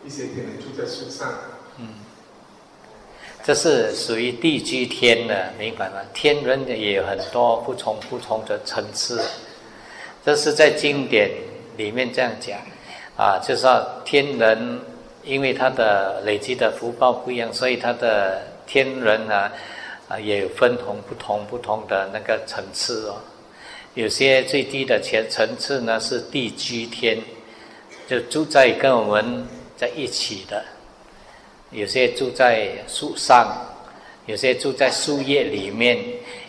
[0.06, 1.30] 一些天人住在树上。
[1.80, 1.88] 嗯，
[3.44, 5.96] 这是属于地居天的，明白吗？
[6.14, 9.22] 天人也有很多不同不同的层次，
[10.24, 11.32] 这是在经典。
[11.78, 12.60] 里面这样讲，
[13.16, 14.80] 啊，就是说天人，
[15.24, 19.52] 因为他的累积的福报不一样，所以他的天人呢，
[20.08, 23.16] 啊，也有分同不同不同的那个层次哦。
[23.94, 27.18] 有些最低的层层次呢是地居天，
[28.08, 29.46] 就住在跟我们
[29.78, 30.62] 在一起的；
[31.72, 33.56] 有些住在树上，
[34.26, 35.98] 有些住在树叶里面，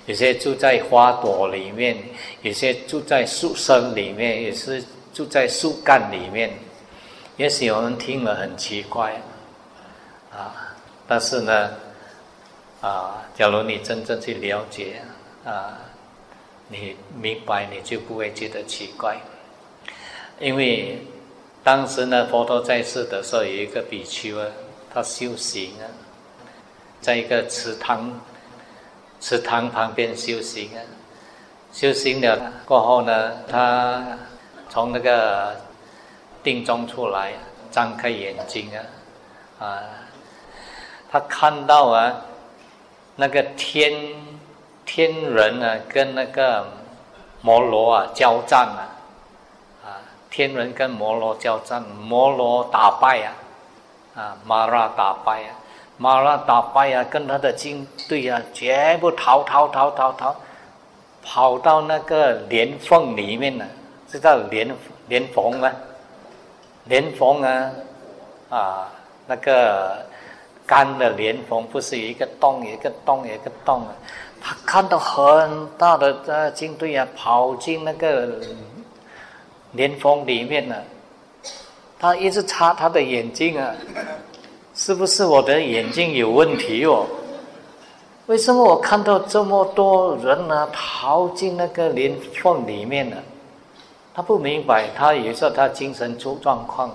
[0.06, 1.96] 有些住在花朵里面，
[2.42, 4.82] 有些住在树身里面，也是。
[5.14, 6.58] 住在树干里面，
[7.36, 9.22] 也许我们听了很奇怪，
[10.32, 10.74] 啊，
[11.06, 11.70] 但是呢，
[12.80, 15.00] 啊，假如你真正去了解
[15.44, 15.78] 啊，
[16.68, 19.16] 你明白，你就不会觉得奇怪。
[20.40, 20.98] 因为
[21.62, 24.46] 当时呢，佛陀在世的时候，有一个比丘啊，
[24.92, 25.86] 他修行啊，
[27.00, 28.20] 在一个池塘
[29.20, 30.82] 池塘旁边修行啊，
[31.72, 34.18] 修行了过后呢，他
[34.74, 35.54] 从那个
[36.42, 37.32] 定中出来，
[37.70, 39.78] 张开眼睛啊，啊，
[41.12, 42.12] 他看到啊。
[43.14, 43.92] 那个天
[44.84, 46.66] 天人呢，跟那个
[47.42, 48.82] 摩罗啊交战啊，
[49.84, 53.30] 啊，天人跟摩罗交战，摩罗打败啊，
[54.16, 55.54] 啊，马拉打败啊，
[55.98, 60.34] 马拉打败啊，跟他的军队啊，全部逃逃逃逃逃，
[61.22, 63.64] 跑到那个莲缝里面呢，
[64.14, 64.72] 知道莲
[65.08, 65.72] 莲缝吗？
[66.84, 67.70] 莲缝啊，
[68.48, 68.88] 啊，
[69.26, 70.06] 那个。
[70.66, 73.92] 干的莲蓬不是有一个洞，一个洞，一个洞啊！
[74.40, 78.40] 他看到很大的呃军队啊，跑进那个
[79.72, 80.74] 莲蓬里面呢。
[81.98, 83.74] 他一直擦他的眼睛啊，
[84.74, 87.04] 是不是我的眼睛有问题哦？
[88.24, 93.18] 为什么我看到这么多人呢，逃进那个莲缝里面呢？
[94.14, 96.88] 他不明白，他有时候他精神出状况，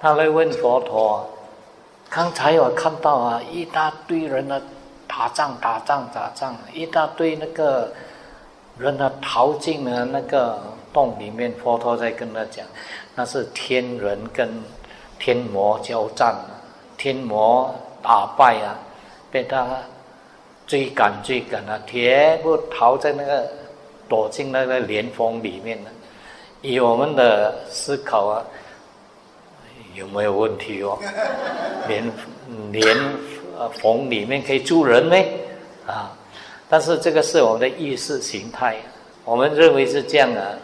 [0.00, 1.28] 他来问佛陀。
[2.08, 4.58] 刚才我看到啊，一大堆人呢，
[5.06, 7.92] 打仗打仗打仗，一大堆那个
[8.78, 10.58] 人呢逃进了那个
[10.94, 11.52] 洞里面。
[11.62, 12.64] 佛陀在跟他讲，
[13.14, 14.48] 那是天人跟
[15.18, 16.34] 天魔交战，
[16.96, 18.72] 天魔打败啊，
[19.30, 19.66] 被他
[20.66, 23.46] 追赶追赶啊，全部逃在那个
[24.08, 25.90] 躲进那个莲峰里面了。
[26.62, 28.44] 以我们的思考啊。
[29.94, 30.96] 有没有问题哦？
[31.88, 32.12] 连
[32.70, 32.96] 连
[33.82, 35.16] 缝里面可以住人呢？
[35.88, 36.12] 啊！
[36.68, 38.76] 但是这个是我们的意识形态，
[39.24, 40.56] 我们认为是这样的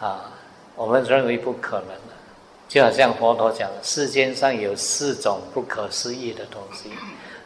[0.00, 0.32] 啊，
[0.76, 2.14] 我们认为不可能的。
[2.68, 6.90] 就好像佛陀讲，世间上有四种不可思议的东西，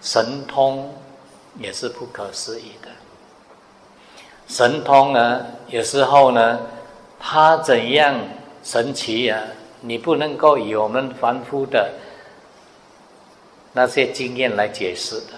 [0.01, 0.95] 神通
[1.59, 2.89] 也是不可思议的。
[4.47, 6.61] 神通呢，有时候呢，
[7.25, 8.19] 它怎样
[8.65, 9.41] 神奇呀？
[9.81, 11.89] 你不能够以我们凡夫的
[13.73, 15.33] 那些经验来解释的，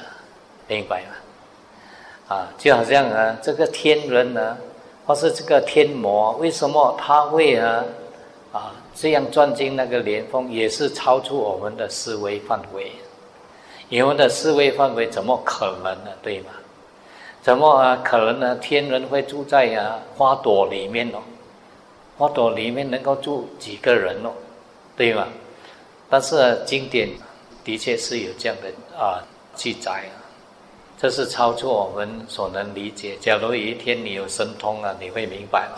[0.67, 2.35] 明白吗？
[2.35, 4.57] 啊，就好像啊，这个天人呢，
[5.07, 7.85] 或是这个天魔，为什么他会啊
[8.53, 12.93] 啊这样钻进那个莲峰，也是超出我们的思维范围。
[14.03, 16.11] 我们的思维范围怎么可能呢？
[16.23, 16.47] 对吗？
[17.43, 18.57] 怎么啊可能呢？
[18.57, 21.19] 天人会住在啊花朵里面哦？
[22.17, 24.31] 花朵里面能够住几个人哦，
[24.97, 25.27] 对吗？
[26.09, 27.09] 但是经典
[27.65, 29.25] 的确是有这样的啊
[29.55, 30.05] 记载，
[30.97, 33.17] 这是超出我们所能理解。
[33.21, 35.75] 假如有一天你有神通啊，你会明白啊。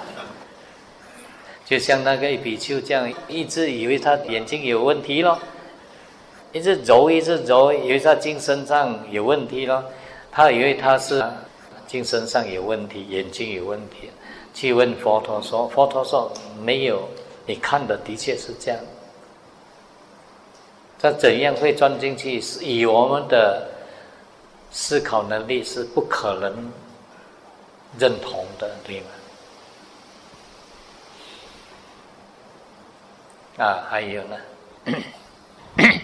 [1.66, 5.38] 就像那个比丘这样，一直以为他眼睛有问题咯，
[6.52, 9.84] 一直揉一直揉，以为他精神上有问题咯，
[10.32, 11.22] 他以为他是
[11.86, 14.10] 精神上有问题，眼睛有问题。
[14.52, 16.30] 去问佛陀说：“佛陀说
[16.62, 17.08] 没有，
[17.46, 18.80] 你看的的确是这样。
[20.98, 22.40] 他怎样会钻进去？
[22.60, 23.66] 以我们的
[24.70, 26.70] 思考能力是不可能
[27.98, 29.06] 认同的，对吗？
[33.64, 34.36] 啊，还有呢。”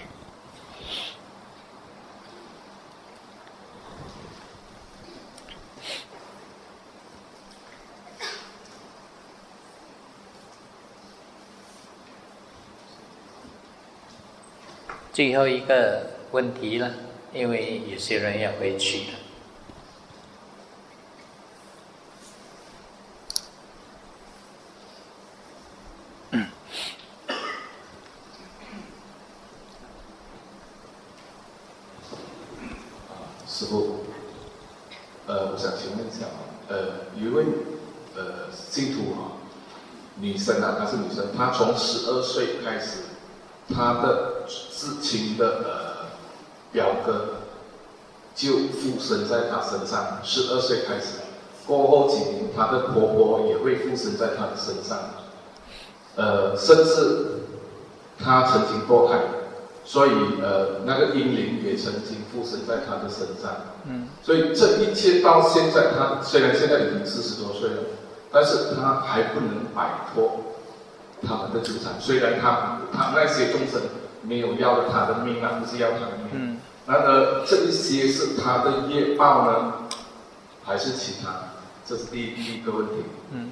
[15.16, 16.92] 最后一个问题了，
[17.32, 19.14] 因为有些人要回去了。
[33.48, 34.00] 师傅，
[35.26, 36.26] 呃，我想请问一下
[36.68, 37.42] 呃，有一位
[38.14, 39.40] 呃信徒啊，
[40.16, 43.05] 女生啊，她是女生，她从十二岁开始。
[43.74, 46.06] 他的至亲的呃
[46.72, 47.26] 表哥
[48.34, 51.18] 就附身在他身上，十二岁开始，
[51.66, 54.98] 过后几年，他的婆婆也会附身在他的身上，
[56.16, 57.42] 呃，甚至
[58.22, 59.18] 他曾经堕胎，
[59.84, 60.10] 所以
[60.40, 63.50] 呃那个婴灵也曾经附身在他的身上，
[63.86, 67.76] 嗯，所以这一切到现在，他虽然现在已经四十多岁了，
[68.30, 70.40] 但是他还不能摆脱。
[71.22, 73.80] 他们的纠缠，虽然他他那些众生
[74.22, 76.56] 没有要他的命啊，不是要他的命，嗯
[76.86, 79.72] 然而这一些是他的业报呢，
[80.64, 81.34] 还是其他？
[81.84, 82.92] 这是第第一个问题。
[83.32, 83.50] 嗯。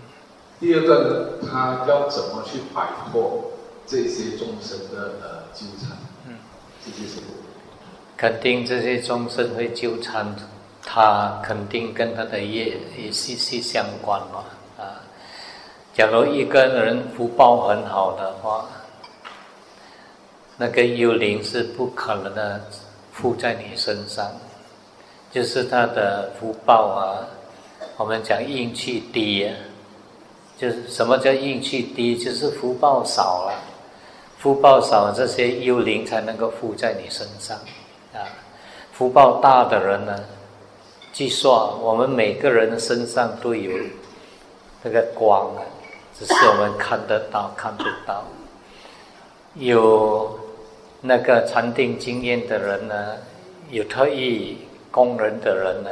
[0.61, 3.53] 第二个呢，他要怎么去摆脱
[3.87, 5.97] 这些众生的呃纠缠？
[6.29, 6.37] 嗯。
[6.85, 7.21] 这些是。
[8.17, 10.37] 肯定这些众生会纠缠，
[10.85, 14.45] 他肯定跟他的业也息息相关嘛。
[15.95, 18.67] 假如一个人福报很好的话，
[20.57, 22.61] 那个幽灵是不可能的。
[23.17, 24.29] 附在你身上，
[25.31, 27.23] 就是他的福报啊。
[27.97, 29.55] 我们讲运气低啊，
[30.59, 32.17] 就是什么叫运气低？
[32.17, 33.55] 就是福报少了，
[34.39, 37.57] 福报少，这些幽灵才能够附在你身上
[38.13, 38.27] 啊。
[38.93, 40.19] 福报大的人呢，
[41.13, 43.71] 据说我们每个人身上都有
[44.83, 45.63] 那个光啊，
[46.19, 48.25] 只是我们看得到看不到，
[49.55, 50.39] 有。
[51.07, 53.17] 那个禅定经验的人呢，
[53.69, 54.57] 有特异
[54.91, 55.91] 功能的人呢，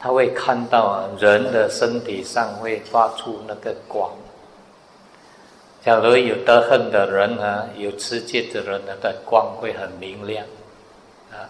[0.00, 4.10] 他会看到，人的身体上会发出那个光。
[5.84, 10.42] 假如有得恨的人呢，有持戒的人呢，的光会很明亮，
[11.30, 11.44] 啊，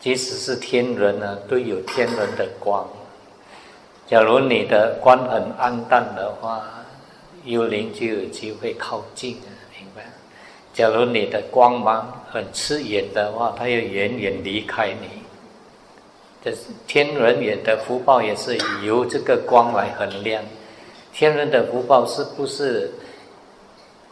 [0.00, 2.84] 即使是天人呢，都有天人的光。
[4.08, 6.66] 假如你的光很暗淡的话，
[7.44, 9.48] 幽灵就有机会靠近啊，
[9.78, 10.04] 明白。
[10.72, 15.08] 假如你的光芒很刺眼的话，它要远远离开你。
[16.42, 16.52] 这
[16.86, 20.42] 天人也的福报也是由这个光来衡量。
[21.12, 22.92] 天人的福报是不是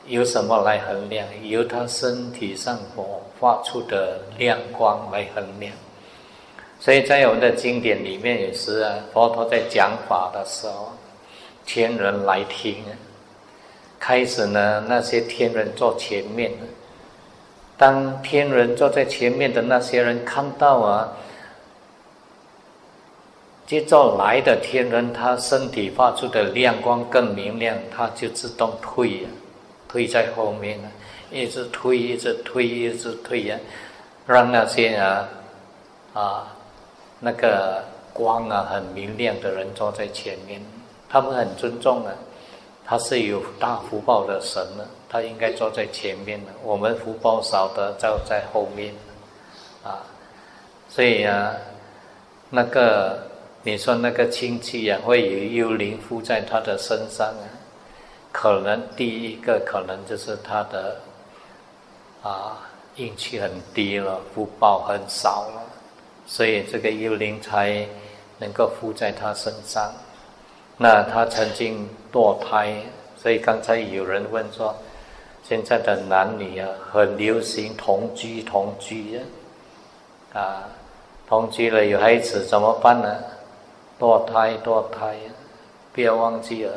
[0.06, 1.26] 由什么来衡量？
[1.42, 5.72] 由他身体上所发出的亮光来衡量。
[6.80, 10.92] 所以在我们的经典里面，有时啊，佛陀在讲法的时候，
[11.64, 12.92] 天人来听啊。
[13.98, 16.52] 开始呢，那些天人坐前面
[17.76, 21.12] 当天人坐在前面的那些人看到啊，
[23.66, 29.28] 接着来的天人，他身体发出的亮光更明亮，他就自动退呀，
[29.88, 30.88] 退在后面了，
[31.30, 33.56] 一直推，一直推，一直推呀，
[34.26, 35.28] 让那些啊
[36.14, 36.56] 啊
[37.20, 40.60] 那个光啊很明亮的人坐在前面，
[41.08, 42.12] 他们很尊重啊。
[42.88, 46.52] 他是有大福报的神呢，他应该坐在前面的。
[46.64, 48.94] 我们福报少的就在后面，
[49.84, 50.00] 啊，
[50.88, 51.52] 所以啊，
[52.48, 53.18] 那个
[53.62, 57.44] 你说那个亲戚啊，会有幽灵附在他的身上啊，
[58.32, 60.96] 可能第一个可能就是他的
[62.22, 62.56] 啊
[62.96, 65.62] 运气很低了，福报很少了，
[66.26, 67.86] 所以这个幽灵才
[68.38, 69.92] 能够附在他身上。
[70.78, 72.82] 那他曾经堕胎，
[73.16, 74.74] 所以刚才有人问说，
[75.42, 79.18] 现在的男女啊，很流行同居同居
[80.32, 80.68] 啊，啊，
[81.28, 83.16] 同居了有孩子怎么办呢？
[83.98, 85.16] 堕胎堕胎，
[85.92, 86.72] 不要忘记了，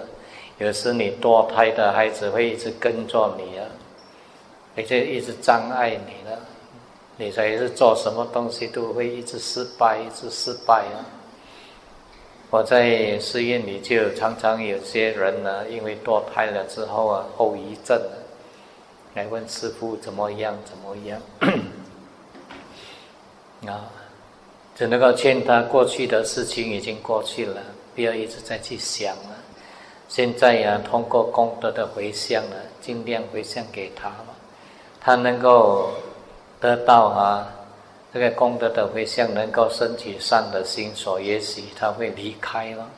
[0.57, 3.65] 有时你堕胎的孩子会一直跟着你啊，
[4.75, 6.37] 而且一直障碍你了，
[7.17, 11.05] 你才是做什么东西都会一直失败，一直失败啊。
[12.51, 17.97] 我在寺院里就常常有些人呢，因为堕胎了之后啊，后遗症，
[19.13, 21.21] 来问师傅怎么样怎么样，
[23.73, 23.87] 啊，
[24.75, 27.61] 只能够劝他过去的事情已经过去了，
[27.95, 29.37] 不要一直在去想了。
[30.09, 34.11] 现在呀，通过功德的回向呢，尽量回向给他，
[34.99, 35.91] 他能够
[36.59, 37.47] 得到啊。
[38.13, 42.89] 这个功德的回向能够升起善的心所，也许他会离开了。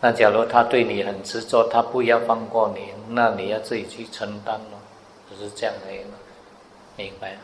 [0.00, 4.78] 那假如他对你很执着，他不要放过你，那你要自己去承担了，
[5.30, 5.92] 就是这样的，
[6.96, 7.36] 明白？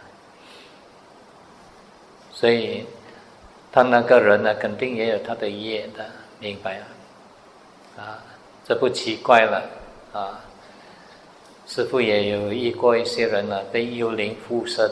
[2.33, 2.85] 所以
[3.71, 6.05] 他那个人呢，肯定也有他的业的，
[6.41, 6.85] 明白啊？
[7.97, 8.19] 啊，
[8.65, 9.63] 这不奇怪了
[10.13, 10.41] 啊！
[11.67, 14.91] 师傅也有遇过一些人呢，被幽灵附身。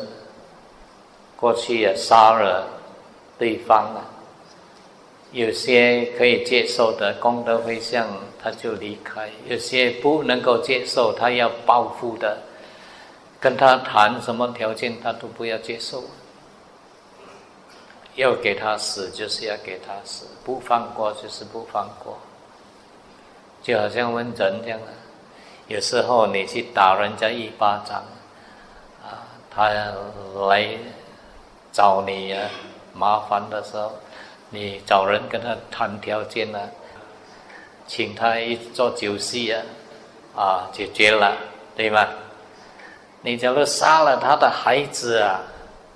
[1.41, 2.67] 过去也杀了
[3.39, 4.05] 对方了，
[5.33, 8.07] 有些可以接受的功德回向，
[8.43, 12.37] 他就离开；有些不能够接受，他要报复的，
[13.41, 16.05] 跟他谈什么条件，他都不要接受。
[18.17, 22.19] 要给他死，就是要给他死；不放过，就是不放过。
[23.63, 24.87] 就好像问人这样的，
[25.69, 28.05] 有时候你去打人家一巴掌，
[29.03, 30.77] 啊，他来。
[31.73, 32.39] 找你呀
[32.93, 33.93] 麻烦的时候，
[34.51, 36.59] 你找人跟他谈条件呢，
[37.87, 39.63] 请他一做酒席啊，
[40.37, 41.37] 啊解决了，
[41.77, 42.07] 对吗？
[43.23, 45.41] 你假如杀了他的孩子啊，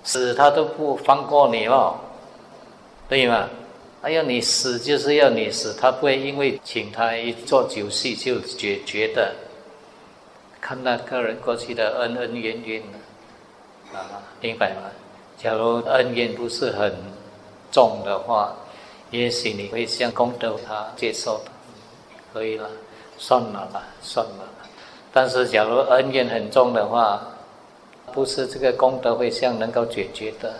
[0.03, 1.99] 死他都不放过你了，
[3.09, 3.49] 对吗？
[4.03, 9.35] 哎呀，你死就是要你死，他不会因为请他一做酒席就解决的。
[10.61, 12.83] 看那个人过去的恩恩怨怨
[13.93, 14.83] 啊，明白吗？
[15.45, 16.91] 假如恩怨不是很
[17.71, 18.57] 重的话，
[19.11, 21.51] 也许你会向功德他接受的，
[22.33, 22.66] 可以了，
[23.19, 24.49] 算了吧，算了。
[25.12, 27.21] 但是假如恩怨很重的话，
[28.11, 30.55] 不是这个功德会向能够解决的。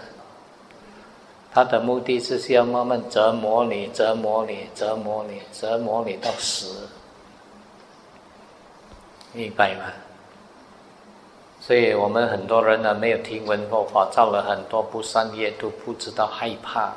[1.51, 6.87] 他的目的是需要慢慢折磨你，折磨你，折磨你，折磨你到死。
[9.33, 9.85] 明白吗？
[11.67, 16.93] 所以我们很多人呢，没有听闻佛法，造了很多不善业，都不知道害怕。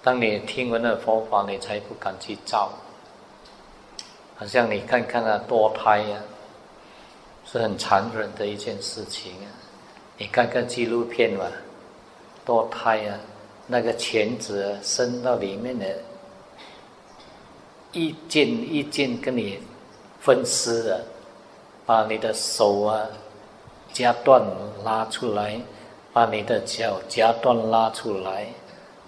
[0.00, 2.70] 当你听闻了佛法，你才不敢去造。
[4.36, 6.20] 好像你看看啊，堕胎呀，
[7.44, 9.50] 是很残忍的一件事情啊。
[10.18, 11.50] 你看看纪录片吧，
[12.46, 13.18] 堕胎啊，
[13.66, 15.84] 那个钳子伸到里面的，
[17.90, 19.60] 一件一件跟你
[20.20, 21.04] 分尸的。
[21.84, 23.08] 把你的手啊
[23.92, 24.42] 夹断
[24.84, 25.60] 拉出来，
[26.12, 28.46] 把你的脚夹断拉出来，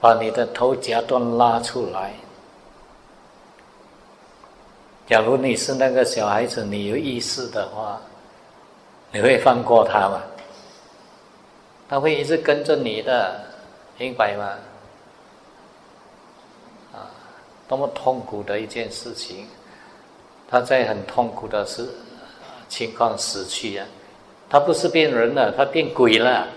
[0.01, 2.13] 把你的头夹断拉出来。
[5.07, 8.01] 假如你是那个小孩子，你有意识的话，
[9.13, 10.23] 你会放过他吗？
[11.89, 13.41] 他会一直跟着你的，
[13.99, 14.45] 明白吗？
[16.95, 17.11] 啊，
[17.69, 19.49] 多么痛苦的一件事情！
[20.49, 21.89] 他在很痛苦的时。
[22.69, 23.85] 情况死去呀，
[24.51, 26.49] 他不是变人了，他变鬼了，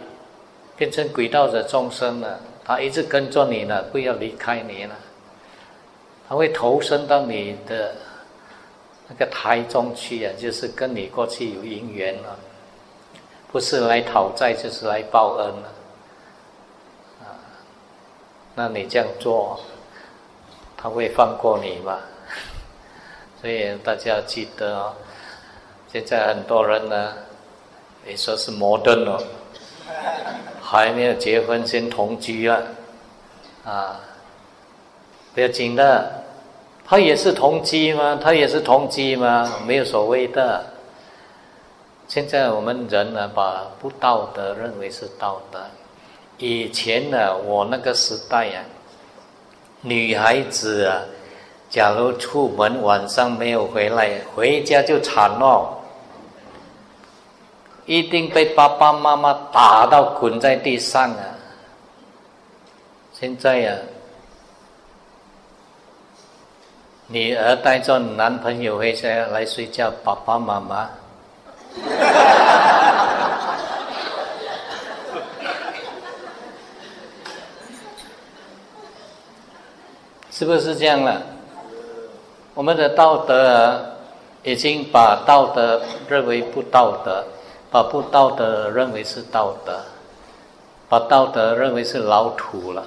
[0.75, 2.39] 变成鬼道的众生了。
[2.65, 4.95] 他一直跟着你呢，不要离开你了。
[6.27, 7.93] 他会投身到你的
[9.07, 12.39] 那个胎中去啊，就是跟你过去有因缘了，
[13.51, 15.69] 不是来讨债，就是来报恩了。
[17.21, 17.37] 啊，
[18.55, 19.59] 那你这样做，
[20.75, 21.99] 他会放过你吗？
[23.39, 24.93] 所以大家记得哦。
[25.91, 27.13] 现在很多人呢，
[28.05, 29.23] 你说是摩登了，
[30.61, 32.59] 还没有结婚先同居啊，
[33.63, 33.99] 啊，
[35.33, 36.11] 不要紧的，
[36.85, 38.19] 他也是同居嘛？
[38.21, 39.49] 他也是同居嘛？
[39.65, 40.65] 没有所谓的。
[42.09, 45.59] 现在我们人呢，把不道德认为是道德。
[46.37, 48.61] 以前呢，我那个时代呀，
[49.79, 50.99] 女孩子啊，
[51.69, 55.79] 假如出门晚上没有回来，回家就惨了。
[57.85, 61.35] 一定被爸爸妈妈打到滚在地上啊！
[63.13, 63.75] 现在呀，
[67.07, 70.89] 女儿带着男朋友回家来睡觉，爸爸妈妈，
[80.31, 81.21] 是不是这样了？
[82.53, 83.79] 我们的道德啊
[84.43, 87.23] 已经把道德认为不道德。
[87.73, 89.81] 把不道德认为是道德，
[90.87, 92.85] 把道德认为是老土了，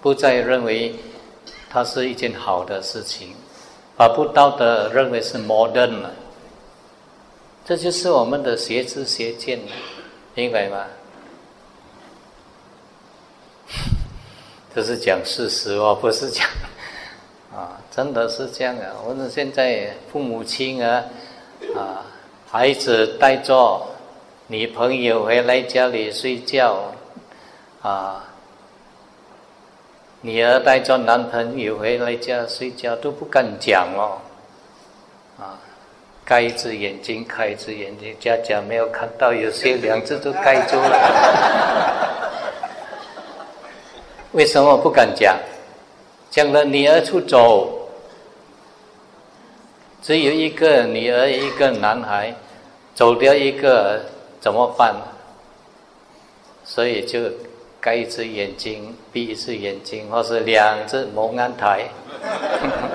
[0.00, 0.94] 不再认为
[1.68, 3.34] 它是一件好的事情，
[3.96, 6.12] 把不道德认为是 modern 了，
[7.64, 9.58] 这就是我们的邪知邪见，
[10.36, 10.86] 明白吗？
[14.72, 16.48] 这是讲事实哦，不是讲
[17.52, 18.94] 啊，真的是这样啊！
[19.04, 21.02] 我们现在父母亲啊，
[21.74, 22.06] 啊。
[22.52, 23.80] 孩子带着
[24.46, 26.92] 女朋友回来家里睡觉，
[27.80, 28.22] 啊，
[30.20, 34.18] 女儿带着男朋友回来家睡觉都不敢讲哦，
[35.40, 35.56] 啊，
[36.26, 42.12] 盖一只眼睛开一只眼睛，家家没有看到，有些两只都盖住了。
[44.32, 45.34] 为什么不敢讲？
[46.28, 47.78] 讲了女儿出走。
[50.02, 52.34] 只有一个女儿，一个男孩，
[52.92, 54.04] 走掉一个
[54.40, 54.96] 怎么办？
[56.64, 57.20] 所以就
[57.80, 61.86] 盖一只眼睛，闭一只眼睛，或是两只蒙安台，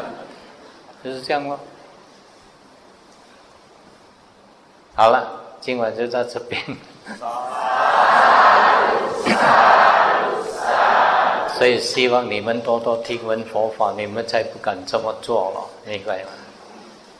[1.01, 1.57] 就是这样咯。
[4.93, 5.25] 好了，
[5.61, 6.61] 今晚就到这边。
[11.57, 16.29] 所以希望你们多多听闻佛法，你们才不敢这么做了，明白吗？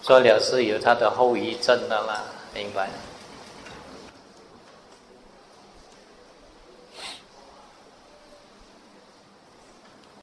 [0.01, 2.89] 做了是有他的后遗症的啦，明白。